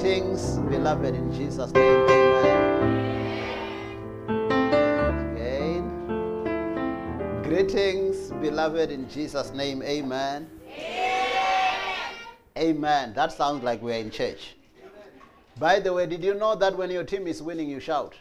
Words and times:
Greetings, 0.00 0.58
beloved, 0.70 1.12
in 1.12 1.32
Jesus' 1.32 1.72
name. 1.72 2.08
Amen. 2.08 3.34
Again. 5.34 7.42
Greetings, 7.42 8.30
beloved, 8.40 8.92
in 8.92 9.10
Jesus' 9.10 9.52
name. 9.52 9.82
Amen. 9.82 10.48
Amen. 12.56 13.12
That 13.14 13.32
sounds 13.32 13.64
like 13.64 13.82
we're 13.82 13.98
in 13.98 14.12
church. 14.12 14.54
By 15.58 15.80
the 15.80 15.92
way, 15.92 16.06
did 16.06 16.22
you 16.22 16.34
know 16.34 16.54
that 16.54 16.76
when 16.76 16.92
your 16.92 17.02
team 17.02 17.26
is 17.26 17.42
winning, 17.42 17.68
you 17.68 17.80
shout? 17.80 18.14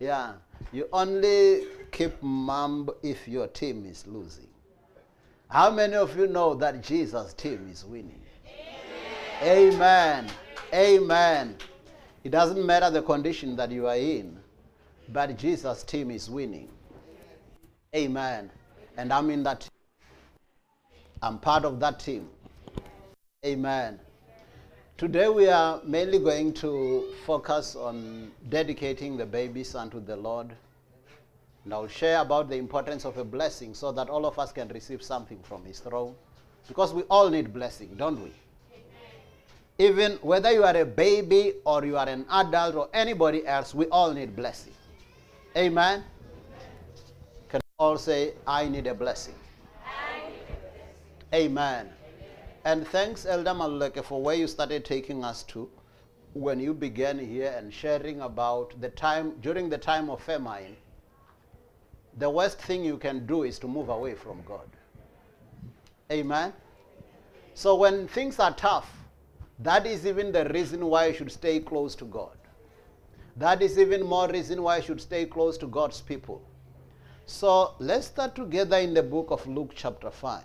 Yeah. 0.00 0.32
You 0.72 0.88
only 0.92 1.68
keep 1.92 2.20
mum 2.20 2.90
if 3.04 3.28
your 3.28 3.46
team 3.46 3.86
is 3.86 4.04
losing. 4.08 4.48
How 5.46 5.70
many 5.70 5.94
of 5.94 6.18
you 6.18 6.26
know 6.26 6.54
that 6.54 6.82
Jesus' 6.82 7.34
team 7.34 7.68
is 7.70 7.84
winning? 7.84 8.18
Amen. 9.42 10.30
Amen. 10.72 11.56
It 12.22 12.30
doesn't 12.30 12.64
matter 12.64 12.90
the 12.90 13.02
condition 13.02 13.56
that 13.56 13.72
you 13.72 13.88
are 13.88 13.96
in, 13.96 14.38
but 15.08 15.36
Jesus' 15.36 15.82
team 15.82 16.12
is 16.12 16.30
winning. 16.30 16.68
Amen. 17.92 18.52
And 18.96 19.12
I'm 19.12 19.30
in 19.30 19.42
that 19.42 19.62
team. 19.62 19.70
I'm 21.22 21.38
part 21.40 21.64
of 21.64 21.80
that 21.80 21.98
team. 21.98 22.28
Amen. 23.44 23.98
Today 24.96 25.28
we 25.28 25.48
are 25.48 25.80
mainly 25.84 26.20
going 26.20 26.52
to 26.54 27.12
focus 27.26 27.74
on 27.74 28.30
dedicating 28.48 29.16
the 29.16 29.26
babies 29.26 29.74
unto 29.74 29.98
the 29.98 30.14
Lord. 30.14 30.52
And 31.64 31.74
I'll 31.74 31.88
share 31.88 32.20
about 32.20 32.48
the 32.48 32.56
importance 32.56 33.04
of 33.04 33.18
a 33.18 33.24
blessing 33.24 33.74
so 33.74 33.90
that 33.90 34.08
all 34.08 34.24
of 34.24 34.38
us 34.38 34.52
can 34.52 34.68
receive 34.68 35.02
something 35.02 35.40
from 35.42 35.64
His 35.64 35.80
throne. 35.80 36.14
Because 36.68 36.94
we 36.94 37.02
all 37.10 37.28
need 37.28 37.52
blessing, 37.52 37.90
don't 37.96 38.22
we? 38.22 38.30
Even 39.82 40.12
whether 40.22 40.52
you 40.52 40.62
are 40.62 40.76
a 40.76 40.84
baby 40.84 41.54
or 41.64 41.84
you 41.84 41.96
are 41.98 42.08
an 42.08 42.24
adult 42.30 42.76
or 42.76 42.88
anybody 42.94 43.44
else, 43.44 43.74
we 43.74 43.86
all 43.86 44.12
need 44.12 44.36
blessing. 44.36 44.72
Amen? 45.56 46.04
Can 47.48 47.60
all 47.80 47.98
say, 47.98 48.34
I 48.46 48.68
need 48.68 48.86
a 48.86 48.94
blessing? 48.94 49.34
Amen. 51.34 51.88
And 52.64 52.86
thanks, 52.86 53.26
Elder 53.26 53.50
Maluleke, 53.50 54.04
for 54.04 54.22
where 54.22 54.36
you 54.36 54.46
started 54.46 54.84
taking 54.84 55.24
us 55.24 55.42
to 55.54 55.68
when 56.34 56.60
you 56.60 56.74
began 56.74 57.18
here 57.18 57.52
and 57.58 57.74
sharing 57.74 58.20
about 58.20 58.80
the 58.80 58.90
time, 58.90 59.34
during 59.40 59.68
the 59.68 59.78
time 59.78 60.08
of 60.10 60.22
famine, 60.22 60.76
the 62.18 62.30
worst 62.30 62.60
thing 62.60 62.84
you 62.84 62.98
can 62.98 63.26
do 63.26 63.42
is 63.42 63.58
to 63.58 63.66
move 63.66 63.88
away 63.88 64.14
from 64.14 64.42
God. 64.46 64.68
Amen? 66.12 66.52
So 67.54 67.74
when 67.74 68.06
things 68.06 68.38
are 68.38 68.54
tough, 68.54 69.01
that 69.58 69.86
is 69.86 70.06
even 70.06 70.32
the 70.32 70.44
reason 70.48 70.86
why 70.86 71.06
you 71.06 71.14
should 71.14 71.32
stay 71.32 71.60
close 71.60 71.94
to 71.96 72.04
God. 72.04 72.36
That 73.36 73.62
is 73.62 73.78
even 73.78 74.02
more 74.02 74.28
reason 74.28 74.62
why 74.62 74.78
you 74.78 74.82
should 74.82 75.00
stay 75.00 75.24
close 75.26 75.56
to 75.58 75.66
God's 75.66 76.00
people. 76.00 76.42
So 77.26 77.74
let's 77.78 78.06
start 78.06 78.34
together 78.34 78.76
in 78.76 78.94
the 78.94 79.02
book 79.02 79.30
of 79.30 79.46
Luke 79.46 79.72
chapter 79.74 80.10
5. 80.10 80.42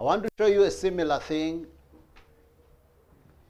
I 0.00 0.02
want 0.02 0.22
to 0.22 0.28
show 0.38 0.46
you 0.46 0.62
a 0.62 0.70
similar 0.70 1.20
thing 1.20 1.66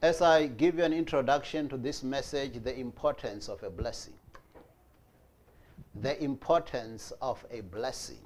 as 0.02 0.20
I 0.20 0.46
give 0.46 0.78
you 0.78 0.84
an 0.84 0.92
introduction 0.92 1.68
to 1.68 1.76
this 1.76 2.02
message, 2.02 2.62
the 2.62 2.76
importance 2.78 3.48
of 3.48 3.62
a 3.62 3.70
blessing. 3.70 4.14
The 6.00 6.22
importance 6.22 7.12
of 7.22 7.44
a 7.50 7.60
blessing. 7.60 8.24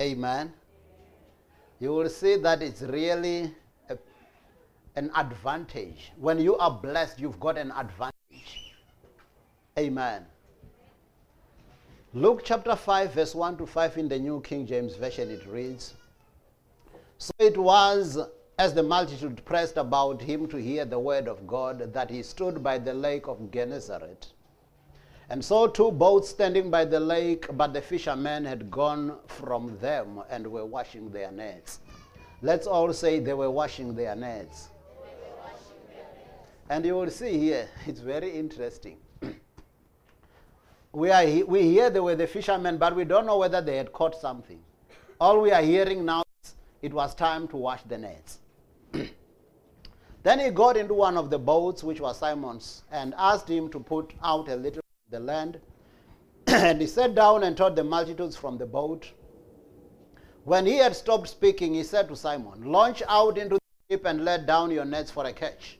Amen. 0.00 0.52
You 1.78 1.90
will 1.92 2.08
see 2.08 2.36
that 2.36 2.62
it's 2.62 2.82
really 2.82 3.54
an 4.96 5.10
advantage. 5.16 6.12
When 6.18 6.38
you 6.40 6.56
are 6.56 6.70
blessed, 6.70 7.18
you've 7.20 7.40
got 7.40 7.56
an 7.56 7.72
advantage. 7.72 8.74
Amen. 9.78 10.26
Luke 12.12 12.42
chapter 12.44 12.74
5, 12.74 13.14
verse 13.14 13.34
1 13.34 13.58
to 13.58 13.66
5 13.66 13.98
in 13.98 14.08
the 14.08 14.18
New 14.18 14.40
King 14.40 14.66
James 14.66 14.96
Version, 14.96 15.30
it 15.30 15.46
reads 15.46 15.94
So 17.18 17.32
it 17.38 17.56
was 17.56 18.18
as 18.58 18.74
the 18.74 18.82
multitude 18.82 19.42
pressed 19.44 19.76
about 19.76 20.20
him 20.20 20.48
to 20.48 20.56
hear 20.56 20.84
the 20.84 20.98
word 20.98 21.28
of 21.28 21.46
God 21.46 21.94
that 21.94 22.10
he 22.10 22.22
stood 22.24 22.64
by 22.64 22.78
the 22.78 22.92
lake 22.92 23.28
of 23.28 23.50
Gennesaret. 23.52 24.26
And 25.28 25.44
saw 25.44 25.68
two 25.68 25.92
boats 25.92 26.28
standing 26.28 26.68
by 26.68 26.84
the 26.84 26.98
lake, 26.98 27.46
but 27.52 27.72
the 27.72 27.80
fishermen 27.80 28.44
had 28.44 28.72
gone 28.72 29.16
from 29.28 29.78
them 29.78 30.20
and 30.28 30.44
were 30.44 30.66
washing 30.66 31.10
their 31.10 31.30
nets. 31.30 31.78
Let's 32.42 32.66
all 32.66 32.92
say 32.92 33.20
they 33.20 33.34
were 33.34 33.50
washing 33.52 33.94
their 33.94 34.16
nets. 34.16 34.69
And 36.70 36.86
you 36.86 36.94
will 36.94 37.10
see 37.10 37.36
here, 37.36 37.68
it's 37.86 37.98
very 37.98 38.30
interesting. 38.30 38.98
we, 40.92 41.10
are, 41.10 41.24
he- 41.24 41.42
we 41.42 41.62
hear 41.62 41.90
they 41.90 41.98
were 41.98 42.14
the 42.14 42.28
fishermen, 42.28 42.78
but 42.78 42.94
we 42.94 43.04
don't 43.04 43.26
know 43.26 43.38
whether 43.38 43.60
they 43.60 43.76
had 43.76 43.92
caught 43.92 44.14
something. 44.14 44.60
All 45.20 45.40
we 45.40 45.50
are 45.50 45.62
hearing 45.62 46.04
now 46.04 46.22
is 46.44 46.54
it 46.80 46.94
was 46.94 47.12
time 47.16 47.48
to 47.48 47.56
wash 47.56 47.82
the 47.82 47.98
nets. 47.98 48.38
then 50.22 50.38
he 50.38 50.50
got 50.50 50.76
into 50.76 50.94
one 50.94 51.16
of 51.16 51.28
the 51.28 51.38
boats, 51.40 51.82
which 51.82 52.00
was 52.00 52.20
Simon's, 52.20 52.84
and 52.92 53.14
asked 53.18 53.48
him 53.48 53.68
to 53.70 53.80
put 53.80 54.14
out 54.22 54.48
a 54.48 54.54
little 54.54 54.78
of 54.78 55.10
the 55.10 55.18
land. 55.18 55.60
and 56.46 56.80
he 56.80 56.86
sat 56.86 57.16
down 57.16 57.42
and 57.42 57.56
taught 57.56 57.74
the 57.74 57.82
multitudes 57.82 58.36
from 58.36 58.58
the 58.58 58.66
boat. 58.66 59.10
When 60.44 60.66
he 60.66 60.76
had 60.76 60.94
stopped 60.94 61.28
speaking, 61.28 61.74
he 61.74 61.82
said 61.82 62.06
to 62.08 62.16
Simon, 62.16 62.70
Launch 62.70 63.02
out 63.08 63.38
into 63.38 63.56
the 63.56 63.96
deep 63.96 64.04
and 64.06 64.24
let 64.24 64.46
down 64.46 64.70
your 64.70 64.84
nets 64.84 65.10
for 65.10 65.26
a 65.26 65.32
catch. 65.32 65.79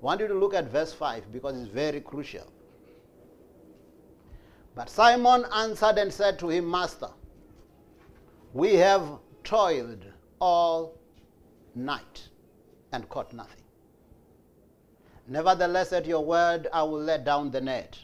Want 0.00 0.20
you 0.20 0.28
to 0.28 0.34
look 0.34 0.54
at 0.54 0.70
verse 0.70 0.92
5 0.92 1.32
because 1.32 1.60
it's 1.60 1.70
very 1.70 2.00
crucial. 2.00 2.46
But 4.74 4.90
Simon 4.90 5.44
answered 5.54 5.96
and 5.98 6.12
said 6.12 6.38
to 6.40 6.50
him, 6.50 6.70
Master, 6.70 7.08
we 8.52 8.74
have 8.74 9.18
toiled 9.42 10.04
all 10.38 10.98
night 11.74 12.28
and 12.92 13.08
caught 13.08 13.32
nothing. 13.32 13.62
Nevertheless, 15.28 15.92
at 15.92 16.06
your 16.06 16.24
word, 16.24 16.68
I 16.72 16.82
will 16.82 17.00
let 17.00 17.24
down 17.24 17.50
the 17.50 17.60
net. 17.60 17.98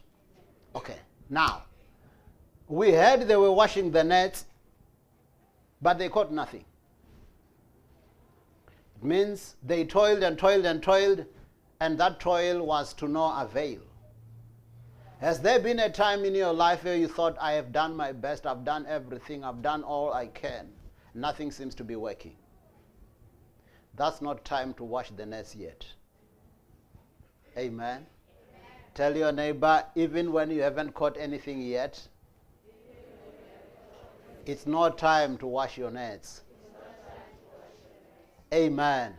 Okay, 0.75 0.97
now, 1.31 1.65
we 2.69 2.93
heard 2.93 3.29
they 3.29 3.37
were 3.37 3.53
washing 3.53 3.91
the 3.91 4.03
nets, 4.03 4.47
but 5.81 5.99
they 5.99 6.09
caught 6.09 6.33
nothing. 6.33 6.65
It 8.97 9.05
means 9.05 9.57
they 9.63 9.85
toiled 9.85 10.23
and 10.23 10.39
toiled 10.39 10.65
and 10.65 10.83
toiled, 10.83 11.27
and 11.83 11.99
that 11.99 12.21
toil 12.21 12.65
was 12.65 12.95
to 12.95 13.09
no 13.09 13.37
avail. 13.37 13.81
Has 15.19 15.41
there 15.41 15.59
been 15.59 15.81
a 15.81 15.91
time 15.91 16.25
in 16.25 16.33
your 16.33 16.53
life 16.53 16.85
where 16.85 16.97
you 16.97 17.09
thought, 17.09 17.37
I 17.41 17.53
have 17.55 17.73
done 17.73 17.97
my 17.97 18.13
best, 18.13 18.47
I've 18.47 18.65
done 18.65 18.87
everything, 18.89 19.43
I've 19.43 19.63
done 19.63 19.83
all 19.83 20.13
I 20.13 20.29
can? 20.29 20.69
Nothing 21.13 21.51
seems 21.51 21.75
to 21.75 21.83
be 21.83 21.97
working. 21.97 22.37
That's 23.97 24.23
not 24.23 24.45
time 24.45 24.75
to 24.75 24.85
wash 24.85 25.11
the 25.11 25.27
nets 25.27 25.57
yet. 25.57 25.85
Amen. 27.59 28.07
Tell 28.95 29.17
your 29.17 29.33
neighbor, 29.33 29.85
even 29.97 30.31
when 30.31 30.53
you 30.53 30.63
haven't 30.63 30.95
caught 30.95 31.17
anything 31.19 31.61
yet, 31.63 32.01
it's 34.47 34.69
not 34.69 34.99
time 34.99 35.37
to 35.39 35.49
wash 35.49 35.77
your 35.77 35.91
nets. 35.91 36.43
Amen. 38.55 39.15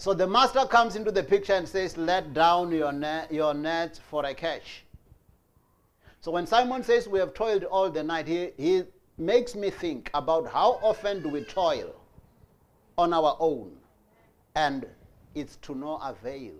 So 0.00 0.14
the 0.14 0.26
master 0.26 0.64
comes 0.64 0.96
into 0.96 1.10
the 1.10 1.22
picture 1.22 1.52
and 1.52 1.68
says, 1.68 1.98
Let 1.98 2.32
down 2.32 2.72
your, 2.72 2.90
net, 2.90 3.30
your 3.30 3.52
net 3.52 4.00
for 4.08 4.24
a 4.24 4.32
catch. 4.32 4.86
So 6.22 6.30
when 6.30 6.46
Simon 6.46 6.82
says 6.82 7.06
we 7.06 7.18
have 7.18 7.34
toiled 7.34 7.64
all 7.64 7.90
the 7.90 8.02
night, 8.02 8.26
he, 8.26 8.48
he 8.56 8.84
makes 9.18 9.54
me 9.54 9.68
think 9.68 10.10
about 10.14 10.50
how 10.50 10.80
often 10.82 11.22
do 11.22 11.28
we 11.28 11.44
toil 11.44 11.94
on 12.96 13.12
our 13.12 13.36
own 13.40 13.76
and 14.54 14.86
it's 15.34 15.56
to 15.56 15.74
no 15.74 15.96
avail. 15.96 16.54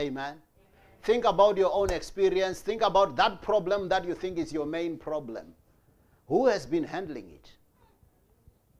Amen. 0.00 0.36
Think 1.02 1.26
about 1.26 1.58
your 1.58 1.74
own 1.74 1.90
experience. 1.90 2.62
Think 2.62 2.80
about 2.80 3.16
that 3.16 3.42
problem 3.42 3.90
that 3.90 4.06
you 4.06 4.14
think 4.14 4.38
is 4.38 4.50
your 4.50 4.64
main 4.64 4.96
problem. 4.96 5.48
Who 6.26 6.46
has 6.46 6.64
been 6.64 6.84
handling 6.84 7.28
it? 7.28 7.52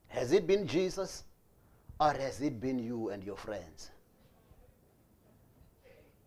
Has 0.08 0.32
it 0.32 0.46
been 0.46 0.66
Jesus 0.66 1.24
or 2.00 2.12
has 2.12 2.40
it 2.40 2.60
been 2.60 2.78
you 2.78 3.10
and 3.10 3.22
your 3.22 3.36
friends? 3.36 3.90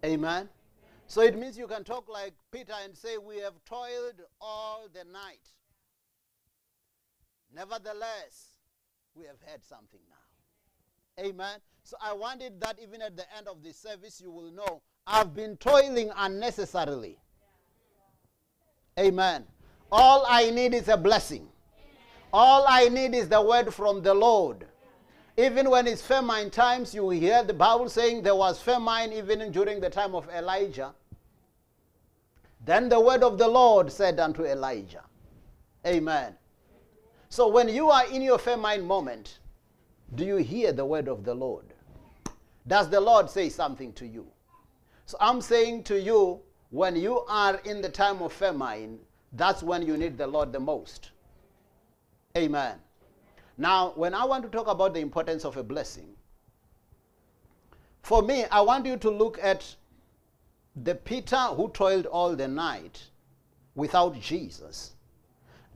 Amen. 0.04 0.50
So 1.08 1.22
it 1.22 1.38
means 1.38 1.58
you 1.58 1.68
can 1.68 1.84
talk 1.84 2.10
like 2.10 2.34
Peter 2.52 2.74
and 2.84 2.96
say, 2.96 3.18
We 3.18 3.38
have 3.38 3.54
toiled 3.66 4.22
all 4.40 4.88
the 4.94 5.04
night. 5.12 5.40
Nevertheless, 7.54 8.58
we 9.16 9.26
have 9.26 9.38
had 9.46 9.64
something 9.64 10.02
now. 10.10 11.24
Amen. 11.26 11.60
So 11.84 11.98
I 12.02 12.14
wanted 12.14 12.60
that 12.62 12.78
even 12.82 13.02
at 13.02 13.16
the 13.16 13.24
end 13.36 13.48
of 13.48 13.64
the 13.64 13.74
service, 13.74 14.22
you 14.22 14.30
will 14.30 14.52
know 14.52 14.82
I've 15.08 15.34
been 15.34 15.56
toiling 15.58 16.12
unnecessarily. 16.16 17.18
Amen. 19.00 19.46
All 19.92 20.26
I 20.28 20.50
need 20.50 20.74
is 20.74 20.90
a 20.90 20.98
blessing. 20.98 21.48
All 22.34 22.66
I 22.68 22.90
need 22.90 23.16
is 23.16 23.30
the 23.30 23.42
word 23.42 23.74
from 23.74 24.02
the 24.02 24.14
Lord. 24.14 24.68
Even 25.38 25.70
when 25.70 25.86
it's 25.86 26.02
famine 26.02 26.50
times, 26.50 26.96
you 26.96 27.10
hear 27.12 27.44
the 27.44 27.54
Bible 27.54 27.90
saying 27.90 28.24
there 28.24 28.36
was 28.36 28.60
famine 28.60 29.14
even 29.14 29.52
during 29.52 29.80
the 29.80 29.90
time 29.90 30.16
of 30.16 30.28
Elijah. 30.30 30.94
Then 32.66 32.90
the 32.90 33.00
word 33.00 33.22
of 33.24 33.38
the 33.38 33.48
Lord 33.48 33.92
said 33.92 34.20
unto 34.20 34.44
Elijah, 34.44 35.04
Amen. 35.86 36.36
So 37.30 37.48
when 37.48 37.70
you 37.70 37.90
are 37.92 38.08
in 38.08 38.24
your 38.24 38.40
famine 38.40 38.84
moment, 38.84 39.40
do 40.16 40.26
you 40.26 40.38
hear 40.38 40.72
the 40.72 40.86
word 40.86 41.08
of 41.08 41.24
the 41.24 41.36
Lord? 41.36 41.66
Does 42.68 42.90
the 42.90 43.00
Lord 43.00 43.30
say 43.30 43.50
something 43.50 43.94
to 43.94 44.08
you? 44.08 44.26
So 45.06 45.18
I'm 45.22 45.40
saying 45.40 45.84
to 45.84 46.02
you, 46.02 46.42
when 46.72 46.96
you 46.96 47.20
are 47.30 47.62
in 47.64 47.82
the 47.82 47.90
time 47.90 48.22
of 48.22 48.34
famine, 48.34 49.00
that's 49.34 49.62
when 49.62 49.86
you 49.86 49.98
need 49.98 50.18
the 50.18 50.28
Lord 50.28 50.52
the 50.52 50.60
most. 50.60 51.12
Amen. 52.36 52.78
Now, 53.58 53.94
when 53.96 54.14
I 54.14 54.24
want 54.26 54.44
to 54.44 54.50
talk 54.50 54.68
about 54.68 54.94
the 54.94 55.00
importance 55.00 55.44
of 55.44 55.58
a 55.58 55.64
blessing, 55.64 56.10
for 58.04 58.22
me, 58.22 58.46
I 58.46 58.62
want 58.62 58.86
you 58.86 58.98
to 58.98 59.10
look 59.10 59.40
at 59.42 59.76
the 60.84 60.96
Peter 60.96 61.38
who 61.38 61.70
toiled 61.70 62.06
all 62.06 62.36
the 62.36 62.48
night 62.48 63.02
without 63.76 64.20
Jesus, 64.20 64.94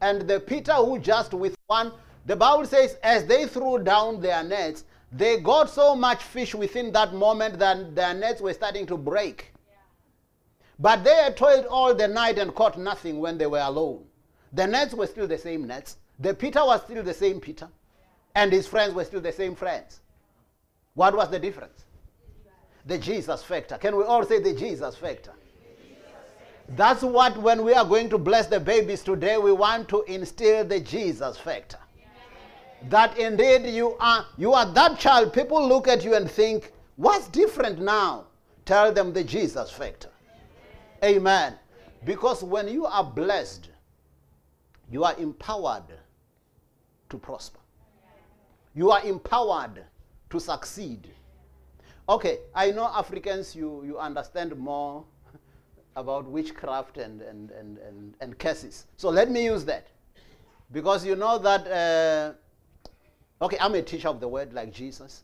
and 0.01 0.21
the 0.21 0.39
Peter 0.39 0.73
who 0.73 0.99
just 0.99 1.33
with 1.33 1.55
one, 1.67 1.91
the 2.25 2.35
Bible 2.35 2.65
says, 2.65 2.97
as 3.03 3.25
they 3.25 3.47
threw 3.47 3.79
down 3.79 4.21
their 4.21 4.43
nets, 4.43 4.85
they 5.11 5.37
got 5.39 5.69
so 5.69 5.95
much 5.95 6.23
fish 6.23 6.55
within 6.55 6.91
that 6.93 7.13
moment 7.13 7.59
that 7.59 7.95
their 7.95 8.13
nets 8.13 8.41
were 8.41 8.53
starting 8.53 8.85
to 8.85 8.97
break. 8.97 9.53
But 10.79 11.03
they 11.03 11.15
had 11.15 11.35
toiled 11.35 11.65
all 11.65 11.93
the 11.93 12.07
night 12.07 12.37
and 12.37 12.55
caught 12.55 12.77
nothing 12.77 13.19
when 13.19 13.37
they 13.37 13.45
were 13.45 13.59
alone. 13.59 14.05
The 14.53 14.65
nets 14.67 14.93
were 14.93 15.07
still 15.07 15.27
the 15.27 15.37
same 15.37 15.67
nets. 15.67 15.97
The 16.21 16.33
Peter 16.33 16.63
was 16.63 16.81
still 16.83 17.03
the 17.03 17.13
same 17.13 17.39
Peter. 17.39 17.67
And 18.35 18.51
his 18.51 18.67
friends 18.67 18.93
were 18.93 19.03
still 19.03 19.21
the 19.21 19.31
same 19.31 19.55
friends. 19.55 19.99
What 20.93 21.15
was 21.15 21.29
the 21.29 21.39
difference? 21.39 21.85
The 22.85 22.97
Jesus 22.97 23.43
factor. 23.43 23.77
Can 23.77 23.95
we 23.97 24.03
all 24.03 24.25
say 24.25 24.39
the 24.39 24.53
Jesus 24.53 24.95
factor? 24.95 25.33
That's 26.69 27.01
what, 27.01 27.37
when 27.37 27.63
we 27.63 27.73
are 27.73 27.83
going 27.83 28.09
to 28.09 28.17
bless 28.17 28.47
the 28.47 28.59
babies 28.59 29.03
today, 29.03 29.37
we 29.37 29.51
want 29.51 29.89
to 29.89 30.03
instill 30.03 30.63
the 30.63 30.79
Jesus 30.79 31.37
factor. 31.37 31.77
That 32.89 33.17
indeed 33.17 33.65
you 33.73 33.97
are, 33.99 34.25
you 34.37 34.53
are 34.53 34.71
that 34.73 34.97
child. 34.97 35.33
People 35.33 35.67
look 35.67 35.87
at 35.87 36.03
you 36.03 36.15
and 36.15 36.29
think, 36.29 36.71
what's 36.95 37.27
different 37.27 37.79
now? 37.79 38.25
Tell 38.65 38.93
them 38.93 39.11
the 39.11 39.23
Jesus 39.23 39.69
factor. 39.69 40.09
Amen. 41.03 41.55
Because 42.05 42.43
when 42.43 42.67
you 42.67 42.85
are 42.85 43.03
blessed, 43.03 43.69
you 44.89 45.03
are 45.03 45.15
empowered 45.17 45.83
to 47.11 47.17
prosper. 47.17 47.59
You 48.73 48.89
are 48.91 49.03
empowered 49.03 49.83
to 50.29 50.39
succeed. 50.39 51.07
Okay, 52.09 52.39
I 52.55 52.71
know 52.71 52.85
Africans, 52.85 53.55
you, 53.55 53.83
you 53.85 53.99
understand 53.99 54.57
more 54.57 55.05
about 55.95 56.25
witchcraft 56.25 56.97
and, 56.97 57.21
and, 57.21 57.51
and, 57.51 57.77
and, 57.77 58.15
and 58.21 58.39
curses. 58.39 58.87
So 58.97 59.09
let 59.09 59.29
me 59.29 59.43
use 59.43 59.65
that. 59.65 59.87
Because 60.71 61.05
you 61.05 61.15
know 61.15 61.37
that, 61.37 61.67
uh, 61.67 63.43
okay, 63.43 63.57
I'm 63.59 63.75
a 63.75 63.81
teacher 63.81 64.07
of 64.07 64.19
the 64.19 64.27
word 64.27 64.53
like 64.53 64.73
Jesus. 64.73 65.23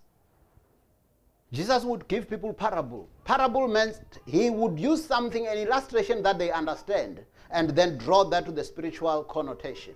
Jesus 1.53 1.85
would 1.85 2.05
give 2.09 2.29
people 2.29 2.53
parable. 2.53 3.07
Parable 3.23 3.69
meant 3.69 4.01
he 4.25 4.49
would 4.49 4.77
use 4.77 5.03
something, 5.03 5.47
an 5.47 5.57
illustration 5.57 6.21
that 6.23 6.37
they 6.37 6.51
understand, 6.51 7.21
and 7.49 7.69
then 7.69 7.97
draw 7.97 8.25
that 8.25 8.45
to 8.45 8.51
the 8.51 8.63
spiritual 8.63 9.23
connotation. 9.23 9.95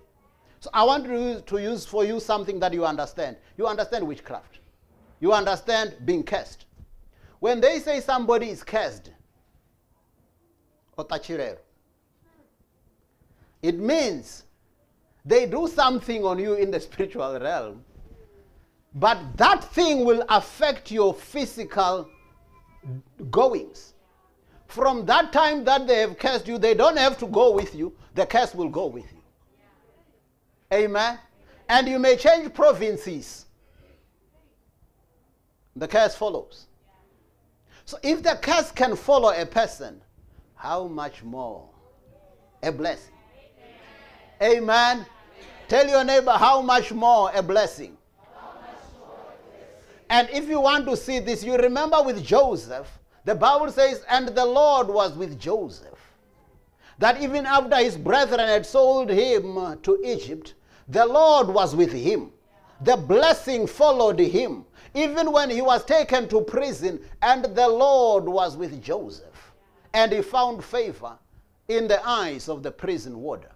So 0.62 0.70
I 0.72 0.84
want 0.84 1.06
to 1.06 1.12
use, 1.12 1.42
to 1.42 1.58
use 1.58 1.84
for 1.84 2.04
you 2.04 2.20
something 2.20 2.60
that 2.60 2.72
you 2.72 2.86
understand. 2.86 3.36
You 3.58 3.66
understand 3.66 4.06
witchcraft. 4.06 4.60
You 5.18 5.32
understand 5.32 5.96
being 6.04 6.22
cursed. 6.22 6.66
When 7.40 7.60
they 7.60 7.80
say 7.80 7.98
somebody 7.98 8.50
is 8.50 8.62
cursed, 8.62 9.10
it 13.60 13.76
means 13.76 14.44
they 15.24 15.46
do 15.46 15.66
something 15.66 16.24
on 16.24 16.38
you 16.38 16.54
in 16.54 16.70
the 16.70 16.78
spiritual 16.88 17.40
realm, 17.40 17.84
but 18.94 19.18
that 19.36 19.64
thing 19.64 20.04
will 20.04 20.24
affect 20.28 20.92
your 20.92 21.12
physical 21.12 22.08
goings. 23.32 23.94
From 24.68 25.06
that 25.06 25.32
time 25.32 25.64
that 25.64 25.88
they 25.88 25.98
have 26.02 26.16
cursed 26.20 26.46
you, 26.46 26.56
they 26.56 26.74
don't 26.74 26.98
have 26.98 27.18
to 27.18 27.26
go 27.26 27.50
with 27.50 27.74
you, 27.74 27.92
the 28.14 28.24
curse 28.26 28.54
will 28.54 28.68
go 28.68 28.86
with 28.86 29.12
you. 29.12 29.21
Amen. 30.72 31.18
And 31.68 31.88
you 31.88 31.98
may 31.98 32.16
change 32.16 32.52
provinces. 32.54 33.46
The 35.76 35.86
curse 35.86 36.14
follows. 36.14 36.66
So 37.84 37.98
if 38.02 38.22
the 38.22 38.38
curse 38.40 38.70
can 38.70 38.96
follow 38.96 39.30
a 39.30 39.44
person, 39.44 40.00
how 40.54 40.86
much 40.86 41.22
more 41.22 41.68
a 42.62 42.70
blessing? 42.70 43.14
Amen. 44.40 44.62
Amen. 44.62 45.06
Tell 45.68 45.88
your 45.88 46.04
neighbor 46.04 46.32
how 46.32 46.62
much 46.62 46.92
more 46.92 47.30
a 47.34 47.42
blessing. 47.42 47.96
And 50.10 50.28
if 50.30 50.48
you 50.48 50.60
want 50.60 50.86
to 50.88 50.96
see 50.96 51.20
this, 51.20 51.42
you 51.42 51.56
remember 51.56 52.02
with 52.02 52.22
Joseph, 52.22 52.86
the 53.24 53.34
Bible 53.34 53.70
says, 53.72 54.04
and 54.10 54.28
the 54.28 54.44
Lord 54.44 54.88
was 54.88 55.16
with 55.16 55.38
Joseph. 55.38 55.98
That 56.98 57.22
even 57.22 57.46
after 57.46 57.76
his 57.76 57.96
brethren 57.96 58.40
had 58.40 58.66
sold 58.66 59.08
him 59.08 59.78
to 59.82 59.98
Egypt, 60.04 60.54
the 60.92 61.06
Lord 61.06 61.48
was 61.48 61.74
with 61.74 61.90
him. 61.90 62.30
The 62.82 62.96
blessing 62.96 63.66
followed 63.66 64.18
him, 64.18 64.66
even 64.94 65.32
when 65.32 65.48
he 65.48 65.62
was 65.62 65.84
taken 65.84 66.28
to 66.28 66.42
prison, 66.42 67.00
and 67.22 67.44
the 67.44 67.68
Lord 67.68 68.24
was 68.24 68.58
with 68.58 68.82
Joseph. 68.82 69.52
And 69.94 70.12
he 70.12 70.20
found 70.20 70.62
favor 70.62 71.16
in 71.68 71.88
the 71.88 72.06
eyes 72.06 72.48
of 72.48 72.62
the 72.62 72.70
prison 72.70 73.18
warder. 73.18 73.52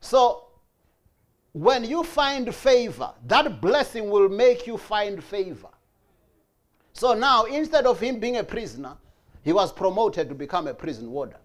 So, 0.00 0.46
when 1.52 1.84
you 1.84 2.04
find 2.04 2.54
favor, 2.54 3.12
that 3.26 3.60
blessing 3.60 4.08
will 4.08 4.30
make 4.30 4.66
you 4.66 4.78
find 4.78 5.22
favor. 5.22 5.68
So 6.94 7.12
now, 7.12 7.44
instead 7.44 7.84
of 7.84 8.00
him 8.00 8.18
being 8.18 8.38
a 8.38 8.44
prisoner, 8.44 8.96
he 9.42 9.52
was 9.52 9.72
promoted 9.72 10.28
to 10.30 10.34
become 10.34 10.68
a 10.68 10.74
prison 10.74 11.10
warder. 11.10 11.38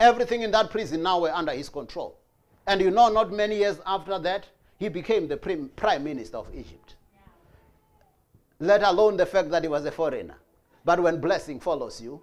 Everything 0.00 0.42
in 0.42 0.50
that 0.50 0.70
prison 0.70 1.02
now 1.02 1.20
were 1.20 1.32
under 1.32 1.52
his 1.52 1.68
control. 1.68 2.19
And 2.66 2.80
you 2.80 2.90
know, 2.90 3.08
not 3.08 3.32
many 3.32 3.56
years 3.56 3.78
after 3.86 4.18
that, 4.18 4.46
he 4.78 4.88
became 4.88 5.28
the 5.28 5.36
prime 5.36 6.04
minister 6.04 6.36
of 6.38 6.48
Egypt. 6.54 6.94
Let 8.58 8.82
alone 8.82 9.16
the 9.16 9.26
fact 9.26 9.50
that 9.50 9.62
he 9.62 9.68
was 9.68 9.84
a 9.84 9.90
foreigner. 9.90 10.36
But 10.84 11.02
when 11.02 11.20
blessing 11.20 11.60
follows 11.60 12.00
you, 12.00 12.20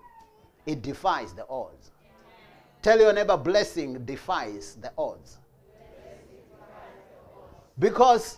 it 0.65 0.81
defies 0.81 1.33
the 1.33 1.47
odds. 1.49 1.91
Tell 2.81 2.99
your 2.99 3.13
neighbor, 3.13 3.37
blessing 3.37 4.05
defies 4.05 4.75
the 4.75 4.91
odds. 4.97 5.37
Because 7.79 8.37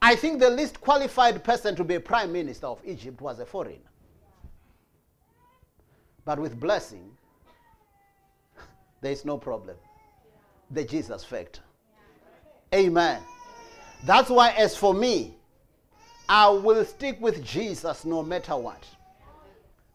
I 0.00 0.16
think 0.16 0.40
the 0.40 0.50
least 0.50 0.80
qualified 0.80 1.42
person 1.44 1.76
to 1.76 1.84
be 1.84 1.96
a 1.96 2.00
prime 2.00 2.32
minister 2.32 2.66
of 2.66 2.80
Egypt 2.84 3.20
was 3.20 3.38
a 3.38 3.46
foreigner. 3.46 3.90
But 6.24 6.38
with 6.38 6.58
blessing, 6.58 7.10
there 9.00 9.12
is 9.12 9.24
no 9.24 9.38
problem 9.38 9.76
the 10.70 10.84
Jesus 10.84 11.24
factor. 11.24 11.60
Amen. 12.74 13.20
That's 14.04 14.28
why, 14.28 14.50
as 14.50 14.76
for 14.76 14.94
me, 14.94 15.34
I 16.28 16.48
will 16.48 16.84
stick 16.84 17.20
with 17.20 17.44
Jesus 17.44 18.04
no 18.04 18.22
matter 18.22 18.56
what. 18.56 18.84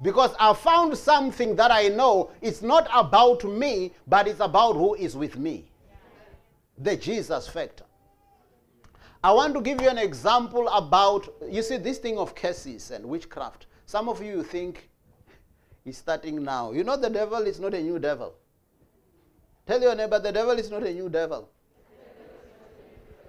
Because 0.01 0.33
I 0.39 0.53
found 0.53 0.97
something 0.97 1.55
that 1.57 1.69
I 1.69 1.89
know 1.89 2.31
it's 2.41 2.61
not 2.61 2.89
about 2.93 3.43
me, 3.43 3.93
but 4.07 4.27
it's 4.27 4.39
about 4.39 4.73
who 4.73 4.95
is 4.95 5.15
with 5.15 5.37
me. 5.37 5.65
The 6.77 6.95
Jesus 6.95 7.47
factor. 7.47 7.83
I 9.23 9.31
want 9.31 9.53
to 9.53 9.61
give 9.61 9.79
you 9.79 9.89
an 9.89 9.99
example 9.99 10.67
about, 10.69 11.27
you 11.47 11.61
see, 11.61 11.77
this 11.77 11.99
thing 11.99 12.17
of 12.17 12.33
curses 12.33 12.89
and 12.89 13.05
witchcraft. 13.05 13.67
Some 13.85 14.09
of 14.09 14.23
you 14.23 14.41
think 14.41 14.89
it's 15.85 15.99
starting 15.99 16.43
now. 16.43 16.71
You 16.71 16.83
know, 16.83 16.97
the 16.97 17.09
devil 17.09 17.43
is 17.43 17.59
not 17.59 17.75
a 17.75 17.81
new 17.81 17.99
devil. 17.99 18.33
Tell 19.65 19.81
your 19.81 19.95
neighbor, 19.95 20.19
the 20.19 20.31
devil 20.31 20.57
is 20.57 20.69
not 20.69 20.83
a 20.83 20.93
new 20.93 21.09
devil. 21.09 21.49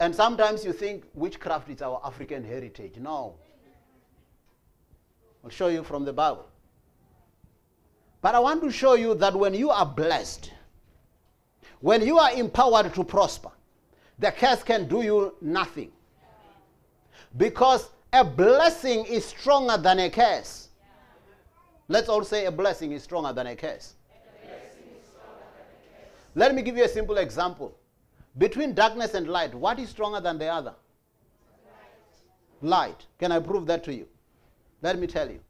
And 0.01 0.15
sometimes 0.15 0.65
you 0.65 0.73
think 0.73 1.05
witchcraft 1.15 1.69
is 1.69 1.83
our 1.83 2.01
African 2.05 2.43
heritage. 2.43 2.97
No. 2.97 3.35
I'll 5.45 5.51
show 5.51 5.69
you 5.69 5.85
from 5.85 6.05
the 6.05 6.13
Bible. 6.13 6.47
But 8.21 8.35
I 8.35 8.39
want 8.39 8.63
to 8.63 8.71
show 8.71 8.95
you 8.95 9.15
that 9.17 9.35
when 9.35 9.55
you 9.55 9.71
are 9.71 9.87
blessed, 9.87 10.53
when 11.81 12.05
you 12.05 12.19
are 12.19 12.33
empowered 12.33 12.95
to 12.95 13.05
prosper, 13.05 13.51
the 14.19 14.31
curse 14.31 14.63
can 14.63 14.89
do 14.89 15.03
you 15.03 15.35
nothing. 15.41 15.91
Because 17.37 17.91
a 18.13 18.25
blessing 18.25 19.05
is 19.07 19.25
stronger 19.25 19.77
than 19.77 19.99
a 19.99 20.11
curse. 20.11 20.69
Let's 21.89 22.09
all 22.09 22.25
say 22.25 22.47
a 22.47 22.53
blessing 22.53 22.93
is 22.93 23.03
stronger 23.03 23.33
than 23.33 23.49
a 23.49 23.57
curse. 23.57 23.95
Let 26.35 26.55
me 26.55 26.63
give 26.63 26.77
you 26.77 26.85
a 26.85 26.89
simple 26.89 27.19
example. 27.19 27.77
Between 28.39 28.75
darkness 28.75 29.15
and 29.15 29.29
light, 29.29 29.55
what 29.55 29.79
is 29.79 29.91
stronger 29.91 30.21
than 30.21 30.39
the 30.39 30.47
other? 30.49 30.75
light. 32.63 33.07
Can 33.19 33.33
I 33.33 33.41
prove 33.41 33.67
that 33.67 33.85
to 33.85 33.95
you? 33.95 34.07
Let 34.81 34.99
me 34.99 35.07
tell 35.07 35.29
you. 35.29 35.41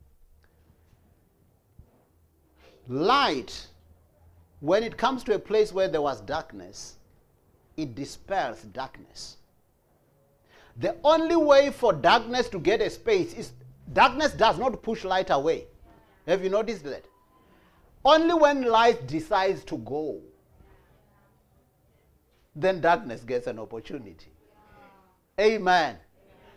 Light, 2.88 3.66
when 4.60 4.82
it 4.82 4.96
comes 4.96 5.22
to 5.24 5.34
a 5.34 5.38
place 5.38 5.72
where 5.72 5.88
there 5.88 6.02
was 6.02 6.20
darkness, 6.20 6.96
it 7.76 7.94
dispels 7.94 8.62
darkness. 8.62 9.36
The 10.78 10.96
only 11.04 11.36
way 11.36 11.70
for 11.70 11.92
darkness 11.92 12.48
to 12.48 12.58
get 12.58 12.80
a 12.80 12.90
space 12.90 13.34
is 13.34 13.52
darkness 13.92 14.32
does 14.32 14.58
not 14.58 14.82
push 14.82 15.04
light 15.04 15.30
away. 15.30 15.66
Have 16.26 16.42
you 16.42 16.50
noticed 16.50 16.84
that? 16.84 17.04
Only 18.04 18.34
when 18.34 18.62
light 18.64 19.06
decides 19.06 19.64
to 19.64 19.78
go, 19.78 20.20
then 22.54 22.80
darkness 22.80 23.22
gets 23.22 23.46
an 23.46 23.58
opportunity. 23.58 24.32
Amen. 25.40 25.96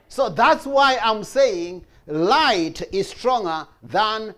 So 0.07 0.29
that's 0.29 0.65
why 0.65 0.97
I'm 1.01 1.23
saying 1.23 1.85
light 2.07 2.81
is 2.91 3.09
stronger 3.09 3.67
than 3.81 4.35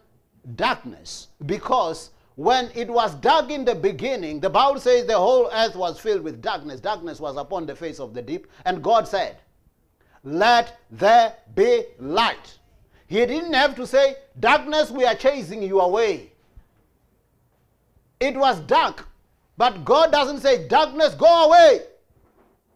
darkness. 0.55 1.29
Because 1.45 2.11
when 2.35 2.69
it 2.75 2.89
was 2.89 3.15
dark 3.15 3.49
in 3.49 3.65
the 3.65 3.75
beginning, 3.75 4.39
the 4.39 4.49
Bible 4.49 4.79
says 4.79 5.07
the 5.07 5.17
whole 5.17 5.49
earth 5.51 5.75
was 5.75 5.99
filled 5.99 6.21
with 6.21 6.41
darkness. 6.41 6.79
Darkness 6.79 7.19
was 7.19 7.35
upon 7.35 7.65
the 7.65 7.75
face 7.75 7.99
of 7.99 8.13
the 8.13 8.21
deep. 8.21 8.47
And 8.65 8.83
God 8.83 9.07
said, 9.07 9.37
Let 10.23 10.79
there 10.91 11.33
be 11.55 11.83
light. 11.99 12.59
He 13.07 13.25
didn't 13.25 13.53
have 13.53 13.75
to 13.75 13.87
say, 13.87 14.17
Darkness, 14.39 14.91
we 14.91 15.05
are 15.05 15.15
chasing 15.15 15.63
you 15.63 15.79
away. 15.79 16.33
It 18.19 18.35
was 18.35 18.59
dark. 18.61 19.07
But 19.57 19.83
God 19.83 20.11
doesn't 20.11 20.41
say, 20.41 20.67
Darkness, 20.67 21.15
go 21.15 21.45
away. 21.45 21.81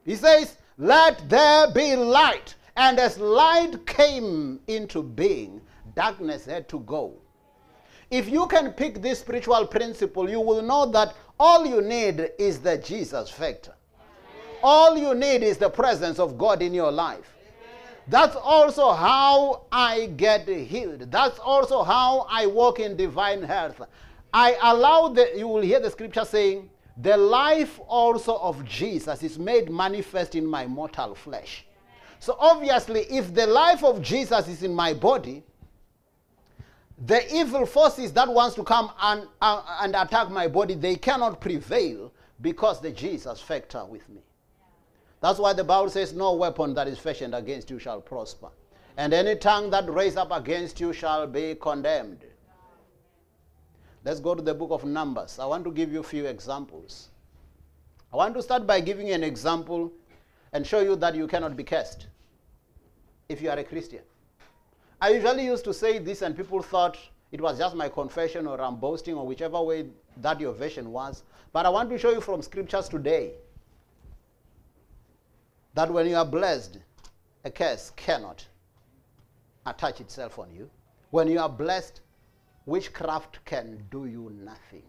He 0.03 0.15
says, 0.15 0.57
Let 0.77 1.29
there 1.29 1.71
be 1.71 1.95
light. 1.95 2.55
And 2.75 3.00
as 3.00 3.17
light 3.17 3.85
came 3.85 4.59
into 4.67 5.03
being, 5.03 5.61
darkness 5.95 6.45
had 6.45 6.67
to 6.69 6.79
go. 6.79 7.13
If 8.09 8.27
you 8.27 8.47
can 8.47 8.71
pick 8.73 9.01
this 9.01 9.19
spiritual 9.19 9.67
principle, 9.67 10.29
you 10.29 10.39
will 10.39 10.61
know 10.61 10.85
that 10.91 11.15
all 11.39 11.65
you 11.65 11.81
need 11.81 12.31
is 12.38 12.59
the 12.59 12.77
Jesus 12.77 13.29
factor. 13.29 13.73
All 14.63 14.97
you 14.97 15.15
need 15.15 15.43
is 15.43 15.57
the 15.57 15.69
presence 15.69 16.19
of 16.19 16.38
God 16.38 16.61
in 16.61 16.73
your 16.73 16.91
life. 16.91 17.35
That's 18.07 18.35
also 18.35 18.91
how 18.91 19.63
I 19.71 20.07
get 20.17 20.47
healed. 20.47 21.11
That's 21.11 21.39
also 21.39 21.83
how 21.83 22.27
I 22.29 22.45
walk 22.47 22.79
in 22.79 22.97
divine 22.97 23.41
health. 23.41 23.81
I 24.33 24.57
allow 24.61 25.09
the, 25.09 25.31
you 25.35 25.47
will 25.47 25.61
hear 25.61 25.79
the 25.79 25.91
scripture 25.91 26.25
saying, 26.25 26.69
the 26.97 27.17
life 27.17 27.79
also 27.88 28.38
of 28.38 28.63
Jesus 28.65 29.23
is 29.23 29.39
made 29.39 29.69
manifest 29.71 30.35
in 30.35 30.45
my 30.45 30.67
mortal 30.67 31.15
flesh. 31.15 31.65
So 32.19 32.38
obviously, 32.39 33.01
if 33.09 33.33
the 33.33 33.47
life 33.47 33.83
of 33.83 34.01
Jesus 34.01 34.47
is 34.47 34.61
in 34.61 34.73
my 34.73 34.93
body, 34.93 35.43
the 37.05 37.35
evil 37.35 37.65
forces 37.65 38.13
that 38.13 38.27
wants 38.27 38.55
to 38.55 38.63
come 38.63 38.91
and, 39.01 39.27
uh, 39.41 39.63
and 39.81 39.95
attack 39.95 40.29
my 40.29 40.47
body, 40.47 40.75
they 40.75 40.95
cannot 40.95 41.41
prevail 41.41 42.11
because 42.41 42.79
the 42.79 42.91
Jesus 42.91 43.41
factor 43.41 43.83
with 43.85 44.07
me. 44.09 44.21
That's 45.19 45.39
why 45.39 45.53
the 45.53 45.63
Bible 45.63 45.89
says, 45.89 46.13
No 46.13 46.33
weapon 46.33 46.73
that 46.75 46.88
is 46.88 47.00
fashioned 47.00 47.33
against 47.33 47.69
you 47.69 47.79
shall 47.79 48.01
prosper. 48.01 48.50
And 48.97 49.13
any 49.13 49.35
tongue 49.35 49.69
that 49.71 49.91
raise 49.91 50.17
up 50.17 50.31
against 50.31 50.79
you 50.79 50.93
shall 50.93 51.25
be 51.25 51.55
condemned. 51.55 52.25
Let's 54.03 54.20
go 54.20 54.34
to 54.34 54.41
the 54.41 54.53
book 54.53 54.72
of 54.72 54.84
Numbers. 54.84 55.38
I 55.38 55.46
want 55.46 55.63
to 55.65 55.72
give 55.72 55.91
you 55.93 56.00
a 56.00 56.03
few 56.03 56.25
examples. 56.25 57.10
I 58.12 58.15
want 58.17 58.34
to 58.34 58.41
start 58.41 58.65
by 58.65 58.79
giving 58.79 59.08
you 59.08 59.13
an 59.13 59.24
example 59.24 59.91
and 60.53 60.65
show 60.65 60.79
you 60.79 60.96
that 60.98 61.15
you 61.15 61.27
cannot 61.27 61.55
be 61.55 61.63
cursed 61.63 62.08
if 63.29 63.41
you 63.41 63.50
are 63.50 63.60
a 63.60 63.63
Christian. 63.63 64.01
I 65.00 65.10
usually 65.10 65.46
used 65.46 65.63
to 65.65 65.74
say 65.74 66.00
this, 66.00 66.22
and 66.22 66.36
people 66.36 66.62
thought 66.62 66.98
it 67.31 67.39
was 67.39 67.58
just 67.58 67.75
my 67.75 67.89
confession 67.89 68.48
or 68.48 68.60
I'm 68.60 68.75
boasting 68.75 69.15
or 69.15 69.25
whichever 69.25 69.62
way 69.62 69.86
that 70.17 70.39
your 70.39 70.53
version 70.53 70.91
was. 70.91 71.24
But 71.53 71.65
I 71.65 71.70
want 71.70 71.89
to 71.91 71.98
show 71.98 72.12
you 72.12 72.22
from 72.22 72.41
scriptures 72.41 72.89
today 72.89 73.34
that 75.74 75.91
when 75.91 76.08
you 76.08 76.15
are 76.15 76.25
blessed, 76.25 76.79
a 77.46 77.51
curse 77.51 77.91
cannot 77.96 78.46
attach 79.65 80.01
itself 80.01 80.39
on 80.39 80.51
you. 80.53 80.70
When 81.12 81.27
you 81.27 81.39
are 81.39 81.50
blessed, 81.50 82.01
witchcraft 82.65 83.44
can 83.46 83.84
do 83.91 84.06
you 84.06 84.32
nothing. 84.44 84.84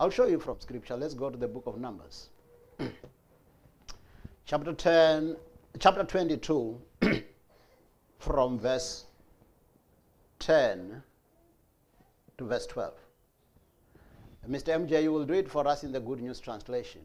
I'll 0.00 0.10
show 0.10 0.26
you 0.26 0.38
from 0.38 0.60
scripture. 0.60 0.96
Let's 0.96 1.14
go 1.14 1.28
to 1.28 1.36
the 1.36 1.48
book 1.48 1.64
of 1.66 1.78
Numbers. 1.78 2.30
chapter 4.44 4.72
10, 4.72 5.36
chapter 5.80 6.04
22, 6.04 6.80
from 8.18 8.58
verse 8.58 9.06
10 10.38 11.02
to 12.38 12.44
verse 12.44 12.66
12. 12.66 12.94
Mr. 14.48 14.86
MJ, 14.86 15.02
you 15.02 15.12
will 15.12 15.26
do 15.26 15.34
it 15.34 15.50
for 15.50 15.66
us 15.66 15.84
in 15.84 15.92
the 15.92 16.00
Good 16.00 16.20
News 16.20 16.40
Translation. 16.40 17.02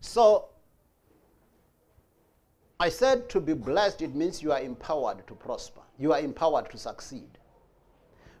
So, 0.00 0.48
I 2.80 2.88
said 2.88 3.28
to 3.30 3.40
be 3.40 3.54
blessed, 3.54 4.02
it 4.02 4.14
means 4.14 4.40
you 4.40 4.52
are 4.52 4.60
empowered 4.60 5.26
to 5.26 5.34
prosper. 5.34 5.80
You 5.98 6.12
are 6.12 6.20
empowered 6.20 6.70
to 6.70 6.78
succeed. 6.78 7.28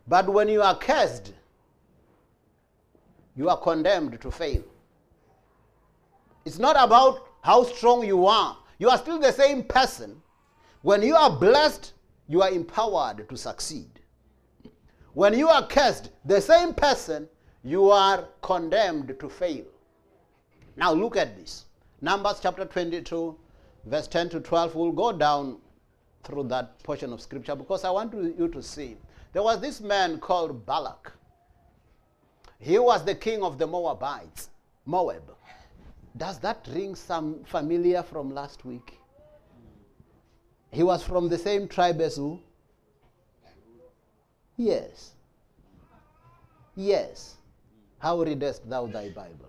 But 0.06 0.28
when 0.28 0.48
you 0.48 0.62
are 0.62 0.76
cursed, 0.78 1.32
you 3.34 3.48
are 3.48 3.56
condemned 3.56 4.20
to 4.20 4.30
fail. 4.30 4.62
It's 6.44 6.58
not 6.58 6.76
about 6.78 7.26
how 7.42 7.64
strong 7.64 8.06
you 8.06 8.26
are. 8.26 8.56
You 8.78 8.90
are 8.90 8.98
still 8.98 9.18
the 9.18 9.32
same 9.32 9.64
person. 9.64 10.22
When 10.82 11.02
you 11.02 11.16
are 11.16 11.36
blessed, 11.36 11.94
you 12.28 12.40
are 12.42 12.50
empowered 12.50 13.28
to 13.28 13.36
succeed. 13.36 13.90
When 15.14 15.36
you 15.36 15.48
are 15.48 15.66
cursed, 15.66 16.10
the 16.24 16.40
same 16.40 16.74
person, 16.74 17.28
you 17.64 17.90
are 17.90 18.28
condemned 18.40 19.16
to 19.18 19.28
fail. 19.28 19.64
Now 20.76 20.92
look 20.92 21.16
at 21.16 21.36
this. 21.36 21.64
Numbers 22.00 22.38
chapter 22.40 22.64
22, 22.64 23.36
verse 23.84 24.08
10 24.08 24.30
to 24.30 24.40
12. 24.40 24.74
We'll 24.74 24.92
go 24.92 25.12
down 25.12 25.58
through 26.24 26.44
that 26.44 26.82
portion 26.82 27.12
of 27.12 27.20
scripture 27.20 27.54
because 27.54 27.84
I 27.84 27.90
want 27.90 28.12
you 28.14 28.48
to 28.48 28.62
see. 28.62 28.96
There 29.32 29.42
was 29.42 29.60
this 29.60 29.80
man 29.80 30.18
called 30.18 30.64
Balak. 30.66 31.12
He 32.58 32.78
was 32.78 33.04
the 33.04 33.14
king 33.14 33.42
of 33.42 33.58
the 33.58 33.66
Moabites, 33.66 34.50
Moab. 34.84 35.34
Does 36.16 36.38
that 36.40 36.66
ring 36.72 36.94
some 36.94 37.44
familiar 37.44 38.02
from 38.02 38.34
last 38.34 38.64
week? 38.64 38.98
He 40.70 40.82
was 40.82 41.02
from 41.02 41.28
the 41.28 41.38
same 41.38 41.68
tribe 41.68 42.00
as 42.00 42.16
who? 42.16 42.40
Yes. 44.56 45.12
Yes. 46.74 47.36
How 47.98 48.20
readest 48.22 48.68
thou 48.68 48.86
thy 48.86 49.10
Bible? 49.10 49.47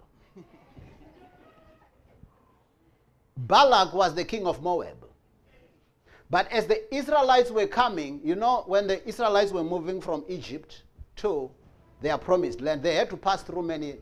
Balak 3.48 3.93
was 3.93 4.15
the 4.15 4.25
king 4.25 4.46
of 4.46 4.62
Moab. 4.62 5.05
But 6.29 6.51
as 6.51 6.67
the 6.67 6.93
Israelites 6.93 7.50
were 7.50 7.67
coming, 7.67 8.19
you 8.24 8.36
know, 8.36 8.63
when 8.67 8.86
the 8.86 9.08
Israelites 9.08 9.51
were 9.51 9.63
moving 9.63 10.01
from 10.01 10.25
Egypt 10.27 10.84
to 11.17 11.50
their 12.01 12.17
promised 12.17 12.62
land, 12.62 12.84
they 12.84 12.96
had 12.96 13.10
to 13.10 13.17
pass 13.17 13.41
through 13.41 13.63
many 13.63 13.96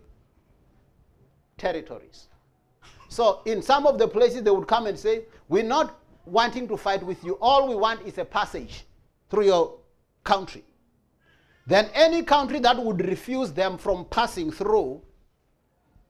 territories. 1.57 2.27
So 3.09 3.41
in 3.45 3.61
some 3.61 3.85
of 3.85 3.97
the 3.97 4.07
places, 4.07 4.41
they 4.43 4.51
would 4.51 4.67
come 4.67 4.87
and 4.87 4.97
say, 4.97 5.25
We're 5.47 5.63
not 5.63 5.99
wanting 6.25 6.67
to 6.67 6.75
fight 6.75 7.03
with 7.03 7.23
you. 7.23 7.37
All 7.39 7.69
we 7.69 7.75
want 7.75 8.05
is 8.05 8.17
a 8.17 8.25
passage 8.25 8.85
through 9.29 9.45
your 9.45 9.77
country. 10.23 10.63
Then 11.65 11.89
any 11.93 12.23
country 12.23 12.59
that 12.59 12.83
would 12.83 13.05
refuse 13.05 13.53
them 13.53 13.77
from 13.77 14.05
passing 14.05 14.51
through 14.51 15.01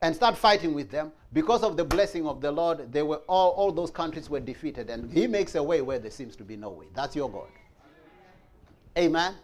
and 0.00 0.14
start 0.14 0.36
fighting 0.36 0.74
with 0.74 0.90
them, 0.90 1.12
because 1.32 1.62
of 1.62 1.76
the 1.76 1.84
blessing 1.84 2.26
of 2.26 2.40
the 2.40 2.50
Lord, 2.50 2.92
they 2.92 3.02
were 3.02 3.20
all, 3.28 3.50
all 3.50 3.72
those 3.72 3.90
countries 3.90 4.30
were 4.30 4.40
defeated. 4.40 4.90
And 4.90 5.12
He 5.12 5.26
makes 5.26 5.54
a 5.54 5.62
way 5.62 5.82
where 5.82 5.98
there 5.98 6.10
seems 6.10 6.36
to 6.36 6.44
be 6.44 6.56
no 6.56 6.70
way. 6.70 6.86
That's 6.94 7.16
your 7.16 7.28
God. 7.28 7.48
Amen. 8.96 9.34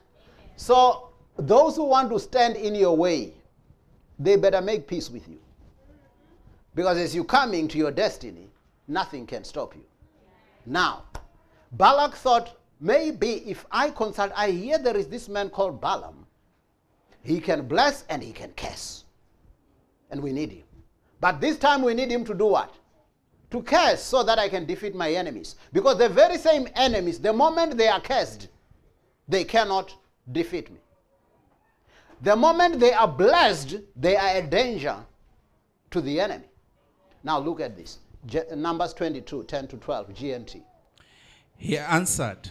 So 0.56 1.10
those 1.36 1.76
who 1.76 1.84
want 1.84 2.10
to 2.10 2.18
stand 2.18 2.56
in 2.56 2.74
your 2.74 2.96
way, 2.96 3.34
they 4.18 4.36
better 4.36 4.60
make 4.60 4.86
peace 4.86 5.10
with 5.10 5.28
you. 5.28 5.38
Because 6.74 6.98
as 6.98 7.14
you're 7.14 7.24
coming 7.24 7.68
to 7.68 7.78
your 7.78 7.90
destiny, 7.90 8.48
nothing 8.88 9.26
can 9.26 9.44
stop 9.44 9.74
you. 9.74 9.84
Now, 10.66 11.04
Balak 11.72 12.14
thought, 12.14 12.56
maybe 12.80 13.48
if 13.48 13.66
I 13.70 13.90
consult, 13.90 14.32
I 14.34 14.50
hear 14.50 14.78
there 14.78 14.96
is 14.96 15.08
this 15.08 15.28
man 15.28 15.50
called 15.50 15.80
Balaam. 15.80 16.26
He 17.22 17.40
can 17.40 17.66
bless 17.66 18.04
and 18.08 18.22
he 18.22 18.32
can 18.32 18.52
curse. 18.56 19.03
And 20.14 20.22
we 20.22 20.30
need 20.30 20.52
him. 20.52 20.62
But 21.20 21.40
this 21.40 21.58
time 21.58 21.82
we 21.82 21.92
need 21.92 22.08
him 22.08 22.24
to 22.26 22.34
do 22.34 22.46
what? 22.46 22.72
To 23.50 23.60
curse 23.62 24.00
so 24.00 24.22
that 24.22 24.38
I 24.38 24.48
can 24.48 24.64
defeat 24.64 24.94
my 24.94 25.10
enemies. 25.10 25.56
Because 25.72 25.98
the 25.98 26.08
very 26.08 26.38
same 26.38 26.68
enemies, 26.76 27.18
the 27.18 27.32
moment 27.32 27.76
they 27.76 27.88
are 27.88 28.00
cursed, 28.00 28.46
they 29.26 29.42
cannot 29.42 29.92
defeat 30.30 30.70
me. 30.70 30.78
The 32.22 32.36
moment 32.36 32.78
they 32.78 32.92
are 32.92 33.08
blessed, 33.08 33.78
they 33.96 34.14
are 34.16 34.36
a 34.36 34.42
danger 34.42 34.98
to 35.90 36.00
the 36.00 36.20
enemy. 36.20 36.44
Now 37.24 37.40
look 37.40 37.60
at 37.60 37.76
this. 37.76 37.98
Numbers 38.54 38.94
22, 38.94 39.42
10 39.42 39.66
to 39.66 39.76
12, 39.78 40.08
GNT. 40.10 40.62
He 41.56 41.76
answered, 41.76 42.50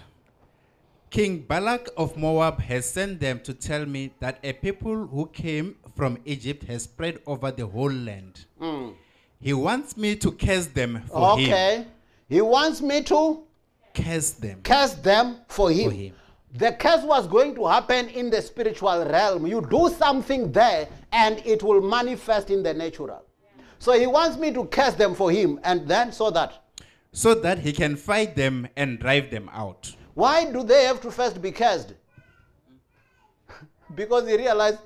King 1.09 1.39
Balak 1.39 1.87
of 1.95 2.17
Moab 2.17 2.59
has 2.59 2.89
sent 2.89 3.21
them 3.21 3.39
to 3.39 3.53
tell 3.53 3.85
me 3.85 4.11
that 4.19 4.39
a 4.43 4.51
people 4.51 5.07
who 5.07 5.27
came 5.27 5.77
from 5.95 6.17
Egypt 6.25 6.63
has 6.63 6.83
spread 6.83 7.19
over 7.27 7.51
the 7.51 7.65
whole 7.65 7.91
land. 7.91 8.45
Hmm. 8.59 8.89
He 9.39 9.53
wants 9.53 9.97
me 9.97 10.15
to 10.17 10.31
curse 10.31 10.67
them 10.67 11.03
for 11.07 11.37
him. 11.37 11.49
okay. 11.49 11.87
He 12.29 12.41
wants 12.41 12.81
me 12.81 13.03
to 13.03 13.43
Curse 13.93 14.31
them. 14.31 14.61
curse 14.63 14.93
them 14.95 15.37
for 15.47 15.69
him. 15.69 15.89
For 15.91 15.95
him. 15.95 16.13
The 16.55 16.71
curse 16.73 17.03
was 17.03 17.27
going 17.27 17.55
to 17.55 17.67
happen 17.67 18.09
in 18.09 18.29
the 18.29 18.41
spiritual 18.41 19.05
realm. 19.05 19.45
You 19.47 19.65
do 19.69 19.89
something 19.89 20.51
there 20.51 20.87
and 21.11 21.39
it 21.45 21.61
will 21.63 21.81
manifest 21.81 22.49
in 22.49 22.63
the 22.63 22.73
natural. 22.73 23.23
So 23.79 23.91
he 23.99 24.07
wants 24.07 24.37
me 24.37 24.51
to 24.53 24.65
curse 24.65 24.93
them 24.93 25.13
for 25.13 25.29
him 25.31 25.59
and 25.63 25.87
then 25.87 26.11
so 26.11 26.31
that. 26.31 26.63
So 27.11 27.33
that 27.35 27.59
he 27.59 27.73
can 27.73 27.95
fight 27.95 28.35
them 28.35 28.67
and 28.77 28.97
drive 28.99 29.29
them 29.29 29.49
out. 29.53 29.93
Why 30.13 30.45
do 30.51 30.63
they 30.63 30.85
have 30.85 31.01
to 31.01 31.11
first 31.11 31.41
be 31.41 31.51
cursed? 31.51 31.93
because 33.95 34.27
he 34.27 34.37
realized 34.37 34.79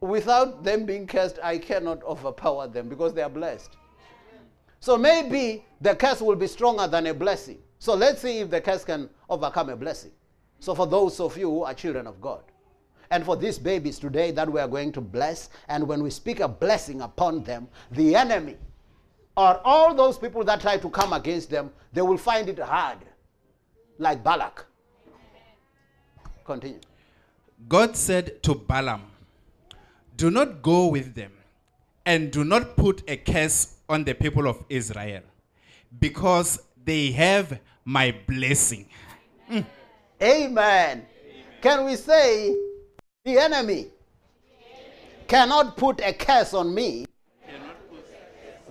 without 0.00 0.64
them 0.64 0.86
being 0.86 1.06
cursed, 1.06 1.38
I 1.42 1.58
cannot 1.58 2.02
overpower 2.04 2.66
them 2.68 2.88
because 2.88 3.12
they 3.12 3.22
are 3.22 3.30
blessed. 3.30 3.76
So 4.80 4.96
maybe 4.96 5.64
the 5.80 5.94
curse 5.94 6.22
will 6.22 6.36
be 6.36 6.46
stronger 6.46 6.86
than 6.86 7.06
a 7.06 7.14
blessing. 7.14 7.58
So 7.78 7.94
let's 7.94 8.22
see 8.22 8.38
if 8.38 8.50
the 8.50 8.60
curse 8.60 8.84
can 8.84 9.10
overcome 9.28 9.68
a 9.68 9.76
blessing. 9.76 10.12
So 10.58 10.74
for 10.74 10.86
those 10.86 11.20
of 11.20 11.36
you 11.36 11.50
who 11.50 11.64
are 11.64 11.74
children 11.74 12.06
of 12.06 12.20
God, 12.20 12.42
and 13.10 13.24
for 13.24 13.36
these 13.36 13.58
babies 13.58 13.98
today 13.98 14.30
that 14.30 14.50
we 14.50 14.60
are 14.60 14.68
going 14.68 14.92
to 14.92 15.00
bless, 15.00 15.50
and 15.68 15.86
when 15.86 16.02
we 16.02 16.10
speak 16.10 16.40
a 16.40 16.48
blessing 16.48 17.00
upon 17.00 17.42
them, 17.44 17.68
the 17.90 18.14
enemy 18.14 18.56
or 19.36 19.60
all 19.64 19.94
those 19.94 20.18
people 20.18 20.44
that 20.44 20.60
try 20.60 20.76
to 20.76 20.88
come 20.90 21.12
against 21.12 21.50
them, 21.50 21.70
they 21.92 22.02
will 22.02 22.18
find 22.18 22.48
it 22.48 22.58
hard, 22.58 22.98
like 23.98 24.22
Balak. 24.22 24.64
Continue. 26.44 26.80
God 27.68 27.96
said 27.96 28.42
to 28.42 28.54
Balaam, 28.54 29.09
Do 30.20 30.30
not 30.30 30.60
go 30.60 30.88
with 30.88 31.14
them, 31.14 31.32
and 32.04 32.30
do 32.30 32.44
not 32.44 32.76
put 32.76 33.02
a 33.08 33.16
curse 33.16 33.76
on 33.88 34.04
the 34.04 34.12
people 34.12 34.46
of 34.46 34.62
Israel, 34.68 35.22
because 35.98 36.62
they 36.84 37.10
have 37.12 37.58
my 37.86 38.14
blessing. 38.26 38.86
Amen. 40.22 41.06
Can 41.62 41.86
we 41.86 41.96
say 41.96 42.54
the 43.24 43.38
enemy 43.38 43.86
cannot 45.26 45.78
put 45.78 46.02
a 46.02 46.12
curse 46.12 46.52
on 46.52 46.74
me 46.74 47.06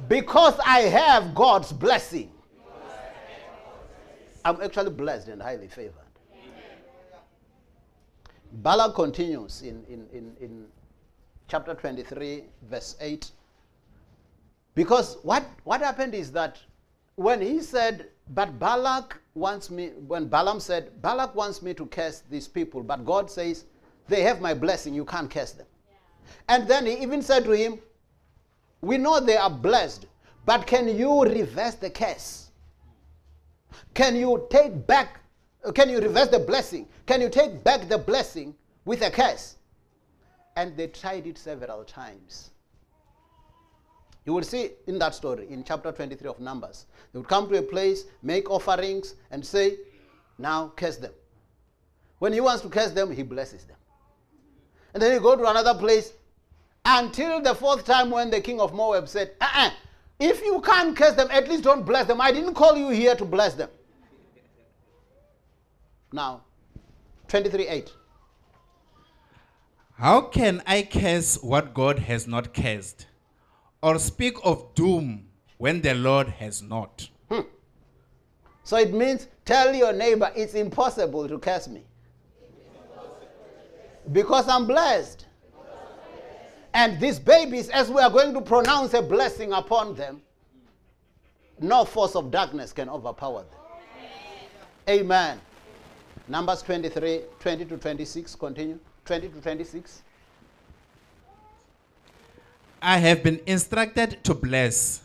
because 0.07 0.53
I 0.63 0.81
have 0.81 1.33
God's 1.33 1.71
blessing? 1.73 2.29
I'm 4.45 4.61
actually 4.61 4.91
blessed 4.91 5.29
and 5.29 5.41
highly 5.41 5.67
favored. 5.67 5.95
Balak 8.51 8.93
continues 8.93 9.63
in, 9.63 9.83
in, 9.89 10.05
in, 10.13 10.35
in 10.39 10.65
chapter 11.49 11.73
23, 11.73 12.43
verse 12.69 12.95
8. 13.01 13.31
Because 14.75 15.17
what, 15.23 15.43
what 15.63 15.81
happened 15.81 16.13
is 16.13 16.31
that 16.31 16.57
when 17.15 17.41
he 17.41 17.61
said, 17.61 18.07
But 18.29 18.59
Balak 18.59 19.19
wants 19.33 19.69
me, 19.69 19.89
when 20.07 20.27
Balaam 20.27 20.59
said, 20.59 21.01
Balak 21.01 21.35
wants 21.35 21.61
me 21.61 21.73
to 21.73 21.85
curse 21.87 22.23
these 22.29 22.47
people, 22.47 22.83
but 22.83 23.03
God 23.03 23.29
says, 23.29 23.65
They 24.07 24.21
have 24.21 24.39
my 24.39 24.53
blessing, 24.53 24.93
you 24.93 25.03
can't 25.03 25.29
curse 25.29 25.51
them. 25.51 25.67
And 26.47 26.67
then 26.67 26.85
he 26.85 26.93
even 26.93 27.21
said 27.21 27.43
to 27.45 27.51
him, 27.51 27.79
We 28.81 28.97
know 28.97 29.19
they 29.19 29.35
are 29.35 29.49
blessed, 29.49 30.05
but 30.45 30.67
can 30.67 30.87
you 30.87 31.23
reverse 31.23 31.75
the 31.75 31.89
curse? 31.89 32.51
Can 33.93 34.15
you 34.15 34.47
take 34.49 34.87
back, 34.87 35.19
can 35.73 35.89
you 35.89 35.99
reverse 35.99 36.29
the 36.29 36.39
blessing? 36.39 36.87
Can 37.05 37.21
you 37.21 37.29
take 37.29 37.63
back 37.63 37.89
the 37.89 37.97
blessing 37.97 38.55
with 38.85 39.01
a 39.01 39.09
curse? 39.09 39.55
And 40.55 40.75
they 40.75 40.87
tried 40.87 41.27
it 41.27 41.37
several 41.37 41.83
times. 41.83 42.51
You 44.25 44.33
will 44.33 44.43
see 44.43 44.71
in 44.87 44.99
that 44.99 45.15
story, 45.15 45.47
in 45.49 45.63
chapter 45.63 45.91
23 45.91 46.29
of 46.29 46.39
Numbers. 46.39 46.85
They 47.11 47.19
would 47.19 47.27
come 47.27 47.49
to 47.49 47.57
a 47.57 47.61
place, 47.61 48.05
make 48.21 48.49
offerings, 48.51 49.15
and 49.31 49.45
say, 49.45 49.77
Now 50.37 50.71
curse 50.75 50.97
them. 50.97 51.13
When 52.19 52.33
he 52.33 52.41
wants 52.41 52.61
to 52.63 52.69
curse 52.69 52.91
them, 52.91 53.11
he 53.11 53.23
blesses 53.23 53.63
them. 53.63 53.77
And 54.93 55.01
then 55.01 55.13
you 55.13 55.19
go 55.19 55.35
to 55.35 55.49
another 55.49 55.73
place 55.73 56.13
until 56.85 57.41
the 57.41 57.55
fourth 57.55 57.85
time 57.85 58.11
when 58.11 58.29
the 58.29 58.41
king 58.41 58.59
of 58.59 58.73
Moab 58.73 59.07
said, 59.07 59.31
uh-uh, 59.39 59.71
If 60.19 60.41
you 60.41 60.61
can't 60.61 60.95
curse 60.95 61.15
them, 61.15 61.29
at 61.31 61.47
least 61.47 61.63
don't 61.63 61.85
bless 61.85 62.07
them. 62.07 62.19
I 62.19 62.31
didn't 62.31 62.53
call 62.55 62.75
you 62.75 62.89
here 62.89 63.15
to 63.15 63.25
bless 63.25 63.53
them. 63.53 63.69
Now, 66.11 66.41
23 67.27 67.67
8. 67.67 67.93
How 69.99 70.21
can 70.21 70.63
I 70.65 70.83
curse 70.83 71.35
what 71.43 71.73
God 71.73 71.99
has 71.99 72.25
not 72.25 72.53
cursed, 72.53 73.07
or 73.83 73.99
speak 73.99 74.37
of 74.45 74.73
doom 74.73 75.27
when 75.57 75.81
the 75.81 75.93
Lord 75.93 76.29
has 76.29 76.61
not? 76.61 77.09
Hmm. 77.29 77.41
So 78.63 78.77
it 78.77 78.93
means 78.93 79.27
tell 79.43 79.75
your 79.75 79.91
neighbor 79.91 80.31
it's 80.37 80.53
impossible 80.53 81.27
to 81.27 81.37
curse 81.37 81.67
me. 81.67 81.83
Because 84.13 84.47
I'm 84.47 84.65
blessed. 84.65 85.25
And 86.73 86.97
these 87.01 87.19
babies, 87.19 87.67
as 87.67 87.89
we 87.89 87.99
are 87.99 88.09
going 88.09 88.33
to 88.35 88.41
pronounce 88.41 88.93
a 88.93 89.01
blessing 89.01 89.51
upon 89.51 89.95
them, 89.95 90.21
no 91.59 91.83
force 91.83 92.15
of 92.15 92.31
darkness 92.31 92.71
can 92.71 92.87
overpower 92.87 93.43
them. 93.43 93.59
Amen. 94.87 95.41
Numbers 96.29 96.61
23, 96.61 97.23
20 97.41 97.65
to 97.65 97.77
26. 97.77 98.35
Continue. 98.35 98.79
20 99.09 99.29
to 99.29 99.41
26. 99.41 100.03
I 102.79 102.99
have 102.99 103.23
been 103.23 103.41
instructed 103.47 104.23
to 104.23 104.35
bless, 104.35 105.01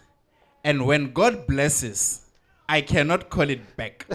and 0.63 0.85
when 0.85 1.11
God 1.15 1.47
blesses, 1.47 2.27
I 2.69 2.83
cannot 2.83 3.31
call 3.31 3.49
it 3.49 3.63
back. 3.79 4.07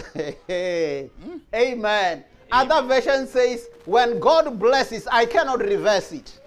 Amen. 1.52 2.24
Other 2.52 2.86
version 2.86 3.26
says, 3.26 3.68
when 3.84 4.20
God 4.20 4.60
blesses, 4.60 5.08
I 5.10 5.26
cannot 5.26 5.58
reverse 5.58 6.12
it. 6.12 6.38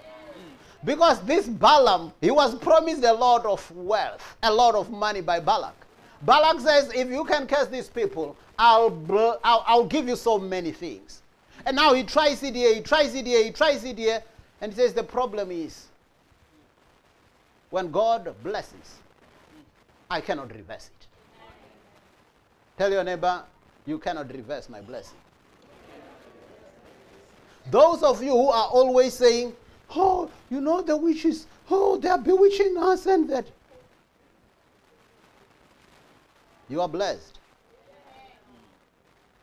Because 0.85 1.19
this 1.25 1.45
Balaam, 1.45 2.13
he 2.21 2.31
was 2.31 2.55
promised 2.55 3.03
a 3.03 3.11
lot 3.11 3.45
of 3.45 3.69
wealth, 3.75 4.37
a 4.41 4.53
lot 4.53 4.73
of 4.73 4.89
money 4.89 5.19
by 5.19 5.41
Balak. 5.41 5.75
Balak 6.21 6.61
says, 6.61 6.93
if 6.95 7.09
you 7.09 7.25
can 7.25 7.45
curse 7.45 7.67
these 7.67 7.89
people, 7.89 8.37
I'll, 8.57 8.97
I'll, 9.43 9.65
I'll 9.67 9.85
give 9.85 10.07
you 10.07 10.15
so 10.15 10.39
many 10.39 10.71
things. 10.71 11.22
And 11.65 11.75
now 11.75 11.93
he 11.93 12.03
tries 12.03 12.43
it 12.43 12.55
here, 12.55 12.73
he 12.73 12.81
tries 12.81 13.15
it 13.15 13.25
here, 13.25 13.43
he 13.43 13.51
tries 13.51 13.83
it 13.83 13.97
here, 13.97 14.21
and 14.61 14.71
he 14.71 14.77
says, 14.77 14.93
the 14.93 15.03
problem 15.03 15.49
is, 15.51 15.87
when 17.69 17.89
God 17.89 18.35
blesses, 18.43 18.99
I 20.09 20.21
cannot 20.21 20.53
reverse 20.53 20.91
it. 20.99 21.07
Tell 22.77 22.91
your 22.91 23.03
neighbor, 23.03 23.43
you 23.85 23.97
cannot 23.97 24.31
reverse 24.31 24.69
my 24.69 24.81
blessing. 24.81 25.17
Those 27.71 28.03
of 28.03 28.21
you 28.21 28.31
who 28.31 28.49
are 28.49 28.67
always 28.67 29.13
saying, 29.13 29.55
oh, 29.95 30.29
you 30.51 30.61
know 30.61 30.81
the 30.81 30.95
witches, 30.95 31.47
oh, 31.71 31.97
they 31.97 32.09
are 32.09 32.17
bewitching 32.17 32.75
us 32.77 33.05
and 33.05 33.29
that. 33.29 33.45
You 36.69 36.81
are 36.81 36.89
blessed. 36.89 37.39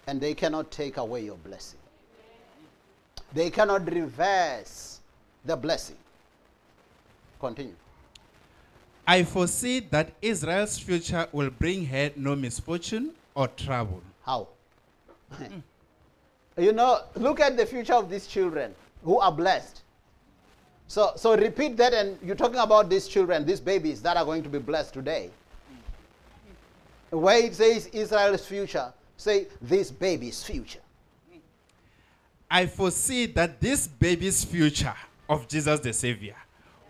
And 0.06 0.20
they 0.20 0.34
cannot 0.34 0.70
take 0.70 0.98
away 0.98 1.24
your 1.24 1.36
blessing. 1.38 1.79
They 3.32 3.50
cannot 3.50 3.90
reverse 3.92 5.00
the 5.44 5.56
blessing. 5.56 5.96
Continue. 7.38 7.74
I 9.06 9.24
foresee 9.24 9.80
that 9.90 10.12
Israel's 10.20 10.78
future 10.78 11.26
will 11.32 11.50
bring 11.50 11.86
her 11.86 12.10
no 12.16 12.36
misfortune 12.36 13.12
or 13.34 13.48
trouble. 13.48 14.02
How? 14.24 14.48
you 16.58 16.72
know, 16.72 17.00
look 17.16 17.40
at 17.40 17.56
the 17.56 17.66
future 17.66 17.94
of 17.94 18.10
these 18.10 18.26
children 18.26 18.74
who 19.04 19.18
are 19.18 19.32
blessed. 19.32 19.82
So, 20.86 21.12
so 21.16 21.36
repeat 21.36 21.76
that, 21.76 21.94
and 21.94 22.18
you're 22.22 22.36
talking 22.36 22.58
about 22.58 22.90
these 22.90 23.06
children, 23.06 23.46
these 23.46 23.60
babies 23.60 24.02
that 24.02 24.16
are 24.16 24.24
going 24.24 24.42
to 24.42 24.48
be 24.48 24.58
blessed 24.58 24.92
today. 24.92 25.30
Where 27.10 27.38
it 27.38 27.54
says 27.54 27.86
Israel's 27.86 28.46
future, 28.46 28.92
say 29.16 29.46
this 29.62 29.90
baby's 29.90 30.42
future. 30.42 30.80
I 32.50 32.66
foresee 32.66 33.26
that 33.26 33.60
this 33.60 33.86
baby's 33.86 34.44
future 34.44 34.94
of 35.28 35.46
Jesus 35.46 35.80
the 35.80 35.92
Savior 35.92 36.34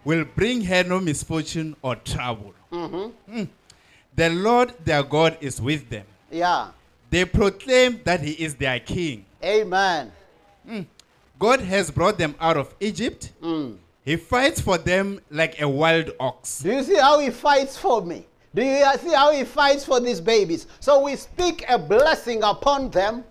will 0.04 0.24
bring 0.24 0.62
her 0.62 0.82
no 0.82 0.98
misfortune 0.98 1.76
or 1.82 1.96
trouble. 1.96 2.54
Mm-hmm. 2.72 3.36
Mm. 3.36 3.48
The 4.16 4.30
Lord 4.30 4.72
their 4.84 5.02
God 5.02 5.36
is 5.40 5.60
with 5.60 5.88
them. 5.90 6.06
Yeah. 6.30 6.70
They 7.10 7.24
proclaim 7.24 8.00
that 8.04 8.20
He 8.20 8.32
is 8.32 8.54
their 8.54 8.80
King. 8.80 9.26
Amen. 9.44 10.12
Mm. 10.68 10.86
God 11.38 11.60
has 11.60 11.90
brought 11.90 12.18
them 12.18 12.34
out 12.40 12.56
of 12.56 12.74
Egypt. 12.80 13.32
Mm. 13.42 13.76
He 14.04 14.16
fights 14.16 14.60
for 14.60 14.78
them 14.78 15.20
like 15.30 15.60
a 15.60 15.68
wild 15.68 16.12
ox. 16.18 16.60
Do 16.60 16.72
you 16.72 16.82
see 16.82 16.96
how 16.96 17.18
he 17.18 17.30
fights 17.30 17.76
for 17.76 18.02
me? 18.02 18.26
Do 18.54 18.62
you 18.62 18.84
see 18.98 19.12
how 19.12 19.30
he 19.30 19.44
fights 19.44 19.84
for 19.84 20.00
these 20.00 20.20
babies? 20.20 20.66
So 20.80 21.02
we 21.02 21.16
speak 21.16 21.64
a 21.68 21.78
blessing 21.78 22.42
upon 22.42 22.90
them 22.90 23.24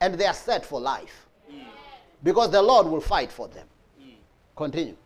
and 0.00 0.14
they 0.14 0.26
are 0.26 0.34
set 0.34 0.64
for 0.64 0.80
life. 0.80 1.23
Because 2.24 2.50
the 2.50 2.62
Lord 2.62 2.86
will 2.88 3.02
fight 3.02 3.30
for 3.30 3.46
them. 3.46 3.68
Continue. 4.56 4.96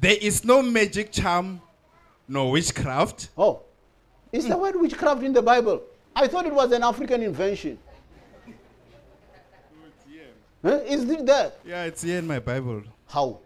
There 0.00 0.16
is 0.20 0.44
no 0.44 0.62
magic 0.62 1.10
charm, 1.10 1.60
no 2.28 2.48
witchcraft. 2.48 3.30
Oh, 3.36 3.62
is 4.32 4.46
the 4.46 4.56
word 4.56 4.76
witchcraft 4.76 5.22
in 5.22 5.32
the 5.32 5.42
Bible? 5.42 5.82
I 6.14 6.28
thought 6.28 6.46
it 6.46 6.54
was 6.54 6.70
an 6.72 6.84
African 6.84 7.22
invention. 7.22 7.78
Huh? 10.62 10.80
Is 10.86 11.08
it 11.08 11.26
there? 11.26 11.52
Yeah, 11.64 11.84
it's 11.84 12.02
here 12.02 12.18
in 12.18 12.26
my 12.26 12.38
Bible. 12.38 12.82
How? 13.06 13.40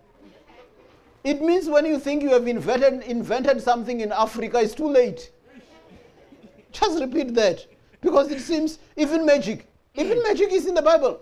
It 1.25 1.41
means 1.41 1.69
when 1.69 1.87
you 1.87 1.99
think 1.99 2.23
you 2.23 2.31
have 2.31 2.47
invented, 2.47 3.03
invented 3.03 3.63
something 3.63 4.01
in 4.01 4.13
Africa, 4.13 4.61
it's 4.61 4.75
too 4.75 4.89
late. 4.89 5.31
Just 6.73 7.01
repeat 7.01 7.35
that. 7.35 7.67
Because 8.01 8.31
it 8.31 8.41
seems 8.41 8.79
even 8.97 9.25
magic, 9.25 9.69
even 9.95 10.23
magic 10.23 10.53
is 10.53 10.67
in 10.67 10.75
the 10.75 10.83
Bible. 10.83 11.21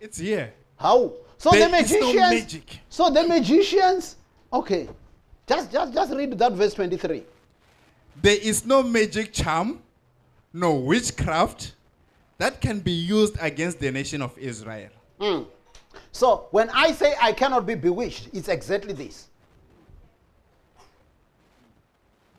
It's 0.00 0.18
here. 0.18 0.52
How? 0.76 1.12
So 1.38 1.50
There 1.50 1.68
the 1.68 1.76
is 1.76 1.92
no 1.92 2.00
magicians. 2.12 2.30
magic. 2.42 2.80
So 2.88 3.10
the 3.10 3.26
magicians. 3.26 4.16
Okay. 4.52 4.88
Just, 5.46 5.70
just, 5.70 5.92
just 5.94 6.12
read 6.12 6.38
that 6.38 6.52
verse 6.52 6.74
23. 6.74 7.22
There 8.22 8.36
is 8.40 8.64
no 8.64 8.82
magic 8.82 9.32
charm, 9.32 9.82
no 10.52 10.74
witchcraft 10.74 11.74
that 12.38 12.60
can 12.60 12.80
be 12.80 12.92
used 12.92 13.36
against 13.40 13.78
the 13.78 13.90
nation 13.90 14.22
of 14.22 14.36
Israel. 14.38 14.90
Hmm. 15.20 15.42
So 16.12 16.48
when 16.50 16.68
I 16.70 16.92
say 16.92 17.14
I 17.20 17.32
cannot 17.32 17.66
be 17.66 17.74
bewitched, 17.74 18.28
it's 18.32 18.48
exactly 18.48 18.92
this. 18.92 19.28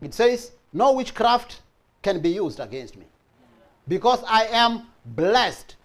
It 0.02 0.14
says, 0.14 0.52
No 0.74 0.94
witchcraft 0.94 1.62
can 2.02 2.20
be 2.22 2.30
used 2.30 2.60
against 2.60 2.96
me 2.98 3.06
because 3.88 4.24
I 4.28 4.46
am 4.48 4.88
blessed. 5.06 5.76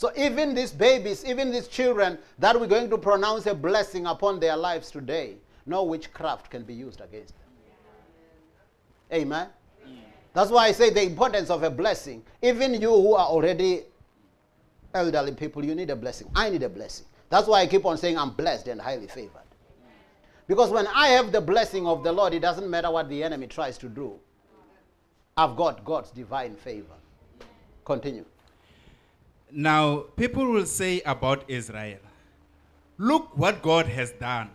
So 0.00 0.10
even 0.16 0.54
these 0.54 0.72
babies, 0.72 1.26
even 1.26 1.50
these 1.50 1.68
children 1.68 2.16
that 2.38 2.58
we're 2.58 2.66
going 2.66 2.88
to 2.88 2.96
pronounce 2.96 3.44
a 3.44 3.54
blessing 3.54 4.06
upon 4.06 4.40
their 4.40 4.56
lives 4.56 4.90
today, 4.90 5.34
no 5.66 5.84
witchcraft 5.84 6.50
can 6.50 6.62
be 6.62 6.72
used 6.72 7.02
against 7.02 7.34
them. 7.34 7.48
Amen. 9.12 9.48
That's 10.32 10.50
why 10.50 10.68
I 10.68 10.72
say 10.72 10.88
the 10.88 11.02
importance 11.02 11.50
of 11.50 11.64
a 11.64 11.68
blessing. 11.68 12.22
Even 12.40 12.80
you 12.80 12.88
who 12.88 13.14
are 13.14 13.26
already 13.26 13.82
elderly 14.94 15.32
people, 15.32 15.62
you 15.62 15.74
need 15.74 15.90
a 15.90 15.96
blessing. 15.96 16.30
I 16.34 16.48
need 16.48 16.62
a 16.62 16.70
blessing. 16.70 17.04
That's 17.28 17.46
why 17.46 17.60
I 17.60 17.66
keep 17.66 17.84
on 17.84 17.98
saying 17.98 18.16
I'm 18.16 18.30
blessed 18.30 18.68
and 18.68 18.80
highly 18.80 19.06
favored. 19.06 19.42
Because 20.46 20.70
when 20.70 20.86
I 20.86 21.08
have 21.08 21.30
the 21.30 21.42
blessing 21.42 21.86
of 21.86 22.02
the 22.04 22.10
Lord, 22.10 22.32
it 22.32 22.40
doesn't 22.40 22.70
matter 22.70 22.90
what 22.90 23.10
the 23.10 23.22
enemy 23.22 23.48
tries 23.48 23.76
to 23.76 23.88
do. 23.90 24.18
I've 25.36 25.56
got 25.56 25.84
God's 25.84 26.10
divine 26.10 26.56
favor. 26.56 26.96
Continue. 27.84 28.24
Now, 29.52 30.04
people 30.16 30.46
will 30.46 30.66
say 30.66 31.00
about 31.02 31.44
Israel, 31.48 31.98
look 32.98 33.36
what 33.36 33.62
God 33.62 33.86
has 33.86 34.12
done. 34.12 34.50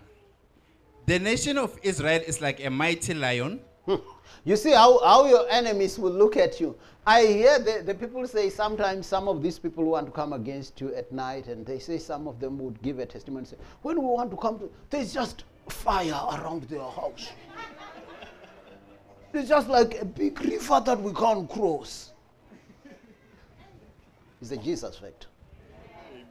The 1.05 1.19
nation 1.19 1.58
of 1.58 1.77
Israel 1.84 2.21
is 2.25 2.41
like 2.41 2.63
a 2.63 2.69
mighty 2.69 3.13
lion. 3.13 3.60
Hmm. 3.86 3.95
You 4.43 4.55
see 4.55 4.71
how, 4.71 5.03
how 5.03 5.25
your 5.25 5.47
enemies 5.49 5.99
will 5.99 6.12
look 6.12 6.38
at 6.38 6.60
you. 6.60 6.75
I 7.05 7.25
hear 7.25 7.60
the, 7.60 7.84
the 7.86 7.93
people 7.93 8.27
say 8.27 8.49
sometimes 8.49 9.05
some 9.05 9.27
of 9.27 9.43
these 9.43 9.60
people 9.60 9.84
want 9.84 10.08
to 10.08 10.12
come 10.12 10.34
against 10.34 10.81
you 10.81 10.93
at 10.95 11.12
night, 11.12 11.47
and 11.47 11.65
they 11.65 11.77
say 11.77 11.99
some 11.99 12.27
of 12.27 12.39
them 12.39 12.58
would 12.60 12.81
give 12.81 12.97
a 12.97 13.05
testimony 13.05 13.39
and 13.39 13.47
say, 13.47 13.58
When 13.84 13.99
we 13.99 14.08
want 14.08 14.31
to 14.31 14.38
come 14.38 14.58
to, 14.60 14.71
there's 14.89 15.13
just 15.13 15.43
fire 15.69 16.19
around 16.31 16.63
their 16.63 16.79
house. 16.79 17.29
It's 19.34 19.49
just 19.49 19.67
like 19.67 20.01
a 20.01 20.05
big 20.05 20.39
river 20.41 20.81
that 20.86 20.99
we 20.99 21.13
can't 21.13 21.47
cross. 21.49 22.12
It's 24.41 24.50
the 24.50 24.58
Jesus 24.58 24.98
factor, 24.98 25.28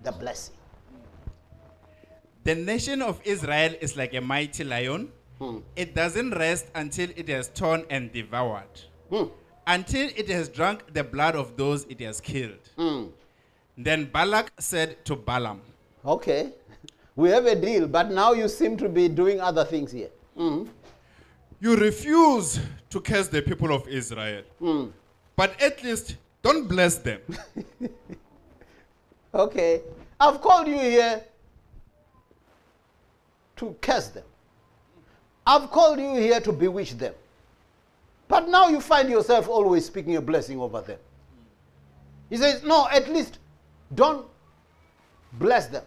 the 0.03 0.13
blessing. 0.13 0.55
The 2.45 2.55
nation 2.55 3.01
of 3.01 3.21
Israel 3.25 3.75
is 3.81 3.97
like 3.97 4.15
a 4.15 4.21
mighty 4.21 4.65
lion. 4.65 5.11
It 5.77 5.95
doesn't 5.95 6.31
rest 6.33 6.67
until 6.75 7.11
it 7.17 7.29
has 7.29 7.49
torn 7.49 7.85
and 7.91 8.11
devoured, 8.13 8.81
Hmm. 9.11 9.25
until 9.67 10.09
it 10.17 10.29
has 10.31 10.49
drunk 10.49 10.93
the 10.95 11.05
blood 11.05 11.35
of 11.37 11.57
those 11.57 11.85
it 11.91 12.01
has 12.01 12.21
killed. 12.21 12.71
Hmm. 12.77 13.07
Then 13.77 14.07
Balak 14.07 14.53
said 14.59 15.05
to 15.07 15.17
Balaam, 15.17 15.61
Okay, 16.05 16.53
we 17.17 17.29
have 17.31 17.45
a 17.47 17.55
deal, 17.55 17.87
but 17.87 18.11
now 18.11 18.33
you 18.33 18.49
seem 18.49 18.77
to 18.79 18.89
be 18.89 19.09
doing 19.09 19.41
other 19.41 19.65
things 19.65 19.91
here. 19.93 20.11
Mhm. 20.37 20.69
You 21.61 21.77
refuse 21.77 22.61
to 22.91 23.01
curse 23.01 23.29
the 23.29 23.43
people 23.43 23.73
of 23.75 23.87
Israel, 23.89 24.43
but 25.37 25.61
at 25.61 25.83
least 25.83 26.17
don't 26.45 26.69
bless 26.69 26.99
them. 26.99 27.21
Okay. 29.35 29.83
I've 30.21 30.41
called 30.41 30.69
you 30.69 30.79
here 30.79 31.25
to 33.57 33.77
curse 33.81 34.09
them. 34.09 34.23
I've 35.45 35.71
called 35.71 35.99
you 35.99 36.15
here 36.15 36.41
to 36.41 36.53
bewitch 36.53 36.97
them. 36.97 37.15
But 38.29 38.49
now 38.49 38.69
you 38.69 38.81
find 38.81 39.11
yourself 39.11 39.49
always 39.49 39.85
speaking 39.87 40.17
a 40.17 40.21
blessing 40.21 40.61
over 40.61 40.81
them. 40.81 40.99
He 42.31 42.37
says, 42.37 42.63
No, 42.63 42.89
at 42.89 43.09
least 43.09 43.39
don't 43.95 44.27
bless 45.33 45.67
them. 45.67 45.83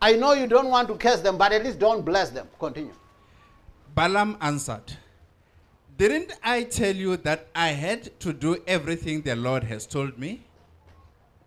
I 0.00 0.12
know 0.12 0.34
you 0.34 0.46
don't 0.46 0.68
want 0.68 0.88
to 0.88 0.94
curse 0.94 1.20
them, 1.20 1.38
but 1.38 1.52
at 1.52 1.64
least 1.64 1.78
don't 1.78 2.04
bless 2.04 2.30
them. 2.30 2.48
Continue. 2.58 2.92
Balaam 3.94 4.36
answered, 4.42 4.92
Didn't 5.96 6.32
I 6.42 6.64
tell 6.64 6.94
you 6.94 7.16
that 7.18 7.46
I 7.54 7.68
had 7.68 8.18
to 8.20 8.32
do 8.32 8.62
everything 8.66 9.22
the 9.22 9.34
Lord 9.34 9.64
has 9.64 9.86
told 9.86 10.18
me? 10.18 10.42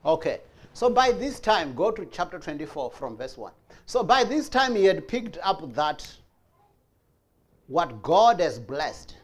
Okay. 0.04 0.42
So 0.74 0.90
by 0.90 1.12
this 1.12 1.40
time, 1.40 1.76
go 1.76 1.92
to 1.92 2.06
chapter 2.06 2.40
24 2.40 2.92
from 2.92 3.18
verse 3.18 3.38
1. 3.38 3.52
So 3.86 4.04
by 4.04 4.24
this 4.24 4.50
time, 4.50 4.76
he 4.76 4.86
had 4.86 5.08
picked 5.08 5.38
up 5.44 5.74
that 5.76 6.08
what 7.68 8.02
God 8.02 8.40
has 8.40 8.58
blessed, 8.58 9.16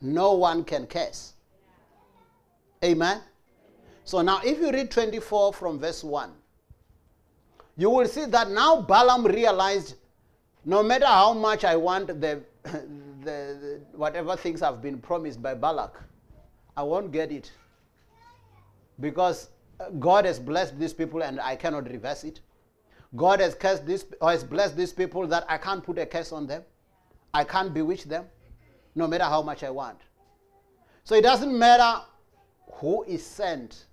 no 0.00 0.34
one 0.34 0.62
can 0.62 0.86
curse. 0.86 1.32
Amen. 2.84 3.20
So 4.04 4.20
now, 4.20 4.40
if 4.44 4.58
you 4.58 4.70
read 4.70 4.90
24 4.90 5.52
from 5.54 5.78
verse 5.78 6.04
1, 6.04 6.30
you 7.76 7.90
will 7.90 8.06
see 8.06 8.26
that 8.26 8.50
now 8.50 8.80
Balaam 8.80 9.24
realized 9.24 9.96
no 10.64 10.82
matter 10.82 11.06
how 11.06 11.32
much 11.32 11.64
I 11.64 11.74
want 11.76 12.20
the, 12.20 12.42
the, 13.24 13.58
the 13.60 13.98
whatever 13.98 14.36
things 14.36 14.60
have 14.60 14.82
been 14.82 14.98
promised 14.98 15.42
by 15.42 15.54
Balak, 15.54 16.00
I 16.76 16.82
won't 16.82 17.12
get 17.12 17.32
it 17.32 17.50
because 19.00 19.48
uh, 19.80 19.90
God 19.90 20.24
has 20.24 20.38
blessed 20.38 20.78
these 20.78 20.92
people 20.92 21.22
and 21.22 21.40
I 21.40 21.56
cannot 21.56 21.90
reverse 21.90 22.24
it. 22.24 22.40
God 23.16 23.40
has 23.40 23.54
cursed 23.54 23.86
this 23.86 24.04
or 24.20 24.30
has 24.30 24.44
blessed 24.44 24.76
these 24.76 24.92
people 24.92 25.26
that 25.28 25.44
I 25.48 25.58
can't 25.58 25.82
put 25.82 25.98
a 25.98 26.06
curse 26.06 26.32
on 26.32 26.46
them. 26.46 26.62
I 27.32 27.44
can't 27.44 27.72
bewitch 27.72 28.04
them, 28.04 28.26
no 28.94 29.06
matter 29.06 29.24
how 29.24 29.42
much 29.42 29.64
I 29.64 29.70
want. 29.70 29.98
So 31.04 31.14
it 31.14 31.22
doesn't 31.22 31.56
matter 31.56 32.02
who 32.74 33.02
is 33.04 33.24
sent 33.24 33.86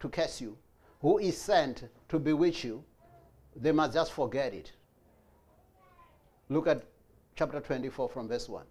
to 0.00 0.08
curse 0.08 0.40
you, 0.40 0.56
who 1.00 1.18
is 1.18 1.36
sent 1.36 1.84
to 2.08 2.18
bewitch 2.18 2.64
you, 2.64 2.84
they 3.56 3.72
must 3.72 3.94
just 3.94 4.12
forget 4.12 4.54
it. 4.54 4.72
Look 6.48 6.66
at 6.66 6.82
chapter 7.38 7.60
24 7.60 8.08
from 8.08 8.26
verse 8.26 8.48
1. 8.48 8.64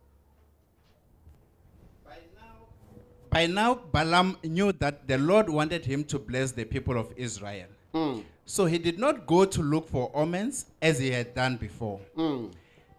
By 3.30 3.46
now, 3.48 3.80
Balaam 3.94 4.38
knew 4.44 4.74
that 4.74 5.08
the 5.08 5.18
Lord 5.18 5.50
wanted 5.50 5.86
him 5.86 6.04
to 6.06 6.20
bless 6.20 6.52
the 6.52 6.66
people 6.66 6.98
of 6.98 7.14
Israel. 7.16 7.68
Hmm. 7.94 8.22
So 8.46 8.66
he 8.66 8.78
did 8.78 9.00
not 9.00 9.26
go 9.26 9.46
to 9.46 9.62
look 9.62 9.88
for 9.88 10.12
omens 10.14 10.66
as 10.82 11.00
he 11.00 11.12
had 11.12 11.34
done 11.34 11.56
before. 11.58 12.00
Hmm. 12.16 12.48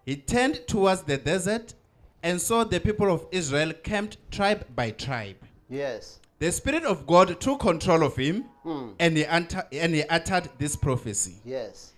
He 0.05 0.15
turned 0.15 0.67
towards 0.67 1.03
the 1.03 1.17
desert 1.17 1.75
and 2.23 2.41
saw 2.41 2.63
the 2.63 2.79
people 2.79 3.11
of 3.13 3.27
Israel 3.31 3.73
camped 3.83 4.17
tribe 4.31 4.65
by 4.75 4.91
tribe. 4.91 5.37
Yes. 5.69 6.19
The 6.39 6.51
Spirit 6.51 6.83
of 6.83 7.05
God 7.05 7.39
took 7.39 7.59
control 7.59 8.03
of 8.03 8.15
him 8.15 8.43
hmm. 8.63 8.89
and, 8.99 9.17
he 9.17 9.25
and 9.25 9.93
he 9.93 10.03
uttered 10.03 10.49
this 10.57 10.75
prophecy. 10.75 11.35
Yes. 11.45 11.93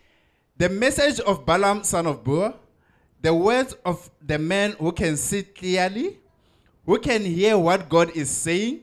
The 0.58 0.68
message 0.70 1.20
of 1.22 1.46
Balaam, 1.46 1.84
son 1.84 2.08
of 2.08 2.24
Beor, 2.24 2.56
the 3.22 3.34
words 3.34 3.76
of 3.86 4.10
the 4.26 4.40
man 4.40 4.72
who 4.74 4.92
can 4.92 5.18
see 5.18 5.44
clearly, 5.44 6.20
who 6.86 7.00
can 7.00 7.24
hear 7.24 7.58
what 7.58 7.88
God 7.90 8.12
is 8.16 8.30
saying, 8.30 8.82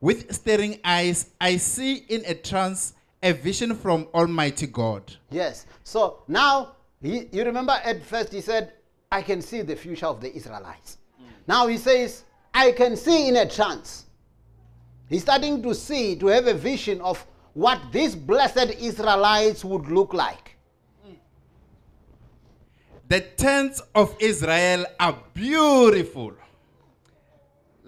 with 0.00 0.32
staring 0.32 0.78
eyes, 0.84 1.30
I 1.40 1.56
see 1.56 2.04
in 2.08 2.22
a 2.26 2.34
trance 2.34 2.94
a 3.22 3.32
vision 3.32 3.74
from 3.74 4.06
Almighty 4.14 4.66
God. 4.66 5.16
Yes. 5.30 5.66
So 5.82 6.22
now, 6.28 6.76
he, 7.02 7.28
you 7.32 7.44
remember 7.44 7.72
at 7.72 8.04
first 8.04 8.32
he 8.32 8.40
said, 8.40 8.74
I 9.10 9.22
can 9.22 9.42
see 9.42 9.62
the 9.62 9.74
future 9.74 10.06
of 10.06 10.20
the 10.20 10.34
Israelites. 10.34 10.98
Mm. 11.20 11.26
Now 11.48 11.66
he 11.66 11.78
says, 11.78 12.24
I 12.54 12.72
can 12.72 12.96
see 12.96 13.28
in 13.28 13.36
a 13.36 13.48
trance. 13.48 14.06
He's 15.08 15.22
starting 15.22 15.62
to 15.62 15.74
see, 15.74 16.14
to 16.16 16.26
have 16.26 16.46
a 16.46 16.54
vision 16.54 17.00
of 17.00 17.26
what 17.54 17.80
these 17.90 18.14
blessed 18.14 18.70
Israelites 18.78 19.64
would 19.64 19.88
look 19.88 20.12
like. 20.12 20.47
The 23.08 23.20
tents 23.20 23.80
of 23.94 24.14
Israel 24.20 24.84
are 25.00 25.18
beautiful. 25.34 26.34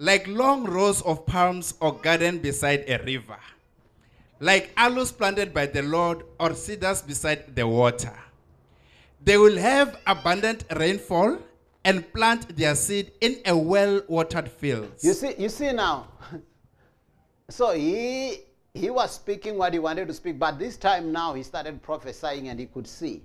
like 0.01 0.27
long 0.27 0.63
rows 0.65 1.01
of 1.03 1.27
palms 1.27 1.75
or 1.79 1.93
garden 1.93 2.39
beside 2.39 2.83
a 2.89 2.97
river, 3.03 3.37
like 4.39 4.71
aloes 4.75 5.11
planted 5.11 5.53
by 5.53 5.67
the 5.67 5.83
Lord 5.83 6.23
or 6.39 6.55
cedars 6.55 7.03
beside 7.03 7.55
the 7.55 7.67
water. 7.67 8.17
They 9.23 9.37
will 9.37 9.57
have 9.57 9.99
abundant 10.07 10.63
rainfall 10.75 11.37
and 11.85 12.11
plant 12.13 12.57
their 12.57 12.73
seed 12.73 13.11
in 13.21 13.41
a 13.45 13.55
well-watered 13.55 14.49
field. 14.49 14.91
You 15.01 15.13
see, 15.13 15.35
you 15.37 15.49
see 15.49 15.71
now. 15.71 16.07
so 17.49 17.71
he 17.75 18.39
he 18.73 18.89
was 18.89 19.13
speaking 19.13 19.55
what 19.55 19.73
he 19.73 19.79
wanted 19.79 20.07
to 20.07 20.15
speak, 20.15 20.39
but 20.39 20.57
this 20.57 20.77
time 20.77 21.11
now 21.11 21.35
he 21.35 21.43
started 21.43 21.79
prophesying 21.83 22.47
and 22.47 22.59
he 22.59 22.65
could 22.65 22.87
see. 22.87 23.21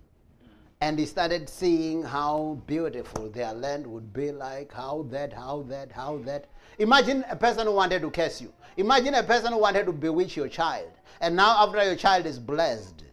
And 0.81 0.99
he 0.99 1.07
started 1.07 1.49
seeing 1.49 2.03
how 2.03 2.61
beautiful 2.67 3.31
their 3.31 3.53
land 3.53 3.87
would 3.87 4.13
be 4.13 4.31
like, 4.31 4.73
how 4.73 5.07
that, 5.11 5.33
how 5.33 5.63
that, 5.69 5.91
how 5.91 6.19
that. 6.19 6.47
Imagine 6.79 7.25
a 7.31 7.37
person 7.37 7.67
who 7.67 7.73
wanted 7.73 8.03
to 8.03 8.11
curse 8.11 8.41
you. 8.43 8.53
Imagine 8.77 9.15
a 9.15 9.23
person 9.23 9.53
who 9.53 9.59
wanted 9.59 9.87
to 9.87 9.93
bewitch 9.93 10.37
your 10.37 10.49
child. 10.49 10.91
And 11.21 11.35
now, 11.35 11.67
after 11.67 11.83
your 11.83 11.97
child 11.97 12.27
is 12.27 12.39
blessed, 12.39 13.05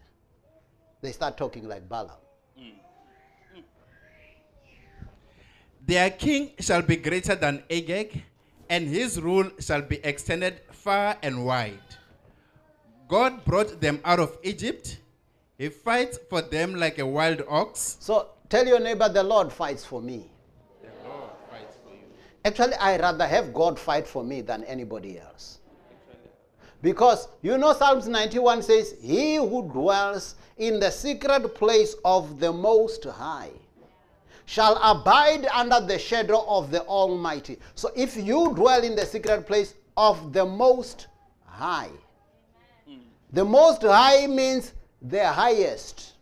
they 1.01 1.13
start 1.13 1.37
talking 1.37 1.67
like 1.69 1.87
Balaam. 1.87 2.17
Mm. 2.59 2.73
Their 5.85 6.09
king 6.09 6.51
shall 6.59 6.81
be 6.81 6.97
greater 6.97 7.35
than 7.35 7.63
Agag, 7.69 8.23
and 8.69 8.87
his 8.87 9.21
rule 9.21 9.49
shall 9.59 9.81
be 9.81 10.03
extended 10.03 10.59
far 10.71 11.17
and 11.23 11.45
wide. 11.45 11.79
God 13.07 13.45
brought 13.45 13.79
them 13.79 14.01
out 14.03 14.19
of 14.19 14.37
Egypt. 14.43 14.97
He 15.63 15.69
fights 15.69 16.19
for 16.29 16.41
them 16.41 16.75
like 16.75 16.99
a 16.99 17.05
wild 17.05 17.41
ox. 17.47 17.95
So 18.01 18.31
tell 18.49 18.67
your 18.67 18.81
neighbor, 18.81 19.07
the 19.07 19.23
Lord 19.23 19.49
fights 19.49 19.85
for 19.85 20.01
me. 20.01 20.29
The 20.81 20.89
Lord 21.07 21.29
fights 21.49 21.77
for 21.81 21.93
you. 21.93 22.01
Actually, 22.43 22.73
I 22.73 22.97
rather 22.97 23.25
have 23.25 23.53
God 23.53 23.79
fight 23.79 24.05
for 24.05 24.25
me 24.25 24.41
than 24.41 24.65
anybody 24.65 25.21
else. 25.21 25.59
Because 26.81 27.29
you 27.41 27.57
know, 27.57 27.71
Psalms 27.71 28.09
91 28.09 28.61
says, 28.61 28.95
He 29.01 29.35
who 29.35 29.69
dwells 29.71 30.35
in 30.57 30.81
the 30.81 30.91
secret 30.91 31.55
place 31.55 31.95
of 32.03 32.41
the 32.41 32.51
Most 32.51 33.05
High 33.05 33.51
shall 34.43 34.75
abide 34.83 35.45
under 35.45 35.79
the 35.79 35.97
shadow 35.97 36.43
of 36.45 36.71
the 36.71 36.81
Almighty. 36.81 37.57
So 37.75 37.89
if 37.95 38.17
you 38.17 38.53
dwell 38.53 38.83
in 38.83 38.97
the 38.97 39.05
secret 39.05 39.47
place 39.47 39.75
of 39.95 40.33
the 40.33 40.43
Most 40.45 41.07
High, 41.45 41.91
hmm. 42.85 42.97
the 43.31 43.45
Most 43.45 43.81
High 43.83 44.27
means 44.27 44.73
the 45.03 45.27
highest. 45.27 46.13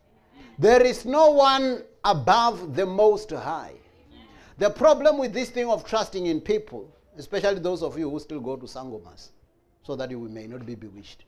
There 0.58 0.84
is 0.84 1.06
no 1.06 1.32
one 1.32 1.84
above 2.04 2.76
the 2.76 2.86
Most 2.86 3.32
High. 3.32 3.74
The 4.58 4.70
problem 4.70 5.18
with 5.18 5.34
this 5.34 5.50
thing 5.50 5.70
of 5.70 5.86
trusting 5.86 6.26
in 6.26 6.42
people, 6.42 6.92
especially 7.18 7.60
those 7.60 7.84
of 7.84 7.98
you 7.98 8.10
who 8.10 8.20
still 8.20 8.40
go 8.40 8.56
to 8.56 8.66
sangomas, 8.66 9.30
so 9.84 9.96
that 9.96 10.12
you 10.12 10.20
may 10.20 10.48
not 10.48 10.66
be 10.66 10.76
bewitched. 10.76 11.26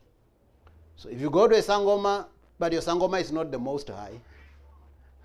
So 0.96 1.08
if 1.08 1.20
you 1.20 1.30
go 1.30 1.48
to 1.48 1.56
a 1.56 1.62
sangoma, 1.62 2.26
but 2.58 2.72
your 2.72 2.82
sangoma 2.82 3.20
is 3.20 3.32
not 3.32 3.50
the 3.50 3.58
Most 3.58 3.88
High, 3.88 4.20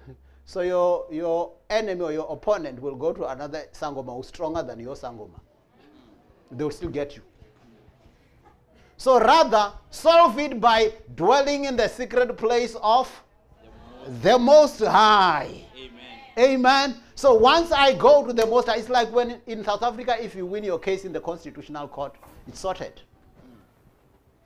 so 0.46 0.62
your, 0.62 1.06
your 1.12 1.54
enemy 1.70 2.02
or 2.02 2.12
your 2.12 2.28
opponent 2.32 2.82
will 2.82 2.96
go 2.96 3.14
to 3.14 3.30
another 3.30 3.66
sangoma 3.74 4.16
who's 4.16 4.28
stronger 4.28 4.64
than 4.64 4.80
your 4.80 4.96
sangoma. 4.96 5.40
They 6.52 6.64
will 6.64 6.72
still 6.72 6.90
get 6.90 7.16
you. 7.16 7.22
So 9.00 9.18
rather, 9.18 9.72
solve 9.92 10.38
it 10.40 10.60
by 10.60 10.92
dwelling 11.16 11.64
in 11.64 11.78
the 11.78 11.88
secret 11.88 12.36
place 12.38 12.76
of 12.82 13.10
the 14.22 14.38
Most 14.38 14.82
High. 14.82 15.64
Amen. 16.38 16.52
Amen. 16.52 16.96
So 17.16 17.34
once 17.34 17.72
I 17.72 17.94
go 17.94 18.28
to 18.28 18.34
the 18.34 18.46
Most 18.46 18.68
High, 18.68 18.76
it's 18.76 18.90
like 18.90 19.10
when 19.14 19.40
in 19.48 19.64
South 19.64 19.84
Africa, 19.84 20.18
if 20.22 20.36
you 20.36 20.46
win 20.46 20.66
your 20.66 20.80
case 20.80 21.06
in 21.06 21.14
the 21.14 21.22
Constitutional 21.22 21.88
Court, 21.88 22.14
it's 22.46 22.60
sorted. 22.60 23.00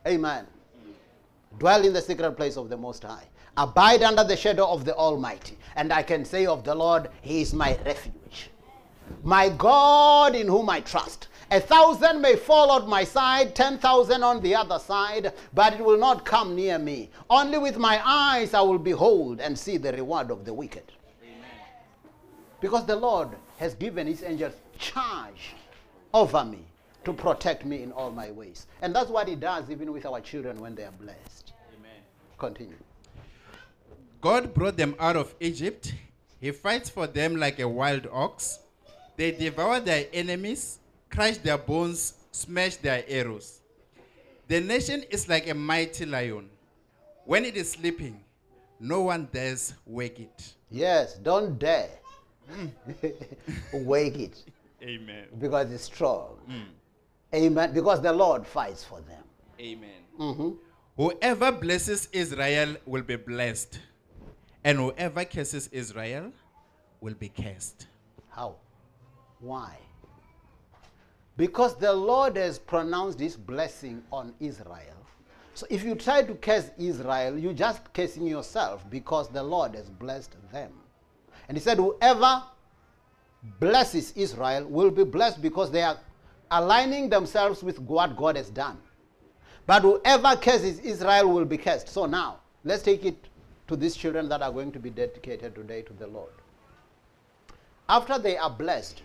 Amen. 0.06 0.46
Dwell 1.58 1.84
in 1.84 1.92
the 1.92 2.02
secret 2.02 2.34
place 2.34 2.56
of 2.56 2.70
the 2.70 2.78
Most 2.78 3.02
High. 3.02 3.28
Abide 3.58 4.04
under 4.04 4.24
the 4.24 4.38
shadow 4.38 4.68
of 4.68 4.86
the 4.86 4.96
Almighty. 4.96 5.58
And 5.76 5.92
I 5.92 6.04
can 6.04 6.26
say 6.26 6.46
of 6.46 6.64
the 6.64 6.76
Lord, 6.76 7.10
He 7.22 7.42
is 7.42 7.56
my 7.56 7.76
refuge. 7.88 8.52
My 9.24 9.50
God 9.50 10.36
in 10.36 10.48
whom 10.48 10.70
I 10.70 10.82
trust. 10.82 11.30
A 11.54 11.60
thousand 11.60 12.20
may 12.20 12.36
fall 12.36 12.72
on 12.72 12.90
my 12.90 13.04
side, 13.04 13.54
ten 13.54 13.78
thousand 13.78 14.24
on 14.24 14.42
the 14.42 14.56
other 14.56 14.80
side, 14.80 15.34
but 15.54 15.74
it 15.74 15.86
will 15.86 16.00
not 16.00 16.26
come 16.26 16.56
near 16.56 16.80
me. 16.80 17.12
Only 17.30 17.60
with 17.60 17.78
my 17.78 18.02
eyes 18.04 18.56
I 18.56 18.62
will 18.62 18.80
behold 18.80 19.40
and 19.40 19.58
see 19.58 19.78
the 19.78 19.94
reward 19.94 20.32
of 20.32 20.46
the 20.46 20.54
wicked. 20.54 20.92
Because 22.60 22.88
the 22.88 22.96
Lord 22.96 23.30
has 23.60 23.76
given 23.76 24.08
his 24.08 24.24
angels 24.24 24.56
charge 24.80 25.54
over 26.12 26.44
me 26.44 26.66
to 27.06 27.14
protect 27.14 27.66
me 27.66 27.84
in 27.84 27.92
all 27.92 28.10
my 28.10 28.32
ways. 28.32 28.66
And 28.82 28.96
that's 28.96 29.12
what 29.12 29.28
he 29.28 29.36
does 29.36 29.70
even 29.70 29.94
with 29.94 30.08
our 30.08 30.22
children 30.22 30.60
when 30.60 30.74
they 30.74 30.86
are 30.86 30.92
blessed. 31.00 31.54
Amen. 31.78 32.02
Continue. 32.40 32.78
God 34.22 34.56
brought 34.56 34.78
them 34.78 34.96
out 35.00 35.18
of 35.18 35.36
Egypt. 35.40 35.94
He 36.42 36.50
fights 36.50 36.90
for 36.90 37.06
them 37.06 37.36
like 37.36 37.60
a 37.60 37.68
wild 37.68 38.08
ox. 38.12 38.58
They 39.18 39.30
devour 39.30 39.80
their 39.82 40.08
enemies, 40.14 40.80
crush 41.14 41.38
their 41.38 41.58
bones, 41.58 42.14
smash 42.32 42.76
their 42.78 43.04
arrows. 43.08 43.60
The 44.48 44.60
nation 44.60 45.04
is 45.10 45.30
like 45.30 45.48
a 45.50 45.54
mighty 45.54 46.06
lion. 46.06 46.50
When 47.26 47.46
it 47.46 47.56
is 47.56 47.72
sleeping, 47.72 48.20
no 48.80 49.02
one 49.04 49.30
dares 49.32 49.74
wake 49.86 50.20
it. 50.20 50.54
Yes, 50.70 51.14
don't 51.16 51.58
dare 51.60 51.90
wake 53.74 54.18
it 54.20 54.44
Amen. 54.82 55.26
because 55.40 55.72
it's 55.72 55.84
strong. 55.84 56.38
Amen. 57.34 57.74
Because 57.74 58.02
the 58.02 58.12
Lord 58.12 58.46
fights 58.46 58.84
for 58.84 59.00
them. 59.02 59.24
Amen. 59.60 60.02
Mhm. 60.20 60.58
Whoever 60.98 61.52
blesses 61.52 62.08
Israel 62.12 62.76
will 62.86 63.02
be 63.02 63.16
blessed, 63.16 63.80
and 64.64 64.78
whoever 64.78 65.26
curses 65.26 65.68
Israel 65.72 66.32
will 67.02 67.16
be 67.16 67.30
cursed. 67.30 67.88
How? 68.30 68.56
Why? 69.40 69.78
Because 71.36 71.76
the 71.76 71.92
Lord 71.92 72.38
has 72.38 72.60
pronounced 72.60 73.18
this 73.18 73.36
blessing 73.36 74.04
on 74.12 74.34
Israel. 74.40 74.94
So 75.56 75.68
if 75.70 75.84
you 75.84 75.96
try 75.96 76.24
to 76.24 76.34
curse 76.36 76.70
Israel, 76.78 77.38
you're 77.38 77.54
just 77.54 77.94
cursing 77.94 78.28
yourself 78.28 78.88
because 78.90 79.30
the 79.30 79.44
Lord 79.44 79.76
has 79.76 79.90
blessed 79.90 80.36
them. 80.52 80.72
And 81.48 81.58
he 81.58 81.62
said, 81.62 81.78
Whoever 81.78 82.44
blesses 83.60 84.14
Israel 84.16 84.66
will 84.66 84.92
be 84.92 85.04
blessed 85.04 85.42
because 85.42 85.72
they 85.72 85.82
are 85.82 86.00
aligning 86.52 87.10
themselves 87.10 87.64
with 87.64 87.80
what 87.80 88.16
God 88.16 88.36
has 88.38 88.50
done. 88.50 88.78
But 89.66 89.82
whoever 89.82 90.36
curses 90.36 90.80
Israel 90.80 91.30
will 91.30 91.46
be 91.46 91.58
cursed. 91.58 91.90
So 91.90 92.06
now, 92.06 92.40
let's 92.64 92.84
take 92.84 93.06
it 93.06 93.18
to 93.68 93.76
these 93.76 93.96
children 93.96 94.30
that 94.30 94.42
are 94.42 94.52
going 94.52 94.72
to 94.72 94.80
be 94.80 94.90
dedicated 94.90 95.56
today 95.56 95.82
to 95.84 95.94
the 95.94 96.08
Lord. 96.08 96.32
After 97.90 98.18
they 98.18 98.38
are 98.38 98.50
blessed, 98.50 99.02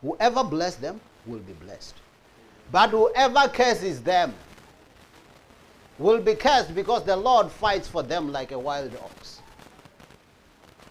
whoever 0.00 0.42
bless 0.44 0.76
them 0.76 1.00
will 1.26 1.40
be 1.40 1.52
blessed. 1.54 1.94
But 2.70 2.90
whoever 2.90 3.48
curses 3.48 4.02
them 4.02 4.34
will 5.98 6.20
be 6.20 6.34
cursed 6.34 6.74
because 6.74 7.04
the 7.04 7.16
Lord 7.16 7.50
fights 7.50 7.88
for 7.88 8.02
them 8.02 8.32
like 8.32 8.52
a 8.52 8.58
wild 8.58 8.96
ox. 8.96 9.40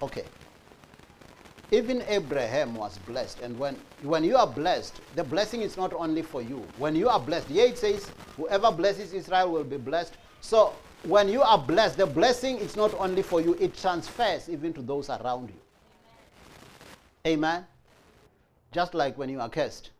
Okay. 0.01 0.25
Even 1.71 2.03
Abraham 2.07 2.75
was 2.75 2.97
blessed. 2.99 3.39
And 3.41 3.57
when, 3.57 3.77
when 4.03 4.23
you 4.23 4.35
are 4.35 4.47
blessed, 4.47 4.99
the 5.15 5.23
blessing 5.23 5.61
is 5.61 5.77
not 5.77 5.93
only 5.93 6.21
for 6.21 6.41
you. 6.41 6.67
When 6.77 6.95
you 6.95 7.07
are 7.07 7.19
blessed, 7.19 7.47
here 7.47 7.67
it 7.67 7.77
says, 7.77 8.11
whoever 8.35 8.71
blesses 8.71 9.13
Israel 9.13 9.51
will 9.51 9.63
be 9.63 9.77
blessed. 9.77 10.15
So 10.41 10.73
when 11.03 11.29
you 11.29 11.41
are 11.41 11.57
blessed, 11.57 11.97
the 11.97 12.05
blessing 12.05 12.57
is 12.57 12.75
not 12.75 12.93
only 12.95 13.21
for 13.21 13.39
you, 13.39 13.53
it 13.53 13.75
transfers 13.77 14.49
even 14.49 14.73
to 14.73 14.81
those 14.81 15.09
around 15.09 15.49
you. 15.49 15.61
Amen. 17.25 17.65
Just 18.71 18.93
like 18.93 19.17
when 19.17 19.29
you 19.29 19.39
are 19.39 19.49
cursed. 19.49 19.91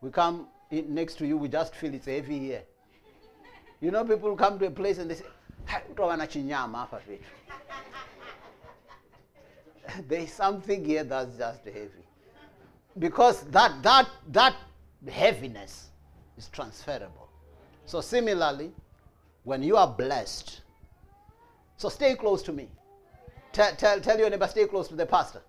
We 0.00 0.10
come 0.10 0.46
in 0.70 0.94
next 0.94 1.18
to 1.18 1.26
you, 1.26 1.36
we 1.36 1.48
just 1.48 1.74
feel 1.74 1.94
it's 1.94 2.06
heavy 2.06 2.38
here. 2.38 2.62
You 3.80 3.90
know, 3.90 4.04
people 4.04 4.34
come 4.36 4.58
to 4.58 4.66
a 4.66 4.70
place 4.70 4.98
and 4.98 5.10
they 5.10 5.16
say. 5.16 5.24
There 10.08 10.20
is 10.20 10.32
something 10.32 10.84
here 10.84 11.04
that's 11.04 11.36
just 11.36 11.64
heavy. 11.64 12.04
Because 12.98 13.42
that, 13.44 13.82
that, 13.82 14.08
that 14.28 14.56
heaviness 15.08 15.88
is 16.36 16.48
transferable. 16.48 17.28
So, 17.84 18.00
similarly, 18.00 18.72
when 19.44 19.62
you 19.62 19.76
are 19.76 19.86
blessed, 19.86 20.60
so 21.76 21.88
stay 21.88 22.14
close 22.14 22.42
to 22.42 22.52
me. 22.52 22.68
Tell, 23.52 23.74
tell, 23.76 24.00
tell 24.00 24.18
your 24.18 24.30
neighbor, 24.30 24.48
stay 24.48 24.66
close 24.66 24.88
to 24.88 24.96
the 24.96 25.06
pastor. 25.06 25.42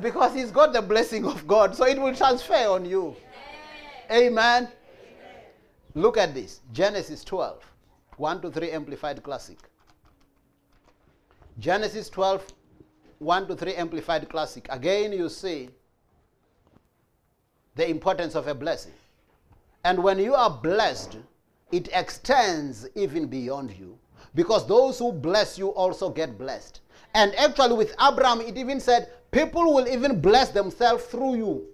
Because 0.00 0.34
he's 0.34 0.50
got 0.50 0.72
the 0.72 0.82
blessing 0.82 1.26
of 1.26 1.46
God, 1.46 1.74
so 1.74 1.84
it 1.86 2.00
will 2.00 2.14
transfer 2.14 2.68
on 2.68 2.84
you. 2.84 3.14
Amen. 4.10 4.68
Look 5.94 6.16
at 6.16 6.34
this 6.34 6.60
Genesis 6.72 7.22
12, 7.24 7.62
1 8.16 8.42
to 8.42 8.50
3 8.50 8.70
Amplified 8.70 9.22
Classic. 9.22 9.58
Genesis 11.58 12.08
12, 12.08 12.46
1 13.18 13.48
to 13.48 13.56
3 13.56 13.74
Amplified 13.74 14.28
Classic. 14.28 14.66
Again, 14.70 15.12
you 15.12 15.28
see 15.28 15.68
the 17.74 17.88
importance 17.88 18.34
of 18.34 18.48
a 18.48 18.54
blessing. 18.54 18.94
And 19.84 20.02
when 20.02 20.18
you 20.18 20.34
are 20.34 20.50
blessed, 20.50 21.18
it 21.70 21.88
extends 21.92 22.88
even 22.94 23.26
beyond 23.26 23.72
you. 23.78 23.98
Because 24.34 24.66
those 24.66 24.98
who 24.98 25.12
bless 25.12 25.58
you 25.58 25.68
also 25.68 26.08
get 26.08 26.38
blessed. 26.38 26.80
And 27.14 27.34
actually, 27.36 27.74
with 27.76 27.94
Abraham, 28.00 28.40
it 28.40 28.56
even 28.56 28.80
said, 28.80 29.08
people 29.30 29.74
will 29.74 29.88
even 29.88 30.20
bless 30.20 30.50
themselves 30.50 31.04
through 31.04 31.36
you. 31.36 31.66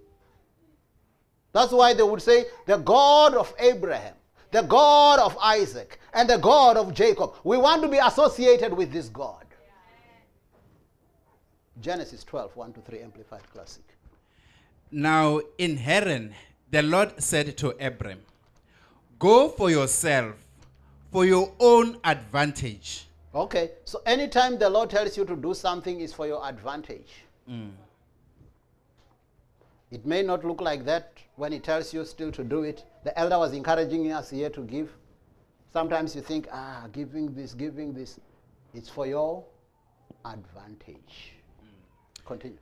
That's 1.51 1.71
why 1.71 1.93
they 1.93 2.03
would 2.03 2.21
say, 2.21 2.45
the 2.65 2.77
God 2.77 3.33
of 3.35 3.53
Abraham, 3.59 4.15
the 4.51 4.61
God 4.61 5.19
of 5.19 5.37
Isaac, 5.41 5.99
and 6.13 6.29
the 6.29 6.37
God 6.37 6.77
of 6.77 6.93
Jacob. 6.93 7.33
We 7.43 7.57
want 7.57 7.81
to 7.83 7.87
be 7.87 7.97
associated 7.97 8.73
with 8.73 8.91
this 8.91 9.09
God. 9.09 9.45
Genesis 11.81 12.23
12, 12.23 12.55
1 12.55 12.73
to 12.73 12.81
3, 12.81 12.99
Amplified 12.99 13.41
Classic. 13.53 13.83
Now 14.91 15.39
in 15.57 15.77
Haran, 15.77 16.33
the 16.71 16.81
Lord 16.81 17.21
said 17.21 17.57
to 17.57 17.69
Abram, 17.85 18.21
Go 19.17 19.49
for 19.49 19.69
yourself, 19.69 20.35
for 21.11 21.25
your 21.25 21.51
own 21.59 21.97
advantage. 22.03 23.08
Okay, 23.33 23.71
so 23.85 24.01
anytime 24.05 24.57
the 24.57 24.69
Lord 24.69 24.89
tells 24.89 25.15
you 25.15 25.23
to 25.25 25.35
do 25.35 25.53
something, 25.53 25.99
is 25.99 26.13
for 26.13 26.25
your 26.25 26.47
advantage. 26.47 27.25
It 29.91 30.05
may 30.05 30.21
not 30.21 30.43
look 30.45 30.61
like 30.61 30.85
that 30.85 31.13
when 31.35 31.51
He 31.51 31.59
tells 31.59 31.93
you 31.93 32.05
still 32.05 32.31
to 32.31 32.43
do 32.43 32.63
it. 32.63 32.83
The 33.03 33.17
elder 33.17 33.37
was 33.37 33.53
encouraging 33.53 34.11
us 34.11 34.29
here 34.29 34.49
to 34.49 34.61
give. 34.61 34.89
Sometimes 35.73 36.15
you 36.15 36.21
think, 36.21 36.47
ah, 36.51 36.87
giving 36.91 37.33
this, 37.33 37.53
giving 37.53 37.93
this. 37.93 38.19
It's 38.73 38.89
for 38.89 39.05
your 39.05 39.43
advantage. 40.25 41.33
Continue. 42.25 42.57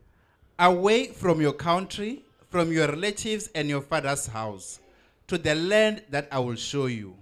Away 0.59 1.07
from 1.07 1.41
your 1.41 1.53
country, 1.53 2.23
from 2.49 2.71
your 2.71 2.87
relatives 2.87 3.49
and 3.55 3.69
your 3.69 3.81
father's 3.81 4.27
house, 4.27 4.79
to 5.27 5.37
the 5.37 5.55
land 5.55 6.03
that 6.09 6.27
I 6.31 6.39
will 6.39 6.55
show 6.55 6.85
you. 6.85 7.15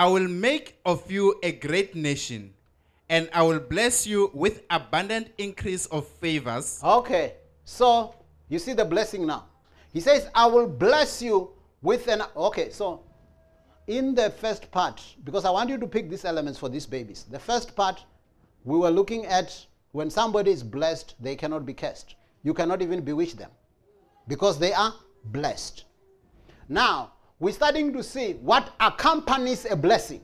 I 0.00 0.06
will 0.06 0.28
make 0.28 0.80
of 0.86 1.12
you 1.12 1.38
a 1.42 1.52
great 1.52 1.94
nation, 1.94 2.54
and 3.10 3.28
I 3.34 3.42
will 3.42 3.60
bless 3.60 4.06
you 4.06 4.30
with 4.32 4.62
abundant 4.70 5.28
increase 5.36 5.84
of 5.84 6.08
favors. 6.08 6.80
Okay, 6.82 7.34
so 7.66 8.14
you 8.48 8.58
see 8.58 8.72
the 8.72 8.86
blessing 8.86 9.26
now. 9.26 9.44
He 9.92 10.00
says, 10.00 10.30
I 10.34 10.46
will 10.46 10.66
bless 10.66 11.20
you 11.20 11.50
with 11.82 12.08
an. 12.08 12.22
Okay, 12.34 12.70
so 12.70 13.02
in 13.88 14.14
the 14.14 14.30
first 14.30 14.70
part, 14.70 15.04
because 15.22 15.44
I 15.44 15.50
want 15.50 15.68
you 15.68 15.76
to 15.76 15.86
pick 15.86 16.08
these 16.08 16.24
elements 16.24 16.58
for 16.58 16.70
these 16.70 16.86
babies. 16.86 17.26
The 17.30 17.38
first 17.38 17.76
part, 17.76 18.02
we 18.64 18.78
were 18.78 18.90
looking 18.90 19.26
at 19.26 19.54
when 19.92 20.08
somebody 20.08 20.50
is 20.50 20.62
blessed, 20.62 21.14
they 21.20 21.36
cannot 21.36 21.66
be 21.66 21.74
cursed. 21.74 22.14
You 22.42 22.54
cannot 22.54 22.80
even 22.80 23.02
bewitch 23.02 23.36
them 23.36 23.50
because 24.28 24.58
they 24.58 24.72
are 24.72 24.94
blessed. 25.26 25.84
Now, 26.70 27.12
we're 27.40 27.52
starting 27.52 27.92
to 27.94 28.02
see 28.02 28.34
what 28.34 28.72
accompanies 28.78 29.64
a 29.64 29.74
blessing. 29.74 30.20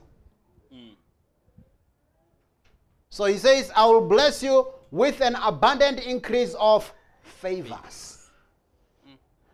So 3.09 3.25
he 3.25 3.37
says, 3.37 3.71
I 3.75 3.85
will 3.87 4.07
bless 4.07 4.43
you 4.43 4.67
with 4.91 5.19
an 5.21 5.35
abundant 5.35 6.05
increase 6.05 6.53
of 6.59 6.93
favors. 7.23 8.29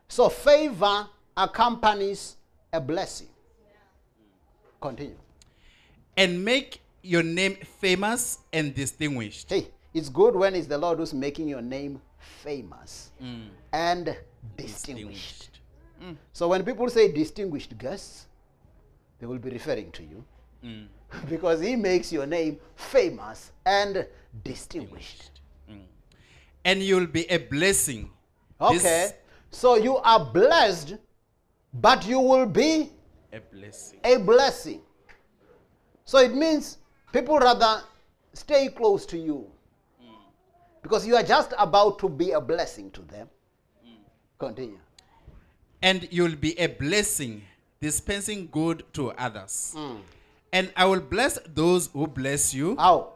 So 0.09 0.27
favor 0.29 1.07
accompanies 1.37 2.35
a 2.71 2.81
blessing. 2.81 3.27
Continue. 4.81 5.15
and 6.17 6.43
make 6.43 6.81
your 7.01 7.23
name 7.23 7.55
famous 7.79 8.39
and 8.51 8.75
distinguished. 8.75 9.49
Hey, 9.49 9.69
it's 9.93 10.09
good 10.09 10.35
when 10.35 10.55
it's 10.55 10.67
the 10.67 10.77
Lord 10.77 10.99
who's 10.99 11.13
making 11.13 11.47
your 11.47 11.61
name 11.61 12.01
famous 12.17 13.11
mm. 13.21 13.47
and 13.71 14.15
distinguished. 14.57 15.52
So 16.31 16.47
when 16.47 16.63
people 16.63 16.89
say 16.89 17.11
distinguished 17.11 17.77
guests, 17.77 18.27
they 19.19 19.25
will 19.25 19.39
be 19.39 19.49
referring 19.49 19.91
to 19.91 20.03
you 20.03 20.23
mm. 20.63 20.87
because 21.29 21.61
He 21.61 21.75
makes 21.75 22.11
your 22.11 22.25
name 22.25 22.59
famous 22.75 23.51
and 23.65 24.05
distinguished. 24.43 25.39
Mm. 25.69 25.81
And 26.65 26.81
you'll 26.81 27.07
be 27.07 27.29
a 27.29 27.37
blessing. 27.37 28.09
This- 28.59 28.85
Okay, 28.85 29.11
so 29.51 29.75
you 29.75 29.97
are 29.97 30.23
blessed, 30.25 30.95
but 31.73 32.05
you 32.07 32.19
will 32.19 32.45
be 32.45 32.91
a 33.31 33.39
blessing. 33.39 33.99
a 34.03 34.17
blessing. 34.17 34.81
So 36.05 36.19
it 36.19 36.33
means 36.33 36.77
people 37.11 37.37
rather 37.39 37.81
stay 38.33 38.69
close 38.69 39.05
to 39.07 39.17
you 39.17 39.49
mm. 40.01 40.15
because 40.81 41.05
you 41.05 41.15
are 41.15 41.23
just 41.23 41.53
about 41.57 41.99
to 41.99 42.09
be 42.09 42.31
a 42.31 42.41
blessing 42.41 42.89
to 42.91 43.01
them. 43.01 43.27
Continue. 44.39 44.79
And 45.83 46.07
you'll 46.11 46.35
be 46.35 46.57
a 46.57 46.67
blessing, 46.67 47.43
dispensing 47.81 48.47
good 48.51 48.83
to 48.93 49.11
others. 49.11 49.75
Hmm. 49.75 49.97
And 50.53 50.71
I 50.75 50.85
will 50.85 51.01
bless 51.01 51.37
those 51.53 51.87
who 51.87 52.07
bless 52.07 52.53
you. 52.53 52.77
How? 52.77 53.13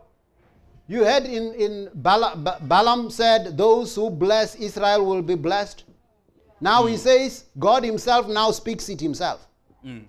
You 0.88 1.04
heard 1.06 1.24
in, 1.24 1.54
in 1.54 1.90
Bala, 1.94 2.36
Ba- 2.36 2.60
Balaam 2.62 3.10
said, 3.10 3.58
Those 3.58 3.96
who 3.96 4.10
bless 4.10 4.56
Israel 4.56 5.06
will 5.06 5.22
be 5.22 5.36
blessed. 5.36 5.86
Now 6.60 6.86
he 6.86 6.96
hmm. 6.96 7.00
says, 7.00 7.46
God 7.58 7.84
himself 7.84 8.28
now 8.28 8.52
speaks 8.52 8.90
it 8.90 9.00
himself. 9.00 9.48
Hmm. 9.82 10.00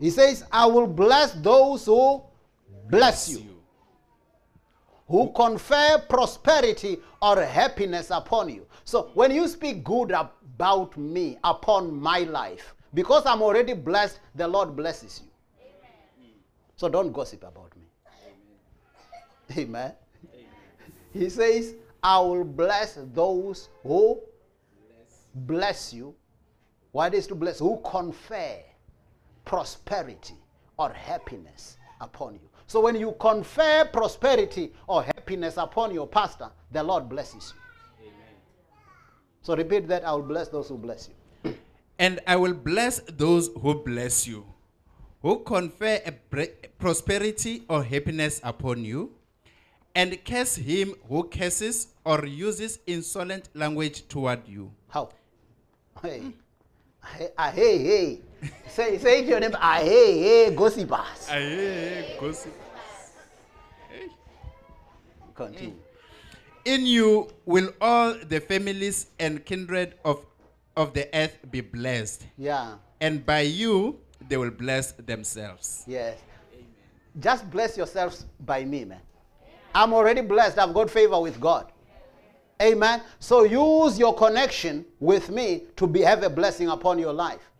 He 0.00 0.10
says, 0.10 0.44
I 0.50 0.66
will 0.66 0.86
bless 0.86 1.32
those 1.32 1.84
who 1.86 2.22
bless 2.88 3.28
you, 3.28 3.44
who 5.06 5.32
confer 5.32 5.98
prosperity 6.08 6.98
or 7.20 7.40
happiness 7.42 8.10
upon 8.10 8.48
you. 8.48 8.66
So 8.84 9.10
when 9.14 9.30
you 9.30 9.48
speak 9.48 9.84
good 9.84 10.12
about 10.54 10.96
me, 10.96 11.38
upon 11.42 12.00
my 12.00 12.20
life, 12.20 12.74
because 12.92 13.26
I'm 13.26 13.42
already 13.42 13.74
blessed, 13.74 14.20
the 14.34 14.46
Lord 14.46 14.76
blesses 14.76 15.22
you. 15.24 15.30
Amen. 15.60 16.32
So 16.76 16.88
don't 16.88 17.12
gossip 17.12 17.42
about 17.42 17.72
me. 17.76 17.82
Amen. 19.58 19.92
He 21.12 21.28
says, 21.28 21.74
I 22.02 22.18
will 22.20 22.44
bless 22.44 22.98
those 23.12 23.68
who 23.82 24.20
bless 25.34 25.92
you. 25.92 26.14
What 26.92 27.14
is 27.14 27.26
to 27.28 27.34
bless? 27.34 27.58
Who 27.58 27.80
confer 27.84 28.58
prosperity 29.44 30.36
or 30.76 30.90
happiness 30.90 31.76
upon 32.00 32.34
you. 32.34 32.48
So 32.66 32.80
when 32.80 32.96
you 32.96 33.14
confer 33.20 33.84
prosperity 33.92 34.72
or 34.86 35.02
happiness 35.04 35.56
upon 35.56 35.92
your 35.92 36.06
pastor, 36.06 36.50
the 36.72 36.82
Lord 36.82 37.08
blesses 37.08 37.52
you. 37.54 37.63
So 39.44 39.54
repeat 39.54 39.86
that 39.88 40.04
I 40.06 40.12
will 40.12 40.22
bless 40.22 40.48
those 40.48 40.70
who 40.70 40.78
bless 40.78 41.10
you. 41.44 41.54
And 41.98 42.18
I 42.26 42.36
will 42.36 42.54
bless 42.54 43.00
those 43.00 43.50
who 43.60 43.74
bless 43.74 44.26
you, 44.26 44.46
who 45.20 45.40
confer 45.40 46.00
a 46.06 46.12
prosperity 46.78 47.62
or 47.68 47.84
happiness 47.84 48.40
upon 48.42 48.84
you, 48.84 49.12
and 49.94 50.18
curse 50.24 50.56
him 50.56 50.94
who 51.08 51.24
curses 51.24 51.88
or 52.06 52.24
uses 52.24 52.78
insolent 52.86 53.50
language 53.54 54.08
toward 54.08 54.48
you. 54.48 54.72
How? 54.88 55.10
Hey. 56.02 56.22
Hey, 57.04 57.28
ah, 57.36 57.50
hey, 57.50 57.78
hey. 57.78 58.20
say, 58.66 58.96
say 58.96 59.22
to 59.22 59.28
your 59.28 59.40
neighbor, 59.40 59.58
ah, 59.60 59.78
hey, 59.82 60.20
hey, 60.20 60.56
gossipers. 60.56 61.28
Continue. 65.34 65.74
In 66.64 66.86
you 66.86 67.28
will 67.44 67.70
all 67.80 68.14
the 68.14 68.40
families 68.40 69.06
and 69.18 69.44
kindred 69.44 69.94
of, 70.04 70.24
of 70.76 70.94
the 70.94 71.08
earth 71.14 71.36
be 71.50 71.60
blessed, 71.60 72.24
Yeah. 72.38 72.76
and 73.00 73.24
by 73.24 73.40
you 73.40 73.98
they 74.28 74.36
will 74.38 74.50
bless 74.50 74.92
themselves. 74.92 75.84
Yes. 75.86 76.18
Just 77.20 77.48
bless 77.50 77.76
yourselves 77.76 78.24
by 78.40 78.64
me, 78.64 78.84
man. 78.84 79.00
I'm 79.74 79.92
already 79.92 80.20
blessed. 80.22 80.58
I've 80.58 80.72
got 80.72 80.88
favor 80.88 81.20
with 81.20 81.38
God. 81.40 81.70
Amen. 82.62 83.02
So 83.18 83.44
use 83.44 83.98
your 83.98 84.14
connection 84.14 84.84
with 85.00 85.28
me 85.28 85.64
to 85.76 85.86
be, 85.86 86.00
have 86.00 86.22
a 86.22 86.30
blessing 86.30 86.68
upon 86.68 86.98
your 86.98 87.12
life. 87.12 87.50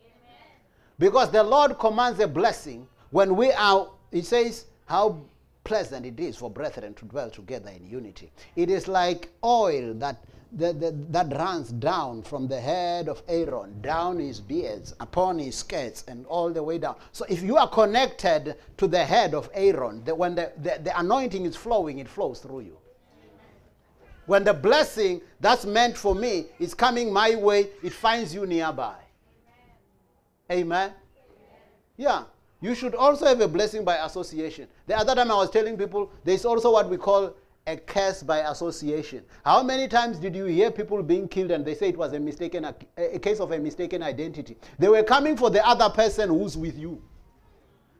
Because 0.98 1.30
the 1.30 1.42
Lord 1.42 1.78
commands 1.78 2.20
a 2.20 2.28
blessing 2.28 2.86
when 3.10 3.36
we 3.36 3.52
are, 3.52 3.90
He 4.10 4.22
says, 4.22 4.66
how 4.86 5.24
pleasant 5.64 6.06
it 6.06 6.20
is 6.20 6.36
for 6.36 6.50
brethren 6.50 6.94
to 6.94 7.04
dwell 7.06 7.30
together 7.30 7.70
in 7.70 7.86
unity. 7.86 8.30
It 8.54 8.70
is 8.70 8.86
like 8.86 9.30
oil 9.42 9.94
that, 9.94 10.22
that, 10.52 10.80
that, 10.80 11.12
that 11.12 11.36
runs 11.36 11.70
down 11.70 12.22
from 12.22 12.46
the 12.46 12.60
head 12.60 13.08
of 13.08 13.22
Aaron, 13.26 13.80
down 13.80 14.18
his 14.18 14.40
beards, 14.40 14.94
upon 15.00 15.38
his 15.38 15.56
skirts, 15.56 16.04
and 16.06 16.26
all 16.26 16.52
the 16.52 16.62
way 16.62 16.78
down. 16.78 16.96
So 17.12 17.24
if 17.28 17.42
you 17.42 17.56
are 17.56 17.68
connected 17.68 18.56
to 18.76 18.86
the 18.86 19.04
head 19.04 19.34
of 19.34 19.50
Aaron, 19.54 20.04
the, 20.04 20.14
when 20.14 20.34
the, 20.34 20.52
the, 20.62 20.78
the 20.82 20.98
anointing 20.98 21.46
is 21.46 21.56
flowing, 21.56 21.98
it 21.98 22.08
flows 22.08 22.40
through 22.40 22.60
you. 22.60 22.78
When 24.26 24.44
the 24.44 24.54
blessing 24.54 25.20
that's 25.40 25.66
meant 25.66 25.96
for 25.96 26.14
me 26.14 26.46
is 26.58 26.72
coming 26.72 27.12
my 27.12 27.34
way, 27.34 27.68
it 27.82 27.92
finds 27.92 28.34
you 28.34 28.46
nearby. 28.46 28.96
Amen. 30.50 30.92
Yeah. 31.96 32.24
You 32.64 32.74
should 32.74 32.94
also 32.94 33.26
have 33.26 33.42
a 33.42 33.46
blessing 33.46 33.84
by 33.84 33.96
association. 34.06 34.68
The 34.86 34.96
other 34.96 35.14
time 35.14 35.30
I 35.30 35.34
was 35.34 35.50
telling 35.50 35.76
people 35.76 36.10
there's 36.24 36.46
also 36.46 36.72
what 36.72 36.88
we 36.88 36.96
call 36.96 37.36
a 37.66 37.76
curse 37.76 38.22
by 38.22 38.38
association. 38.50 39.22
How 39.44 39.62
many 39.62 39.86
times 39.86 40.18
did 40.18 40.34
you 40.34 40.46
hear 40.46 40.70
people 40.70 41.02
being 41.02 41.28
killed 41.28 41.50
and 41.50 41.62
they 41.62 41.74
say 41.74 41.90
it 41.90 41.96
was 41.98 42.14
a 42.14 42.18
mistaken 42.18 42.64
a 42.64 43.18
case 43.18 43.38
of 43.38 43.52
a 43.52 43.58
mistaken 43.58 44.02
identity? 44.02 44.56
They 44.78 44.88
were 44.88 45.02
coming 45.02 45.36
for 45.36 45.50
the 45.50 45.62
other 45.66 45.90
person 45.90 46.30
who's 46.30 46.56
with 46.56 46.78
you. 46.78 47.02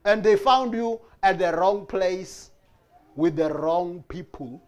And 0.03 0.23
they 0.23 0.35
found 0.35 0.73
you 0.73 0.99
at 1.21 1.37
the 1.37 1.55
wrong 1.55 1.85
place 1.85 2.49
with 3.15 3.35
the 3.35 3.53
wrong 3.53 4.03
people. 4.07 4.63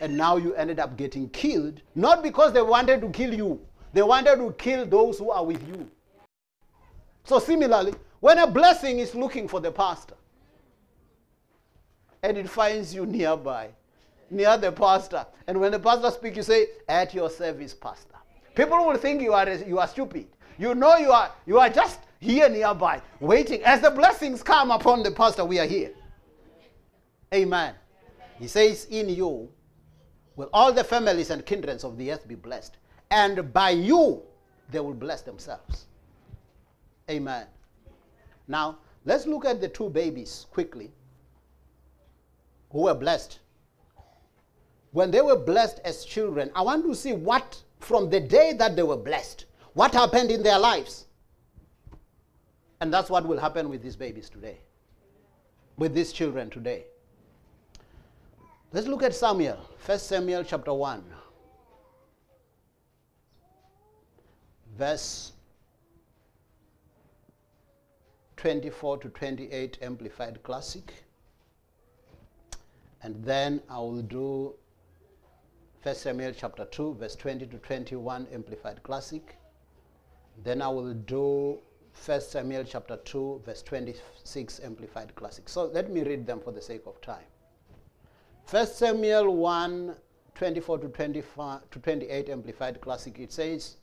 And 0.00 0.14
now 0.14 0.36
you 0.36 0.52
ended 0.56 0.78
up 0.78 0.98
getting 0.98 1.30
killed, 1.30 1.80
not 1.94 2.22
because 2.22 2.52
they 2.52 2.60
wanted 2.60 3.00
to 3.00 3.08
kill 3.08 3.32
you. 3.32 3.58
They 3.94 4.02
wanted 4.02 4.36
to 4.36 4.52
kill 4.58 4.84
those 4.84 5.18
who 5.18 5.30
are 5.30 5.42
with 5.42 5.66
you. 5.66 5.90
So 7.24 7.38
similarly, 7.38 7.94
when 8.20 8.38
a 8.38 8.46
blessing 8.46 8.98
is 8.98 9.14
looking 9.14 9.48
for 9.48 9.60
the 9.60 9.70
pastor, 9.70 10.14
and 12.22 12.36
it 12.36 12.48
finds 12.48 12.94
you 12.94 13.06
nearby, 13.06 13.68
near 14.30 14.56
the 14.58 14.72
pastor. 14.72 15.24
And 15.46 15.60
when 15.60 15.72
the 15.72 15.78
pastor 15.78 16.10
speaks, 16.10 16.36
you 16.36 16.42
say, 16.42 16.66
at 16.88 17.14
your 17.14 17.30
service, 17.30 17.74
pastor. 17.74 18.16
People 18.54 18.84
will 18.84 18.96
think 18.96 19.22
you 19.22 19.32
are, 19.32 19.48
you 19.48 19.78
are 19.78 19.86
stupid. 19.86 20.26
You 20.58 20.74
know 20.74 20.96
you 20.96 21.12
are, 21.12 21.30
you 21.46 21.58
are 21.58 21.70
just 21.70 22.00
here 22.18 22.48
nearby, 22.48 23.00
waiting. 23.20 23.62
As 23.62 23.80
the 23.80 23.90
blessings 23.90 24.42
come 24.42 24.72
upon 24.72 25.04
the 25.04 25.12
pastor, 25.12 25.44
we 25.44 25.60
are 25.60 25.66
here. 25.66 25.92
Amen. 27.32 27.74
He 28.40 28.48
says, 28.48 28.86
in 28.90 29.08
you 29.08 29.48
will 30.34 30.50
all 30.52 30.72
the 30.72 30.82
families 30.82 31.30
and 31.30 31.46
kindreds 31.46 31.84
of 31.84 31.96
the 31.96 32.12
earth 32.12 32.26
be 32.26 32.34
blessed. 32.34 32.76
And 33.10 33.52
by 33.52 33.70
you, 33.70 34.22
they 34.70 34.80
will 34.80 34.94
bless 34.94 35.22
themselves. 35.22 35.86
Amen. 37.08 37.46
Now, 38.48 38.78
let's 39.04 39.26
look 39.26 39.44
at 39.44 39.60
the 39.60 39.68
two 39.68 39.90
babies 39.90 40.46
quickly 40.50 40.90
who 42.70 42.82
were 42.82 42.94
blessed. 42.94 43.38
When 44.92 45.10
they 45.10 45.20
were 45.20 45.36
blessed 45.36 45.80
as 45.84 46.04
children, 46.04 46.50
I 46.54 46.62
want 46.62 46.84
to 46.86 46.94
see 46.94 47.12
what, 47.12 47.62
from 47.80 48.08
the 48.08 48.20
day 48.20 48.54
that 48.54 48.74
they 48.74 48.82
were 48.82 48.96
blessed, 48.96 49.44
what 49.74 49.92
happened 49.92 50.30
in 50.30 50.42
their 50.42 50.58
lives. 50.58 51.04
And 52.80 52.92
that's 52.92 53.10
what 53.10 53.26
will 53.26 53.38
happen 53.38 53.68
with 53.68 53.82
these 53.82 53.96
babies 53.96 54.30
today, 54.30 54.58
with 55.76 55.94
these 55.94 56.12
children 56.12 56.48
today. 56.48 56.84
Let's 58.72 58.86
look 58.86 59.02
at 59.02 59.14
Samuel, 59.14 59.58
1 59.84 59.98
Samuel 59.98 60.44
chapter 60.44 60.72
1, 60.72 61.02
verse 64.76 65.32
24 68.38 68.98
to 68.98 69.08
28, 69.08 69.78
Amplified 69.82 70.40
Classic. 70.44 70.94
And 73.02 73.24
then 73.24 73.60
I 73.68 73.78
will 73.78 74.00
do 74.00 74.54
1 75.82 75.94
Samuel 75.96 76.32
chapter 76.32 76.64
2, 76.64 76.94
verse 76.94 77.16
20 77.16 77.46
to 77.46 77.58
21, 77.58 78.28
Amplified 78.32 78.80
Classic. 78.84 79.36
Then 80.44 80.62
I 80.62 80.68
will 80.68 80.94
do 80.94 81.58
1 82.06 82.20
Samuel 82.20 82.62
chapter 82.62 82.96
2, 82.98 83.42
verse 83.44 83.60
26, 83.62 84.60
Amplified 84.62 85.16
Classic. 85.16 85.48
So 85.48 85.64
let 85.64 85.90
me 85.90 86.04
read 86.04 86.24
them 86.24 86.40
for 86.40 86.52
the 86.52 86.62
sake 86.62 86.82
of 86.86 87.00
time. 87.00 87.26
1 88.48 88.66
Samuel 88.68 89.34
1, 89.34 89.96
24 90.36 90.78
to, 90.78 90.88
25, 90.88 91.70
to 91.70 91.78
28, 91.80 92.28
Amplified 92.28 92.80
Classic, 92.80 93.18
it 93.18 93.32
says, 93.32 93.78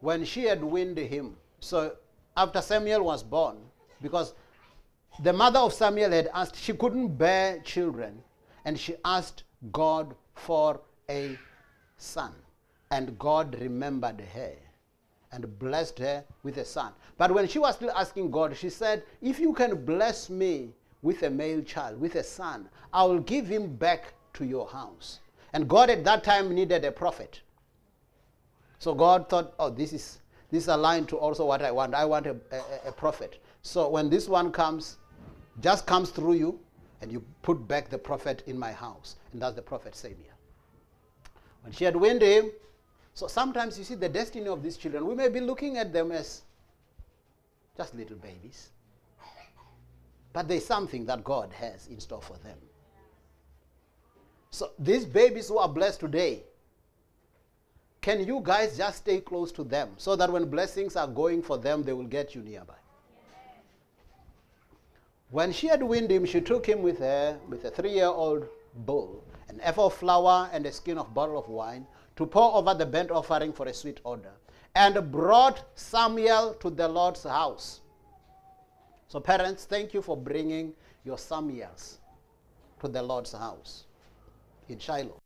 When 0.00 0.26
she 0.26 0.44
had 0.44 0.62
weaned 0.62 0.98
him, 0.98 1.36
so 1.60 1.96
after 2.36 2.60
Samuel 2.60 3.02
was 3.02 3.22
born, 3.22 3.56
because 4.02 4.34
the 5.22 5.32
mother 5.32 5.58
of 5.58 5.72
Samuel 5.72 6.10
had 6.10 6.30
asked, 6.32 6.56
she 6.56 6.72
couldn't 6.72 7.16
bear 7.16 7.58
children, 7.60 8.22
and 8.64 8.78
she 8.78 8.94
asked 9.04 9.44
God 9.72 10.14
for 10.34 10.80
a 11.10 11.36
son. 11.96 12.32
And 12.90 13.18
God 13.18 13.56
remembered 13.60 14.20
her 14.32 14.54
and 15.32 15.58
blessed 15.58 15.98
her 15.98 16.24
with 16.42 16.56
a 16.58 16.64
son. 16.64 16.92
But 17.18 17.32
when 17.32 17.48
she 17.48 17.58
was 17.58 17.74
still 17.74 17.90
asking 17.90 18.30
God, 18.30 18.56
she 18.56 18.70
said, 18.70 19.02
If 19.20 19.38
you 19.38 19.52
can 19.52 19.84
bless 19.84 20.30
me 20.30 20.70
with 21.02 21.22
a 21.22 21.30
male 21.30 21.62
child, 21.62 22.00
with 22.00 22.14
a 22.14 22.22
son, 22.22 22.68
I 22.92 23.04
will 23.04 23.20
give 23.20 23.46
him 23.46 23.74
back 23.76 24.14
to 24.34 24.44
your 24.44 24.66
house. 24.68 25.20
And 25.52 25.68
God 25.68 25.90
at 25.90 26.04
that 26.04 26.24
time 26.24 26.54
needed 26.54 26.84
a 26.84 26.92
prophet. 26.92 27.40
So 28.78 28.94
God 28.94 29.28
thought, 29.28 29.54
oh, 29.58 29.70
this 29.70 29.92
is 29.92 30.20
this 30.50 30.62
is 30.62 30.68
aligned 30.68 31.08
to 31.10 31.16
also 31.16 31.44
what 31.44 31.60
I 31.60 31.70
want. 31.70 31.94
I 31.94 32.06
want 32.06 32.26
a, 32.26 32.36
a, 32.52 32.88
a 32.88 32.92
prophet. 32.92 33.42
So 33.68 33.86
when 33.90 34.08
this 34.08 34.28
one 34.28 34.50
comes, 34.50 34.96
just 35.60 35.86
comes 35.86 36.08
through 36.08 36.32
you, 36.32 36.58
and 37.02 37.12
you 37.12 37.22
put 37.42 37.68
back 37.68 37.90
the 37.90 37.98
prophet 37.98 38.42
in 38.46 38.58
my 38.58 38.72
house. 38.72 39.16
And 39.32 39.42
that's 39.42 39.56
the 39.56 39.62
prophet 39.62 39.94
Samuel. 39.94 40.38
When 41.62 41.74
she 41.74 41.84
had 41.84 41.94
weaned 41.94 42.22
him, 42.22 42.50
so 43.12 43.26
sometimes 43.26 43.78
you 43.78 43.84
see 43.84 43.94
the 43.94 44.08
destiny 44.08 44.48
of 44.48 44.62
these 44.62 44.78
children, 44.78 45.06
we 45.06 45.14
may 45.14 45.28
be 45.28 45.40
looking 45.40 45.76
at 45.76 45.92
them 45.92 46.12
as 46.12 46.40
just 47.76 47.94
little 47.94 48.16
babies. 48.16 48.70
But 50.32 50.48
there's 50.48 50.64
something 50.64 51.04
that 51.04 51.22
God 51.22 51.52
has 51.52 51.88
in 51.88 52.00
store 52.00 52.22
for 52.22 52.38
them. 52.38 52.56
So 54.50 54.70
these 54.78 55.04
babies 55.04 55.48
who 55.48 55.58
are 55.58 55.68
blessed 55.68 56.00
today, 56.00 56.42
can 58.00 58.26
you 58.26 58.40
guys 58.42 58.78
just 58.78 58.98
stay 58.98 59.20
close 59.20 59.52
to 59.52 59.62
them 59.62 59.90
so 59.98 60.16
that 60.16 60.32
when 60.32 60.48
blessings 60.48 60.96
are 60.96 61.06
going 61.06 61.42
for 61.42 61.58
them, 61.58 61.82
they 61.82 61.92
will 61.92 62.06
get 62.06 62.34
you 62.34 62.40
nearby? 62.40 62.72
When 65.30 65.52
she 65.52 65.66
had 65.66 65.82
weaned 65.82 66.10
him, 66.10 66.24
she 66.24 66.40
took 66.40 66.64
him 66.66 66.82
with 66.82 66.98
her 67.00 67.38
with 67.48 67.64
a 67.64 67.70
three-year-old 67.70 68.46
bull, 68.74 69.22
an 69.48 69.60
ephah 69.60 69.86
of 69.86 69.94
flour, 69.94 70.48
and 70.52 70.64
a 70.64 70.72
skin 70.72 70.96
of 70.96 71.12
bottle 71.12 71.38
of 71.38 71.48
wine 71.48 71.86
to 72.16 72.24
pour 72.24 72.54
over 72.54 72.72
the 72.72 72.86
burnt 72.86 73.10
offering 73.10 73.52
for 73.52 73.66
a 73.66 73.74
sweet 73.74 74.00
odor, 74.06 74.32
and 74.74 75.12
brought 75.12 75.64
Samuel 75.74 76.54
to 76.60 76.70
the 76.70 76.88
Lord's 76.88 77.24
house. 77.24 77.80
So, 79.08 79.20
parents, 79.20 79.66
thank 79.66 79.92
you 79.92 80.00
for 80.00 80.16
bringing 80.16 80.72
your 81.04 81.18
Samuels 81.18 81.98
to 82.80 82.88
the 82.88 83.02
Lord's 83.02 83.32
house 83.32 83.84
in 84.68 84.78
Shiloh. 84.78 85.20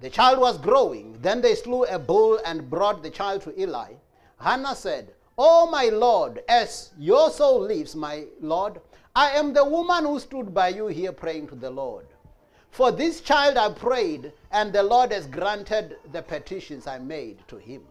The 0.00 0.10
child 0.10 0.38
was 0.40 0.58
growing. 0.58 1.18
Then 1.20 1.40
they 1.40 1.54
slew 1.54 1.84
a 1.84 1.98
bull 1.98 2.40
and 2.44 2.68
brought 2.68 3.02
the 3.02 3.10
child 3.10 3.42
to 3.42 3.60
Eli. 3.60 3.92
Hannah 4.38 4.74
said, 4.74 5.12
Oh, 5.36 5.68
my 5.70 5.86
Lord, 5.86 6.42
as 6.48 6.90
your 6.98 7.30
soul 7.30 7.60
lives, 7.60 7.94
my 7.94 8.24
Lord, 8.40 8.80
I 9.16 9.30
am 9.30 9.52
the 9.52 9.64
woman 9.64 10.04
who 10.04 10.18
stood 10.18 10.52
by 10.52 10.68
you 10.70 10.88
here 10.88 11.12
praying 11.12 11.46
to 11.48 11.54
the 11.54 11.70
Lord. 11.70 12.06
For 12.70 12.90
this 12.90 13.20
child 13.20 13.56
I 13.56 13.70
prayed, 13.70 14.32
and 14.50 14.72
the 14.72 14.82
Lord 14.82 15.12
has 15.12 15.28
granted 15.28 15.96
the 16.10 16.20
petitions 16.22 16.88
I 16.88 16.98
made 16.98 17.38
to 17.46 17.56
him. 17.56 17.82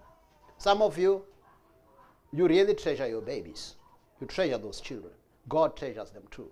Some 0.57 0.81
of 0.81 0.97
you, 0.97 1.23
you 2.33 2.45
really 2.45 2.73
treasure 2.73 3.07
your 3.07 3.21
babies. 3.21 3.75
You 4.19 4.27
treasure 4.27 4.57
those 4.57 4.81
children. 4.81 5.13
God 5.47 5.77
treasures 5.77 6.11
them 6.11 6.23
too. 6.29 6.51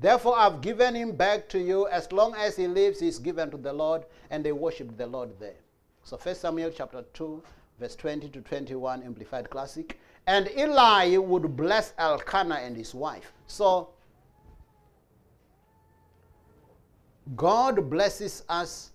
Therefore, 0.00 0.36
I've 0.36 0.60
given 0.60 0.96
him 0.96 1.12
back 1.12 1.48
to 1.50 1.58
you. 1.60 1.86
As 1.86 2.10
long 2.10 2.34
as 2.34 2.56
he 2.56 2.66
lives, 2.66 2.98
he's 2.98 3.20
given 3.20 3.52
to 3.52 3.56
the 3.56 3.72
Lord, 3.72 4.04
and 4.30 4.44
they 4.44 4.52
worshiped 4.52 4.98
the 4.98 5.06
Lord 5.06 5.30
there. 5.38 5.60
So 6.02 6.16
1 6.16 6.34
Samuel 6.34 6.72
chapter 6.76 7.04
2, 7.14 7.42
verse 7.78 7.94
20 7.94 8.30
to 8.30 8.40
21, 8.40 9.04
Amplified 9.04 9.48
Classic. 9.48 9.98
And 10.26 10.50
Eli 10.56 11.16
would 11.18 11.56
bless 11.56 11.92
Elkanah 11.98 12.56
and 12.56 12.76
his 12.76 12.94
wife. 12.94 13.32
So 13.46 13.90
God 17.34 17.88
blesses 17.88 18.44
us, 18.48 18.90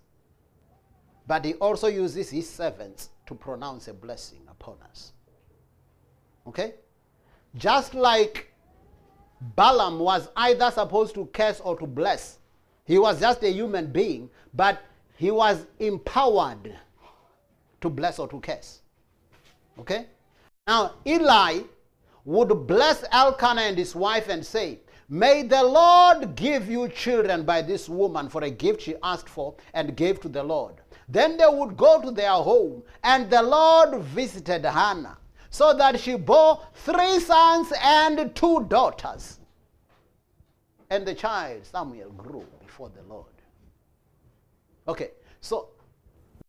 but 1.27 1.45
he 1.45 1.53
also 1.55 1.87
uses 1.87 2.29
his 2.29 2.49
servants 2.49 3.09
to 3.27 3.35
pronounce 3.35 3.87
a 3.87 3.93
blessing 3.93 4.41
upon 4.49 4.75
us. 4.89 5.13
Okay? 6.47 6.75
Just 7.55 7.93
like 7.93 8.53
Balaam 9.55 9.99
was 9.99 10.29
either 10.35 10.69
supposed 10.71 11.13
to 11.15 11.25
curse 11.27 11.59
or 11.61 11.77
to 11.77 11.87
bless. 11.87 12.39
He 12.85 12.97
was 12.99 13.19
just 13.19 13.43
a 13.43 13.51
human 13.51 13.91
being, 13.91 14.29
but 14.53 14.81
he 15.17 15.31
was 15.31 15.65
empowered 15.79 16.77
to 17.79 17.89
bless 17.89 18.19
or 18.19 18.27
to 18.27 18.39
curse. 18.39 18.81
Okay? 19.79 20.07
Now, 20.67 20.95
Eli 21.05 21.61
would 22.23 22.67
bless 22.67 23.03
Elkanah 23.11 23.61
and 23.61 23.77
his 23.77 23.95
wife 23.95 24.29
and 24.29 24.45
say, 24.45 24.79
May 25.09 25.43
the 25.43 25.61
Lord 25.61 26.35
give 26.35 26.69
you 26.69 26.87
children 26.87 27.43
by 27.43 27.61
this 27.61 27.89
woman 27.89 28.29
for 28.29 28.43
a 28.43 28.49
gift 28.49 28.81
she 28.81 28.95
asked 29.03 29.27
for 29.27 29.55
and 29.73 29.97
gave 29.97 30.21
to 30.21 30.29
the 30.29 30.41
Lord. 30.43 30.75
Then 31.09 31.35
they 31.35 31.47
would 31.47 31.75
go 31.75 32.01
to 32.01 32.11
their 32.11 32.31
home, 32.31 32.83
and 33.03 33.29
the 33.29 33.41
Lord 33.41 34.01
visited 34.01 34.63
Hannah, 34.63 35.17
so 35.49 35.73
that 35.73 35.99
she 35.99 36.15
bore 36.15 36.61
three 36.73 37.19
sons 37.19 37.73
and 37.83 38.33
two 38.33 38.63
daughters. 38.69 39.39
And 40.89 41.05
the 41.05 41.13
child, 41.13 41.65
Samuel, 41.65 42.11
grew 42.11 42.45
before 42.65 42.89
the 42.89 43.03
Lord. 43.13 43.25
Okay, 44.87 45.11
so 45.41 45.69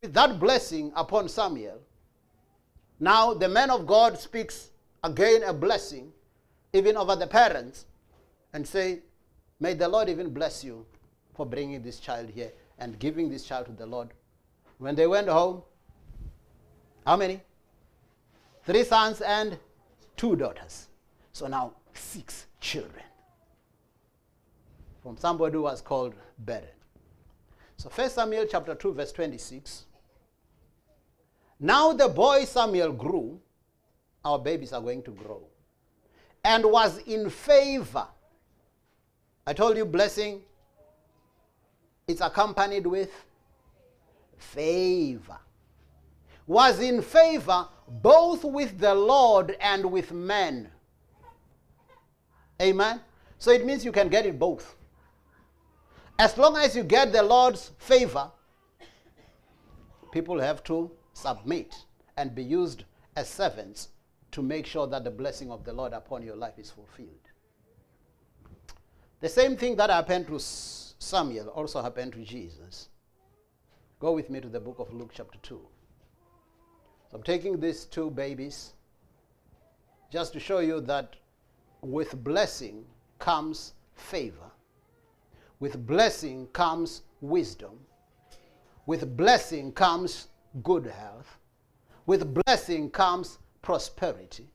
with 0.01 0.15
that 0.15 0.39
blessing 0.39 0.93
upon 0.95 1.29
Samuel, 1.29 1.81
now 3.03 3.35
the 3.35 3.49
man 3.49 3.69
of 3.69 3.85
God 3.85 4.17
speaks 4.17 4.71
again 5.03 5.43
a 5.43 5.53
blessing, 5.53 6.13
even 6.73 6.97
over 6.97 7.17
the 7.17 7.27
parents, 7.27 7.87
and 8.53 8.65
say, 8.65 9.01
May 9.59 9.75
the 9.75 9.89
Lord 9.89 10.09
even 10.09 10.31
bless 10.33 10.63
you 10.63 10.87
for 11.35 11.45
bringing 11.45 11.83
this 11.83 11.99
child 11.99 12.31
here 12.31 12.53
and 12.79 12.97
giving 13.01 13.29
this 13.29 13.43
child 13.43 13.67
to 13.67 13.73
the 13.73 13.87
Lord. 13.87 14.11
When 14.79 14.95
they 14.95 15.09
went 15.09 15.29
home, 15.29 15.63
how 17.05 17.17
many? 17.17 17.41
Three 18.65 18.85
sons 18.85 19.21
and 19.21 19.59
two 20.17 20.37
daughters. 20.37 20.87
So 21.33 21.49
now 21.49 21.73
six 21.95 22.47
children. 22.61 23.03
From 25.03 25.17
somebody 25.17 25.55
who 25.55 25.63
was 25.63 25.81
called 25.81 26.15
barren. 26.39 26.69
So 27.79 27.91
1 27.93 28.11
Samuel 28.11 28.47
chapter 28.49 28.77
2, 28.77 28.93
verse 28.93 29.11
26. 29.11 29.87
Now 31.65 31.93
the 31.93 32.09
boy 32.09 32.45
Samuel 32.45 32.91
grew, 32.91 33.41
our 34.25 34.37
babies 34.37 34.73
are 34.73 34.81
going 34.81 35.01
to 35.05 35.13
grow, 35.13 35.45
and 36.43 36.65
was 36.65 36.99
in 37.07 37.31
favor. 37.31 38.05
I 39.47 39.53
told 39.53 39.77
you 39.77 39.85
blessing, 39.85 40.43
it's 42.09 42.21
accompanied 42.21 42.85
with 42.85 43.13
favor. 44.37 45.39
Was 46.49 46.81
in 46.81 47.01
favor 47.01 47.69
both 47.87 48.43
with 48.43 48.77
the 48.81 48.93
Lord 48.93 49.57
and 49.61 49.85
with 49.85 50.11
men. 50.11 50.69
Amen. 52.61 53.01
So 53.39 53.53
it 53.53 53.65
means 53.65 53.85
you 53.85 53.93
can 53.93 54.09
get 54.09 54.27
it 54.27 54.37
both. 54.37 54.75
As 56.19 56.37
long 56.37 56.57
as 56.57 56.75
you 56.75 56.83
get 56.83 57.13
the 57.13 57.23
Lord's 57.23 57.71
favor, 57.79 58.33
people 60.11 60.41
have 60.41 60.65
to 60.65 60.91
submit 61.23 61.75
and 62.17 62.35
be 62.35 62.43
used 62.43 62.85
as 63.17 63.29
servants 63.29 63.89
to 64.33 64.43
make 64.43 64.67
sure 64.67 64.87
that 64.87 65.05
the 65.05 65.11
blessing 65.11 65.51
of 65.51 65.65
the 65.65 65.73
Lord 65.73 65.93
upon 65.93 66.23
your 66.23 66.37
life 66.37 66.59
is 66.59 66.71
fulfilled. 66.71 67.09
The 69.21 69.29
same 69.29 69.57
thing 69.57 69.77
that 69.77 69.91
happened 69.91 70.27
to 70.29 70.39
Samuel 70.39 71.49
also 71.49 71.81
happened 71.81 72.13
to 72.15 72.25
Jesus. 72.25 72.89
Go 74.01 74.13
with 74.13 74.31
me 74.31 74.41
to 74.41 74.49
the 74.49 74.59
book 74.59 74.79
of 74.81 74.93
Luke, 74.93 75.11
chapter 75.15 75.39
2. 75.43 75.61
So 77.11 77.17
I'm 77.17 77.23
taking 77.23 77.61
these 77.61 77.85
two 77.85 78.11
babies 78.11 78.73
just 80.11 80.33
to 80.33 80.41
show 80.41 80.59
you 80.59 80.81
that 80.83 81.15
with 81.83 82.23
blessing 82.25 82.85
comes 83.19 83.75
favor. 83.95 84.51
With 85.61 85.87
blessing 85.87 86.49
comes 86.53 87.03
wisdom. 87.21 87.79
With 88.87 89.17
blessing 89.17 89.71
comes 89.73 90.29
good 90.63 90.87
health. 90.87 91.39
With 92.07 92.35
blessing 92.35 92.91
comes 92.91 93.39
prosperity. 93.63 94.49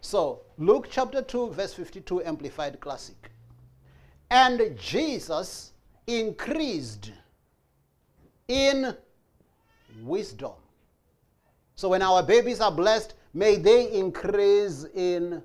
So, 0.00 0.42
Luke 0.58 0.88
chapter 0.90 1.22
2, 1.22 1.50
verse 1.50 1.74
52, 1.74 2.24
Amplified 2.24 2.80
Classic. 2.80 3.30
And 4.30 4.76
Jesus 4.78 5.72
increased 6.06 7.12
in 8.48 8.96
wisdom. 10.02 10.52
So, 11.76 11.88
when 11.90 12.02
our 12.02 12.22
babies 12.22 12.60
are 12.60 12.72
blessed, 12.72 13.14
may 13.32 13.56
they 13.56 13.92
increase 13.92 14.84
in 14.94 15.42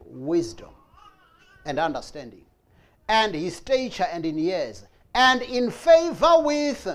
wisdom 0.00 0.70
and 1.64 1.78
understanding, 1.78 2.44
and 3.08 3.34
his 3.34 3.56
stature 3.56 4.06
and 4.10 4.24
in 4.24 4.38
years, 4.38 4.84
and 5.14 5.42
in 5.42 5.70
favor 5.70 6.40
with 6.40 6.88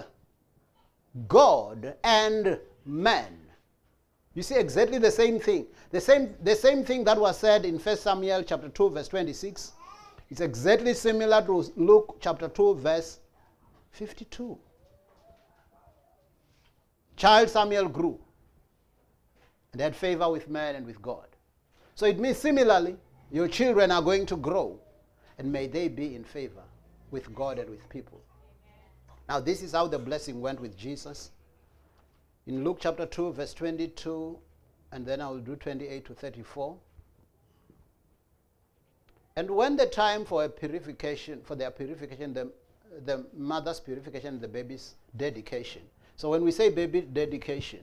God 1.28 1.96
and 2.04 2.60
man. 2.86 3.38
You 4.34 4.44
see 4.44 4.56
exactly 4.56 4.98
the 4.98 5.12
same 5.12 5.40
thing. 5.40 5.68
The 5.90 6.00
same, 6.00 6.36
the 6.42 6.56
same 6.56 6.86
thing 6.86 7.04
that 7.04 7.20
was 7.20 7.38
said 7.38 7.66
in 7.66 7.78
1 7.78 7.98
Samuel 7.98 8.44
chapter 8.44 8.70
2, 8.70 8.90
verse 8.92 9.08
26. 9.10 9.74
It's 10.30 10.40
exactly 10.40 10.94
similar 10.94 11.46
to 11.46 11.66
Luke 11.76 12.18
chapter 12.22 12.48
2, 12.48 12.76
verse 12.76 13.20
52. 13.92 14.58
Child 17.18 17.50
Samuel 17.50 17.90
grew 17.90 18.18
and 19.74 19.82
had 19.82 19.96
favor 19.96 20.32
with 20.32 20.50
man 20.50 20.76
and 20.76 20.86
with 20.86 21.02
God. 21.02 21.28
So 21.96 22.06
it 22.06 22.18
means 22.18 22.38
similarly, 22.38 22.96
your 23.32 23.50
children 23.50 23.92
are 23.92 24.02
going 24.02 24.26
to 24.28 24.38
grow 24.38 24.80
and 25.38 25.52
may 25.52 25.68
they 25.68 25.88
be 25.88 26.16
in 26.16 26.24
favor 26.24 26.64
with 27.12 27.34
God 27.36 27.60
and 27.60 27.70
with 27.70 27.88
people. 27.90 28.22
Now, 29.32 29.40
this 29.40 29.64
is 29.64 29.72
how 29.72 29.88
the 29.88 29.98
blessing 29.98 30.42
went 30.42 30.60
with 30.60 30.78
Jesus. 30.78 31.32
In 32.48 32.66
Luke 32.66 32.80
chapter 32.82 33.06
2, 33.06 33.32
verse 33.32 33.54
22, 33.54 34.38
and 34.92 35.06
then 35.06 35.22
I 35.22 35.30
will 35.30 35.40
do 35.40 35.56
28 35.56 36.04
to 36.04 36.14
34. 36.14 36.76
And 39.38 39.50
when 39.52 39.78
the 39.78 39.86
time 39.86 40.26
for 40.26 40.44
a 40.44 40.50
purification, 40.50 41.40
for 41.46 41.56
their 41.56 41.72
purification, 41.72 42.34
the, 42.34 42.52
the 43.06 43.26
mother's 43.34 43.80
purification, 43.80 44.42
the 44.42 44.50
baby's 44.50 44.96
dedication. 45.16 45.84
So 46.18 46.30
when 46.30 46.44
we 46.44 46.52
say 46.52 46.70
baby 46.70 47.00
dedication, 47.00 47.80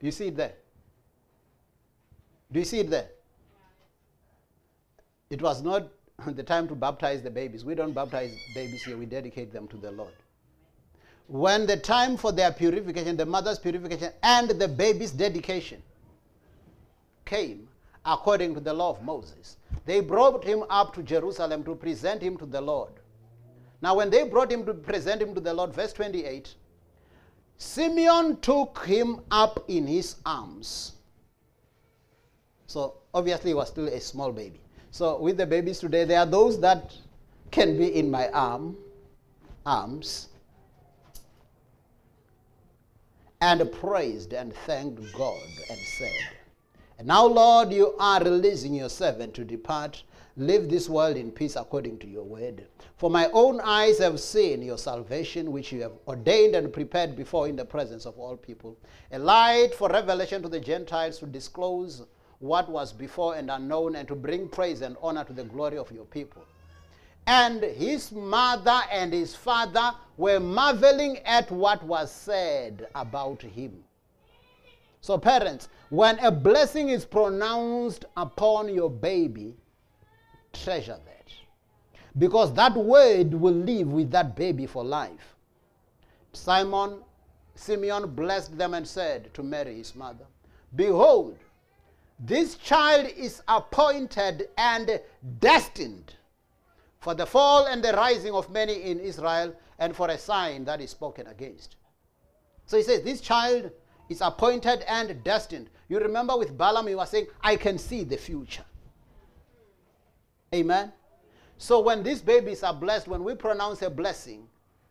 you 0.00 0.10
see 0.10 0.28
it 0.28 0.36
there? 0.38 0.54
Do 2.50 2.60
you 2.60 2.64
see 2.64 2.80
it 2.80 2.88
there? 2.88 3.10
It 5.28 5.42
was 5.42 5.60
not 5.60 5.86
the 6.26 6.42
time 6.42 6.68
to 6.68 6.74
baptize 6.74 7.22
the 7.22 7.30
babies. 7.30 7.64
We 7.64 7.74
don't 7.74 7.92
baptize 7.92 8.36
babies 8.54 8.82
here, 8.82 8.96
we 8.96 9.06
dedicate 9.06 9.52
them 9.52 9.68
to 9.68 9.76
the 9.76 9.90
Lord. 9.90 10.14
When 11.26 11.66
the 11.66 11.76
time 11.76 12.16
for 12.16 12.32
their 12.32 12.52
purification, 12.52 13.16
the 13.16 13.26
mother's 13.26 13.58
purification, 13.58 14.12
and 14.22 14.50
the 14.50 14.66
baby's 14.66 15.12
dedication 15.12 15.80
came, 17.24 17.68
according 18.04 18.54
to 18.54 18.60
the 18.60 18.72
law 18.72 18.90
of 18.90 19.02
Moses, 19.02 19.56
they 19.86 20.00
brought 20.00 20.42
him 20.42 20.64
up 20.68 20.92
to 20.94 21.02
Jerusalem 21.02 21.62
to 21.64 21.74
present 21.74 22.20
him 22.20 22.36
to 22.38 22.46
the 22.46 22.60
Lord. 22.60 22.92
Now, 23.82 23.94
when 23.94 24.10
they 24.10 24.24
brought 24.24 24.50
him 24.50 24.66
to 24.66 24.74
present 24.74 25.22
him 25.22 25.34
to 25.34 25.40
the 25.40 25.54
Lord, 25.54 25.72
verse 25.72 25.92
28, 25.92 26.54
Simeon 27.56 28.38
took 28.40 28.84
him 28.84 29.20
up 29.30 29.64
in 29.68 29.86
his 29.86 30.16
arms. 30.26 30.92
So, 32.66 32.94
obviously, 33.14 33.50
he 33.50 33.54
was 33.54 33.68
still 33.68 33.86
a 33.88 34.00
small 34.00 34.32
baby. 34.32 34.60
So, 34.90 35.20
with 35.20 35.36
the 35.36 35.46
babies 35.46 35.78
today, 35.78 36.04
there 36.04 36.18
are 36.18 36.26
those 36.26 36.60
that 36.60 36.94
can 37.50 37.78
be 37.78 37.94
in 37.94 38.10
my 38.10 38.28
arm, 38.30 38.76
arms, 39.64 40.28
and 43.40 43.70
praised 43.72 44.32
and 44.32 44.54
thanked 44.54 45.00
God 45.16 45.40
and 45.70 45.78
said, 45.78 46.12
And 46.98 47.06
now, 47.06 47.24
Lord, 47.26 47.72
you 47.72 47.94
are 47.98 48.22
releasing 48.22 48.74
your 48.74 48.88
servant 48.88 49.34
to 49.34 49.44
depart. 49.44 50.02
Leave 50.36 50.68
this 50.68 50.88
world 50.88 51.16
in 51.16 51.30
peace 51.30 51.56
according 51.56 51.98
to 51.98 52.06
your 52.06 52.24
word. 52.24 52.66
For 52.96 53.10
my 53.10 53.30
own 53.32 53.60
eyes 53.60 53.98
have 53.98 54.20
seen 54.20 54.62
your 54.62 54.78
salvation, 54.78 55.52
which 55.52 55.72
you 55.72 55.82
have 55.82 55.92
ordained 56.06 56.54
and 56.54 56.72
prepared 56.72 57.16
before 57.16 57.48
in 57.48 57.56
the 57.56 57.64
presence 57.64 58.06
of 58.06 58.18
all 58.18 58.36
people, 58.36 58.76
a 59.12 59.18
light 59.18 59.74
for 59.74 59.88
revelation 59.88 60.42
to 60.42 60.48
the 60.48 60.60
Gentiles 60.60 61.18
to 61.18 61.26
disclose 61.26 62.02
what 62.40 62.68
was 62.68 62.92
before 62.92 63.36
and 63.36 63.50
unknown, 63.50 63.94
and 63.96 64.08
to 64.08 64.14
bring 64.14 64.48
praise 64.48 64.80
and 64.80 64.96
honor 65.02 65.24
to 65.24 65.32
the 65.32 65.44
glory 65.44 65.78
of 65.78 65.92
your 65.92 66.06
people. 66.06 66.44
And 67.26 67.62
his 67.62 68.10
mother 68.10 68.80
and 68.90 69.12
his 69.12 69.36
father 69.36 69.92
were 70.16 70.40
marveling 70.40 71.18
at 71.18 71.50
what 71.50 71.82
was 71.82 72.10
said 72.10 72.88
about 72.94 73.42
him. 73.42 73.84
So, 75.02 75.16
parents, 75.16 75.68
when 75.90 76.18
a 76.18 76.30
blessing 76.30 76.88
is 76.88 77.04
pronounced 77.04 78.04
upon 78.16 78.74
your 78.74 78.90
baby, 78.90 79.54
treasure 80.52 80.98
that. 81.04 81.32
Because 82.18 82.52
that 82.54 82.74
word 82.74 83.32
will 83.32 83.54
live 83.54 83.92
with 83.92 84.10
that 84.10 84.34
baby 84.34 84.66
for 84.66 84.84
life. 84.84 85.36
Simon, 86.32 87.02
Simeon 87.54 88.14
blessed 88.14 88.56
them 88.56 88.74
and 88.74 88.86
said 88.86 89.32
to 89.34 89.42
Mary, 89.42 89.76
his 89.76 89.94
mother, 89.94 90.24
Behold, 90.74 91.38
this 92.20 92.56
child 92.56 93.06
is 93.16 93.42
appointed 93.48 94.48
and 94.58 95.00
destined 95.38 96.14
for 96.98 97.14
the 97.14 97.24
fall 97.24 97.66
and 97.66 97.82
the 97.82 97.92
rising 97.94 98.34
of 98.34 98.50
many 98.50 98.74
in 98.82 99.00
Israel 99.00 99.54
and 99.78 99.96
for 99.96 100.08
a 100.08 100.18
sign 100.18 100.64
that 100.66 100.82
is 100.82 100.90
spoken 100.90 101.26
against. 101.28 101.76
So 102.66 102.76
he 102.76 102.82
says, 102.82 103.02
This 103.02 103.22
child 103.22 103.70
is 104.10 104.20
appointed 104.20 104.84
and 104.86 105.24
destined. 105.24 105.70
You 105.88 105.98
remember 105.98 106.36
with 106.36 106.56
Balaam, 106.56 106.88
he 106.88 106.94
was 106.94 107.08
saying, 107.08 107.26
I 107.40 107.56
can 107.56 107.78
see 107.78 108.04
the 108.04 108.18
future. 108.18 108.64
Amen. 110.54 110.92
So 111.56 111.80
when 111.80 112.02
these 112.02 112.20
babies 112.20 112.62
are 112.62 112.74
blessed, 112.74 113.08
when 113.08 113.24
we 113.24 113.34
pronounce 113.34 113.80
a 113.82 113.90
blessing, 113.90 114.46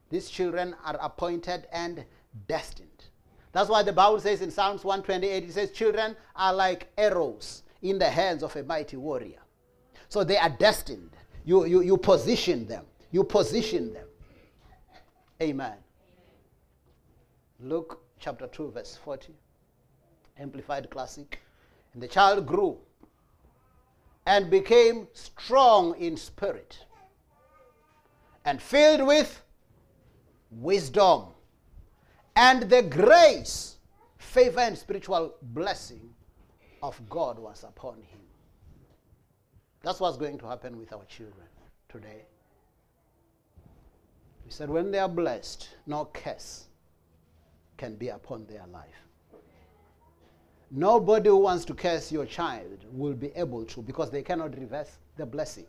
these 0.10 0.30
children 0.30 0.76
are 0.84 0.98
appointed 1.00 1.68
and 1.72 2.04
destined. 2.48 2.99
That's 3.52 3.70
why 3.70 3.84
the 3.84 3.94
Bible 3.94 4.20
says 4.20 4.42
in 4.42 4.52
Psalms 4.52 4.84
128, 4.84 5.44
it 5.44 5.54
says, 5.54 5.72
Children 5.72 6.16
are 6.36 6.54
like 6.54 6.88
arrows 6.98 7.64
in 7.82 7.98
the 7.98 8.10
hands 8.10 8.44
of 8.44 8.56
a 8.56 8.64
mighty 8.64 8.98
warrior. 8.98 9.40
So 10.08 10.24
they 10.24 10.38
are 10.38 10.50
destined. 10.50 11.12
You, 11.46 11.66
you, 11.66 11.82
you 11.82 11.98
position 11.98 12.68
them. 12.68 12.86
You 13.12 13.24
position 13.24 13.94
them. 13.94 14.06
Amen. 15.42 15.74
Luke 17.60 18.02
chapter 18.20 18.48
2, 18.48 18.72
verse 18.72 18.98
40. 19.04 19.34
Amplified 20.38 20.90
Classic. 20.90 21.40
And 21.94 22.04
the 22.04 22.08
child 22.08 22.46
grew 22.46 22.78
and 24.26 24.50
became 24.50 25.08
strong 25.14 25.96
in 25.98 26.16
spirit 26.16 26.78
and 28.46 28.62
filled 28.62 29.06
with 29.08 29.42
wisdom. 30.52 31.26
And 32.42 32.70
the 32.70 32.84
grace, 32.84 33.76
favor, 34.18 34.62
and 34.62 34.78
spiritual 34.78 35.34
blessing 35.42 36.10
of 36.82 36.98
God 37.10 37.38
was 37.38 37.66
upon 37.66 37.96
him. 37.96 38.22
That's 39.82 40.00
what's 40.00 40.16
going 40.16 40.38
to 40.38 40.48
happen 40.48 40.78
with 40.78 40.94
our 40.94 41.04
children 41.04 41.48
today. 41.90 42.24
We 44.46 44.52
said, 44.52 44.70
when 44.70 44.90
they 44.90 45.00
are 45.00 45.10
blessed, 45.10 45.68
no 45.86 46.06
curse 46.14 46.68
can 47.76 47.96
be 47.96 48.08
upon 48.08 48.46
their 48.46 48.66
life. 48.72 49.04
Nobody 50.72 51.28
who 51.28 51.40
wants 51.40 51.66
to 51.66 51.74
curse 51.74 52.10
your 52.10 52.26
child 52.26 52.86
will 52.94 53.16
be 53.16 53.34
able 53.36 53.66
to 53.66 53.82
because 53.82 54.12
they 54.12 54.22
cannot 54.22 54.58
reverse 54.58 54.98
the 55.18 55.26
blessing. 55.26 55.66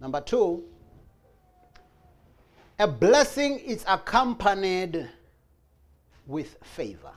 Number 0.00 0.22
two, 0.22 0.64
a 2.80 2.88
blessing 2.88 3.58
is 3.58 3.84
accompanied 3.86 5.06
with 6.26 6.56
favor. 6.62 7.12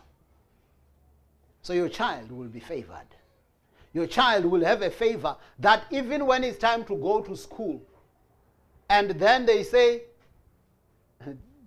So 1.61 1.72
your 1.72 1.88
child 1.88 2.34
will 2.34 2.49
be 2.49 2.59
favored. 2.59 3.07
Your 3.93 4.05
child 4.05 4.43
will 4.43 4.66
have 4.66 4.82
a 4.82 4.89
favor 4.89 5.38
that 5.59 5.86
even 5.89 6.26
when 6.26 6.43
it's 6.43 6.57
time 6.57 6.84
to 6.84 6.97
go 6.97 7.22
to 7.22 7.38
school, 7.38 7.82
and 8.89 9.11
then 9.11 9.45
they 9.45 9.64
say 9.64 10.01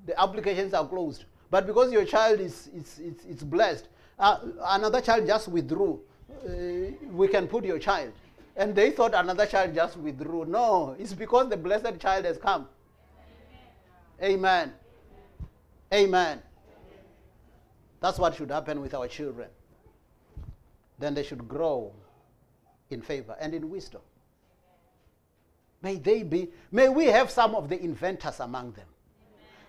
the 0.04 0.20
applications 0.20 0.74
are 0.74 0.86
closed, 0.86 1.24
but 1.50 1.66
because 1.66 1.90
your 1.90 2.04
child 2.04 2.40
is, 2.40 2.68
is, 2.76 2.98
is, 2.98 3.24
is 3.24 3.42
blessed, 3.42 3.88
uh, 4.18 4.40
another 4.66 5.00
child 5.00 5.26
just 5.26 5.48
withdrew, 5.48 5.98
uh, 6.30 6.50
we 7.12 7.28
can 7.28 7.48
put 7.48 7.64
your 7.64 7.78
child. 7.78 8.12
And 8.56 8.74
they 8.74 8.90
thought 8.90 9.14
another 9.14 9.46
child 9.46 9.74
just 9.74 9.96
withdrew. 9.96 10.44
No, 10.44 10.96
it's 10.98 11.14
because 11.14 11.48
the 11.48 11.56
blessed 11.56 11.98
child 11.98 12.26
has 12.26 12.36
come. 12.36 12.68
Amen. 14.22 14.72
Amen. 15.92 16.42
That's 18.00 18.18
what 18.18 18.34
should 18.34 18.50
happen 18.50 18.80
with 18.80 18.94
our 18.94 19.08
children. 19.08 19.48
Then 20.98 21.14
they 21.14 21.22
should 21.22 21.46
grow 21.46 21.92
in 22.90 23.02
favor 23.02 23.36
and 23.40 23.54
in 23.54 23.68
wisdom. 23.68 24.00
May 25.82 25.96
they 25.96 26.22
be, 26.22 26.48
may 26.72 26.88
we 26.88 27.06
have 27.06 27.30
some 27.30 27.54
of 27.54 27.68
the 27.68 27.80
inventors 27.82 28.40
among 28.40 28.72
them. 28.72 28.86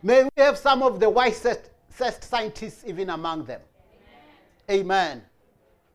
May 0.02 0.24
we 0.24 0.30
have 0.38 0.58
some 0.58 0.82
of 0.84 1.00
the 1.00 1.10
wisest 1.10 1.70
scientists 2.24 2.84
even 2.88 3.10
among 3.10 3.46
them. 3.46 3.62
Amen. 4.70 4.82
Amen. 4.82 5.22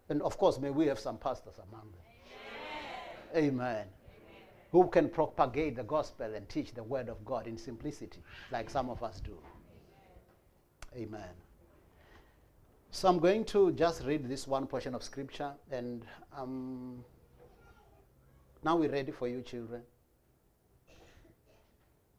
And 0.09 0.21
of 0.23 0.37
course, 0.37 0.59
may 0.59 0.71
we 0.71 0.87
have 0.87 0.99
some 0.99 1.17
pastors 1.17 1.55
among 1.71 1.91
them. 1.93 2.01
Amen. 3.35 3.55
Amen. 3.55 3.87
Who 4.73 4.89
can 4.89 5.09
propagate 5.09 5.77
the 5.77 5.83
gospel 5.83 6.35
and 6.35 6.49
teach 6.49 6.73
the 6.73 6.83
word 6.83 7.09
of 7.09 7.25
God 7.25 7.47
in 7.47 7.59
simplicity, 7.59 8.21
like 8.51 8.71
some 8.71 8.89
of 8.89 9.03
us 9.03 9.21
do. 9.21 9.37
Amen. 10.97 11.29
So 12.91 13.09
I'm 13.09 13.19
going 13.19 13.45
to 13.47 13.73
just 13.73 14.05
read 14.05 14.29
this 14.29 14.47
one 14.47 14.67
portion 14.67 14.95
of 14.95 15.03
scripture, 15.03 15.53
and 15.71 16.05
um, 16.37 17.05
now 18.63 18.77
we're 18.77 18.91
ready 18.91 19.13
for 19.13 19.29
you, 19.29 19.43
children. 19.43 19.83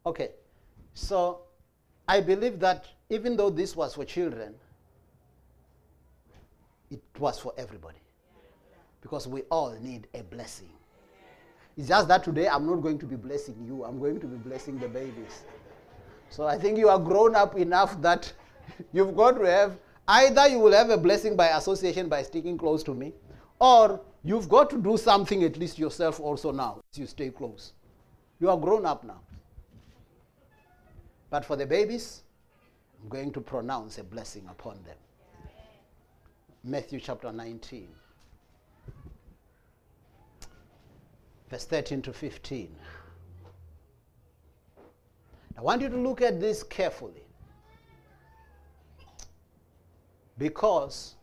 Okay, 0.06 0.30
so 0.94 1.42
I 2.06 2.20
believe 2.20 2.60
that 2.60 2.86
even 3.08 3.36
though 3.36 3.50
this 3.50 3.74
was 3.74 3.94
for 3.94 4.04
children, 4.04 4.54
it 6.90 7.02
was 7.18 7.38
for 7.38 7.52
everybody. 7.56 7.98
Because 9.00 9.26
we 9.26 9.42
all 9.42 9.76
need 9.80 10.08
a 10.14 10.22
blessing. 10.22 10.70
It's 11.76 11.88
just 11.88 12.08
that 12.08 12.22
today 12.22 12.48
I'm 12.48 12.66
not 12.66 12.76
going 12.76 12.98
to 12.98 13.06
be 13.06 13.16
blessing 13.16 13.56
you, 13.66 13.84
I'm 13.84 13.98
going 13.98 14.20
to 14.20 14.26
be 14.26 14.36
blessing 14.36 14.78
the 14.78 14.88
babies. 14.88 15.44
So 16.30 16.46
I 16.46 16.58
think 16.58 16.78
you 16.78 16.88
are 16.88 16.98
grown 16.98 17.34
up 17.34 17.56
enough 17.56 18.00
that 18.02 18.32
you've 18.92 19.16
got 19.16 19.32
to 19.32 19.44
have 19.44 19.76
either 20.06 20.48
you 20.48 20.58
will 20.58 20.72
have 20.72 20.90
a 20.90 20.98
blessing 20.98 21.36
by 21.36 21.48
association 21.48 22.08
by 22.08 22.22
sticking 22.22 22.58
close 22.58 22.82
to 22.84 22.94
me, 22.94 23.12
or 23.58 24.00
you've 24.22 24.48
got 24.48 24.70
to 24.70 24.80
do 24.80 24.96
something 24.96 25.42
at 25.44 25.56
least 25.56 25.78
yourself 25.78 26.20
also 26.20 26.52
now 26.52 26.80
as 26.92 26.98
you 26.98 27.06
stay 27.06 27.30
close. 27.30 27.72
You 28.40 28.50
are 28.50 28.56
grown 28.56 28.84
up 28.84 29.04
now. 29.04 29.20
But 31.30 31.44
for 31.44 31.56
the 31.56 31.66
babies, 31.66 32.22
I'm 33.02 33.08
going 33.08 33.32
to 33.32 33.40
pronounce 33.40 33.98
a 33.98 34.04
blessing 34.04 34.46
upon 34.48 34.82
them. 34.84 34.96
Matthew 36.62 37.00
chapter 37.00 37.32
19, 37.32 37.88
verse 41.50 41.64
13 41.64 42.02
to 42.02 42.12
15. 42.12 42.74
I 45.56 45.60
want 45.60 45.82
you 45.82 45.88
to 45.88 45.96
look 45.96 46.20
at 46.20 46.40
this 46.40 46.62
carefully 46.62 47.22
because 50.38 51.14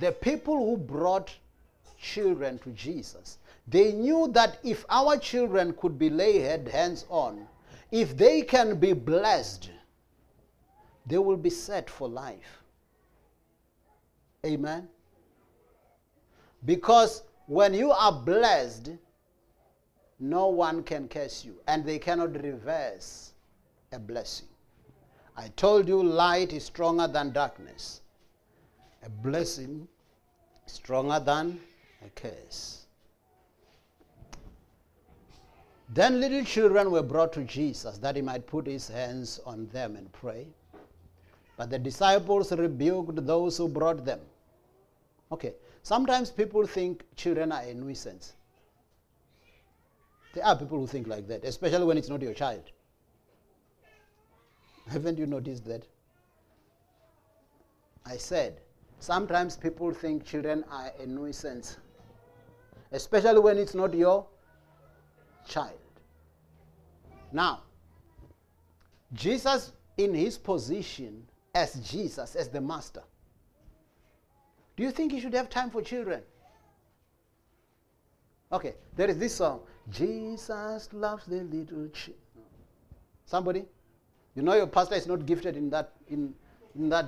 the 0.00 0.12
people 0.12 0.56
who 0.56 0.76
brought 0.76 1.32
children 2.00 2.58
to 2.60 2.70
Jesus, 2.70 3.38
they 3.68 3.92
knew 3.92 4.28
that 4.32 4.58
if 4.64 4.84
our 4.88 5.16
children 5.16 5.72
could 5.74 5.98
be 5.98 6.10
laid 6.10 6.66
hands 6.68 7.06
on, 7.08 7.46
if 7.92 8.16
they 8.16 8.42
can 8.42 8.78
be 8.80 8.92
blessed, 8.92 9.70
they 11.06 11.18
will 11.18 11.36
be 11.36 11.50
set 11.50 11.88
for 11.88 12.08
life. 12.08 12.62
Amen. 14.44 14.88
Because 16.64 17.22
when 17.52 17.74
you 17.74 17.90
are 17.90 18.12
blessed, 18.12 18.92
no 20.18 20.48
one 20.48 20.82
can 20.82 21.06
curse 21.06 21.44
you, 21.44 21.56
and 21.68 21.84
they 21.84 21.98
cannot 21.98 22.42
reverse 22.42 23.32
a 23.92 23.98
blessing. 23.98 24.48
I 25.36 25.48
told 25.48 25.86
you 25.86 26.02
light 26.02 26.54
is 26.54 26.64
stronger 26.64 27.06
than 27.06 27.32
darkness. 27.32 28.00
A 29.04 29.10
blessing 29.10 29.86
stronger 30.64 31.20
than 31.20 31.60
a 32.02 32.08
curse. 32.10 32.86
Then 35.90 36.20
little 36.20 36.44
children 36.44 36.90
were 36.90 37.02
brought 37.02 37.34
to 37.34 37.44
Jesus 37.44 37.98
that 37.98 38.16
he 38.16 38.22
might 38.22 38.46
put 38.46 38.66
his 38.66 38.88
hands 38.88 39.40
on 39.44 39.66
them 39.68 39.96
and 39.96 40.10
pray. 40.12 40.46
But 41.58 41.68
the 41.68 41.78
disciples 41.78 42.50
rebuked 42.50 43.26
those 43.26 43.58
who 43.58 43.68
brought 43.68 44.06
them. 44.06 44.20
Okay, 45.30 45.52
sometimes 45.82 46.30
people 46.30 46.66
think 46.66 47.04
children 47.16 47.52
are 47.52 47.62
a 47.62 47.74
nuisance. 47.74 48.34
There 50.34 50.44
are 50.44 50.56
people 50.56 50.78
who 50.78 50.86
think 50.86 51.06
like 51.06 51.28
that, 51.28 51.44
especially 51.44 51.84
when 51.84 51.98
it's 51.98 52.08
not 52.08 52.22
your 52.22 52.34
child. 52.34 52.62
Haven't 54.88 55.18
you 55.18 55.26
noticed 55.26 55.64
that? 55.66 55.86
I 58.04 58.16
said, 58.16 58.60
sometimes 58.98 59.56
people 59.56 59.92
think 59.92 60.24
children 60.24 60.64
are 60.70 60.90
a 61.00 61.06
nuisance, 61.06 61.76
especially 62.90 63.40
when 63.40 63.58
it's 63.58 63.74
not 63.74 63.94
your 63.94 64.26
child. 65.46 65.78
Now, 67.30 67.60
Jesus, 69.12 69.72
in 69.98 70.14
his 70.14 70.38
position 70.38 71.24
as 71.54 71.74
Jesus, 71.74 72.34
as 72.34 72.48
the 72.48 72.60
master, 72.60 73.02
do 74.76 74.82
you 74.82 74.90
think 74.90 75.12
he 75.12 75.20
should 75.20 75.34
have 75.34 75.50
time 75.50 75.70
for 75.70 75.82
children? 75.82 76.22
Okay, 78.52 78.74
there 78.96 79.08
is 79.08 79.18
this 79.18 79.34
song 79.34 79.60
Jesus 79.90 80.88
loves 80.92 81.26
the 81.26 81.42
little 81.42 81.88
children. 81.88 82.18
Somebody? 83.26 83.64
You 84.34 84.42
know 84.42 84.54
your 84.54 84.66
pastor 84.66 84.94
is 84.94 85.06
not 85.06 85.26
gifted 85.26 85.56
in 85.56 85.70
that, 85.70 85.92
in, 86.08 86.34
in, 86.74 86.88
that, 86.88 87.06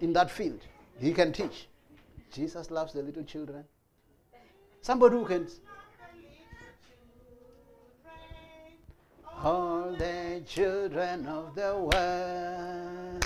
in 0.00 0.12
that 0.12 0.30
field. 0.30 0.60
He 1.00 1.12
can 1.12 1.32
teach. 1.32 1.68
Jesus 2.32 2.70
loves 2.70 2.92
the 2.92 3.02
little 3.02 3.24
children. 3.24 3.64
Somebody 4.80 5.16
who 5.16 5.24
can. 5.26 5.48
All 9.42 9.94
the 9.98 10.42
children 10.46 11.26
of 11.26 11.54
the 11.54 11.76
world. 11.76 13.21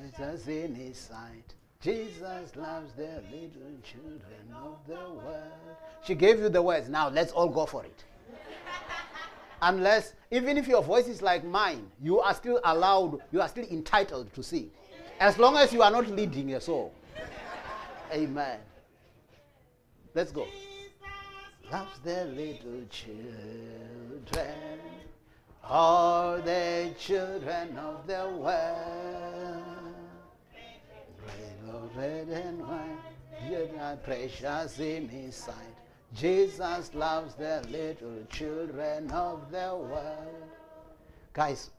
Jesus 0.00 0.46
in 0.46 0.74
his 0.74 0.96
sight. 0.96 1.54
Jesus 1.80 2.56
loves 2.56 2.92
the 2.96 3.22
little 3.30 3.78
children 3.82 4.54
of 4.54 4.76
the 4.86 4.94
world. 4.94 5.76
She 6.04 6.14
gave 6.14 6.38
you 6.38 6.48
the 6.48 6.62
words. 6.62 6.88
Now 6.88 7.08
let's 7.08 7.32
all 7.32 7.48
go 7.48 7.66
for 7.66 7.84
it. 7.84 8.04
Unless, 9.62 10.14
even 10.30 10.56
if 10.56 10.68
your 10.68 10.82
voice 10.82 11.08
is 11.08 11.22
like 11.22 11.44
mine, 11.44 11.90
you 12.02 12.20
are 12.20 12.34
still 12.34 12.60
allowed, 12.64 13.20
you 13.32 13.40
are 13.40 13.48
still 13.48 13.66
entitled 13.70 14.32
to 14.34 14.42
sing. 14.42 14.70
As 15.20 15.38
long 15.38 15.56
as 15.56 15.72
you 15.72 15.82
are 15.82 15.90
not 15.90 16.08
leading 16.08 16.54
a 16.54 16.60
soul. 16.60 16.92
Amen. 18.12 18.60
Let's 20.14 20.32
go. 20.32 20.46
Loves 21.70 21.98
the 22.02 22.24
little 22.24 22.82
children, 22.88 24.54
all 25.62 26.40
the 26.40 26.94
children 26.98 27.76
of 27.76 28.06
the 28.06 28.28
world. 28.36 28.87
Red, 31.96 32.28
and 32.28 32.66
white, 32.66 32.98
You 33.48 33.70
are 33.80 33.96
precious 33.96 34.78
in 34.78 35.08
his 35.08 35.34
sight. 35.34 35.54
Jesus 36.14 36.94
loves 36.94 37.34
the 37.34 37.62
little 37.70 38.24
children 38.30 39.10
of 39.10 39.50
the 39.50 39.76
world. 39.76 40.48
Guys, 41.32 41.70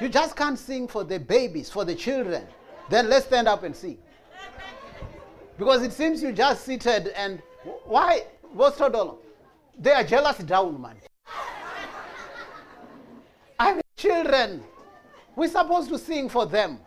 you 0.00 0.08
just 0.08 0.36
can't 0.36 0.58
sing 0.58 0.88
for 0.88 1.04
the 1.04 1.18
babies, 1.18 1.70
for 1.70 1.84
the 1.84 1.94
children. 1.94 2.46
Then 2.90 3.08
let's 3.08 3.26
stand 3.26 3.48
up 3.48 3.62
and 3.62 3.74
sing. 3.74 3.98
Because 5.58 5.82
it 5.82 5.92
seems 5.92 6.22
you 6.22 6.32
just 6.32 6.64
seated 6.64 7.08
and 7.16 7.42
why? 7.84 8.24
What's 8.52 8.78
total? 8.78 9.20
They 9.78 9.92
are 9.92 10.04
jealous 10.04 10.38
down, 10.38 10.80
man. 10.80 10.96
I 13.58 13.72
mean, 13.72 13.82
children. 13.96 14.62
We're 15.34 15.48
supposed 15.48 15.88
to 15.90 15.98
sing 15.98 16.28
for 16.28 16.46
them. 16.46 16.78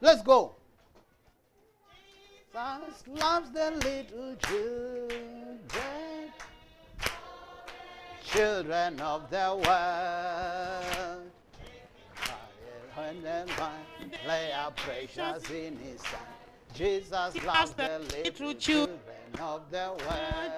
Let's 0.00 0.22
go. 0.22 0.54
Jesus 2.50 3.04
loves 3.06 3.50
the 3.50 3.70
little 3.70 4.34
children, 4.36 5.60
children 8.24 9.00
of 9.00 9.28
the 9.30 9.60
world. 9.66 11.30
When 12.94 13.24
and 13.26 13.50
when 13.50 14.10
they 14.26 14.52
are 14.52 14.70
precious 14.70 15.50
in 15.50 15.76
His 15.78 16.00
sight. 16.00 16.20
Jesus 16.74 17.44
loves 17.44 17.72
the 17.72 18.00
little 18.24 18.54
children 18.54 18.98
of 19.40 19.70
the 19.70 19.92
world. 19.98 20.52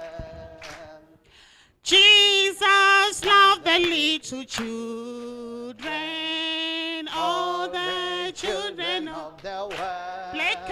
Jesus 1.83 3.25
loved 3.25 3.65
the 3.65 3.79
little 3.81 4.45
children, 4.45 5.89
all 7.13 7.69
the 7.69 8.33
children 8.35 9.09
of 9.09 9.43
the 9.43 9.67
world. 9.77 10.10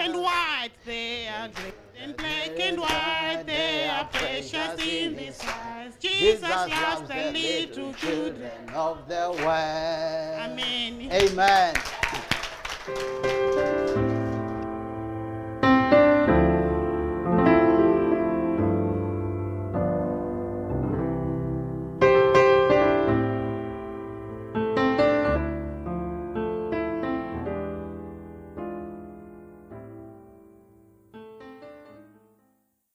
And 0.08 0.22
white, 0.22 0.70
they 0.84 1.28
are 1.28 1.48
great. 1.48 1.74
And 2.00 2.16
black 2.16 2.58
and 2.60 2.78
white, 2.78 3.42
they 3.46 3.88
are 3.88 4.04
precious 4.04 4.80
in 4.80 5.14
His 5.18 5.40
eyes. 5.40 5.94
Jesus 5.98 6.42
loves 6.42 7.08
the 7.08 7.32
little 7.32 7.92
children. 7.94 8.68
of 8.74 9.08
the 9.08 9.30
world. 9.30 10.38
Amen. 10.40 11.10
Amen. 11.12 11.74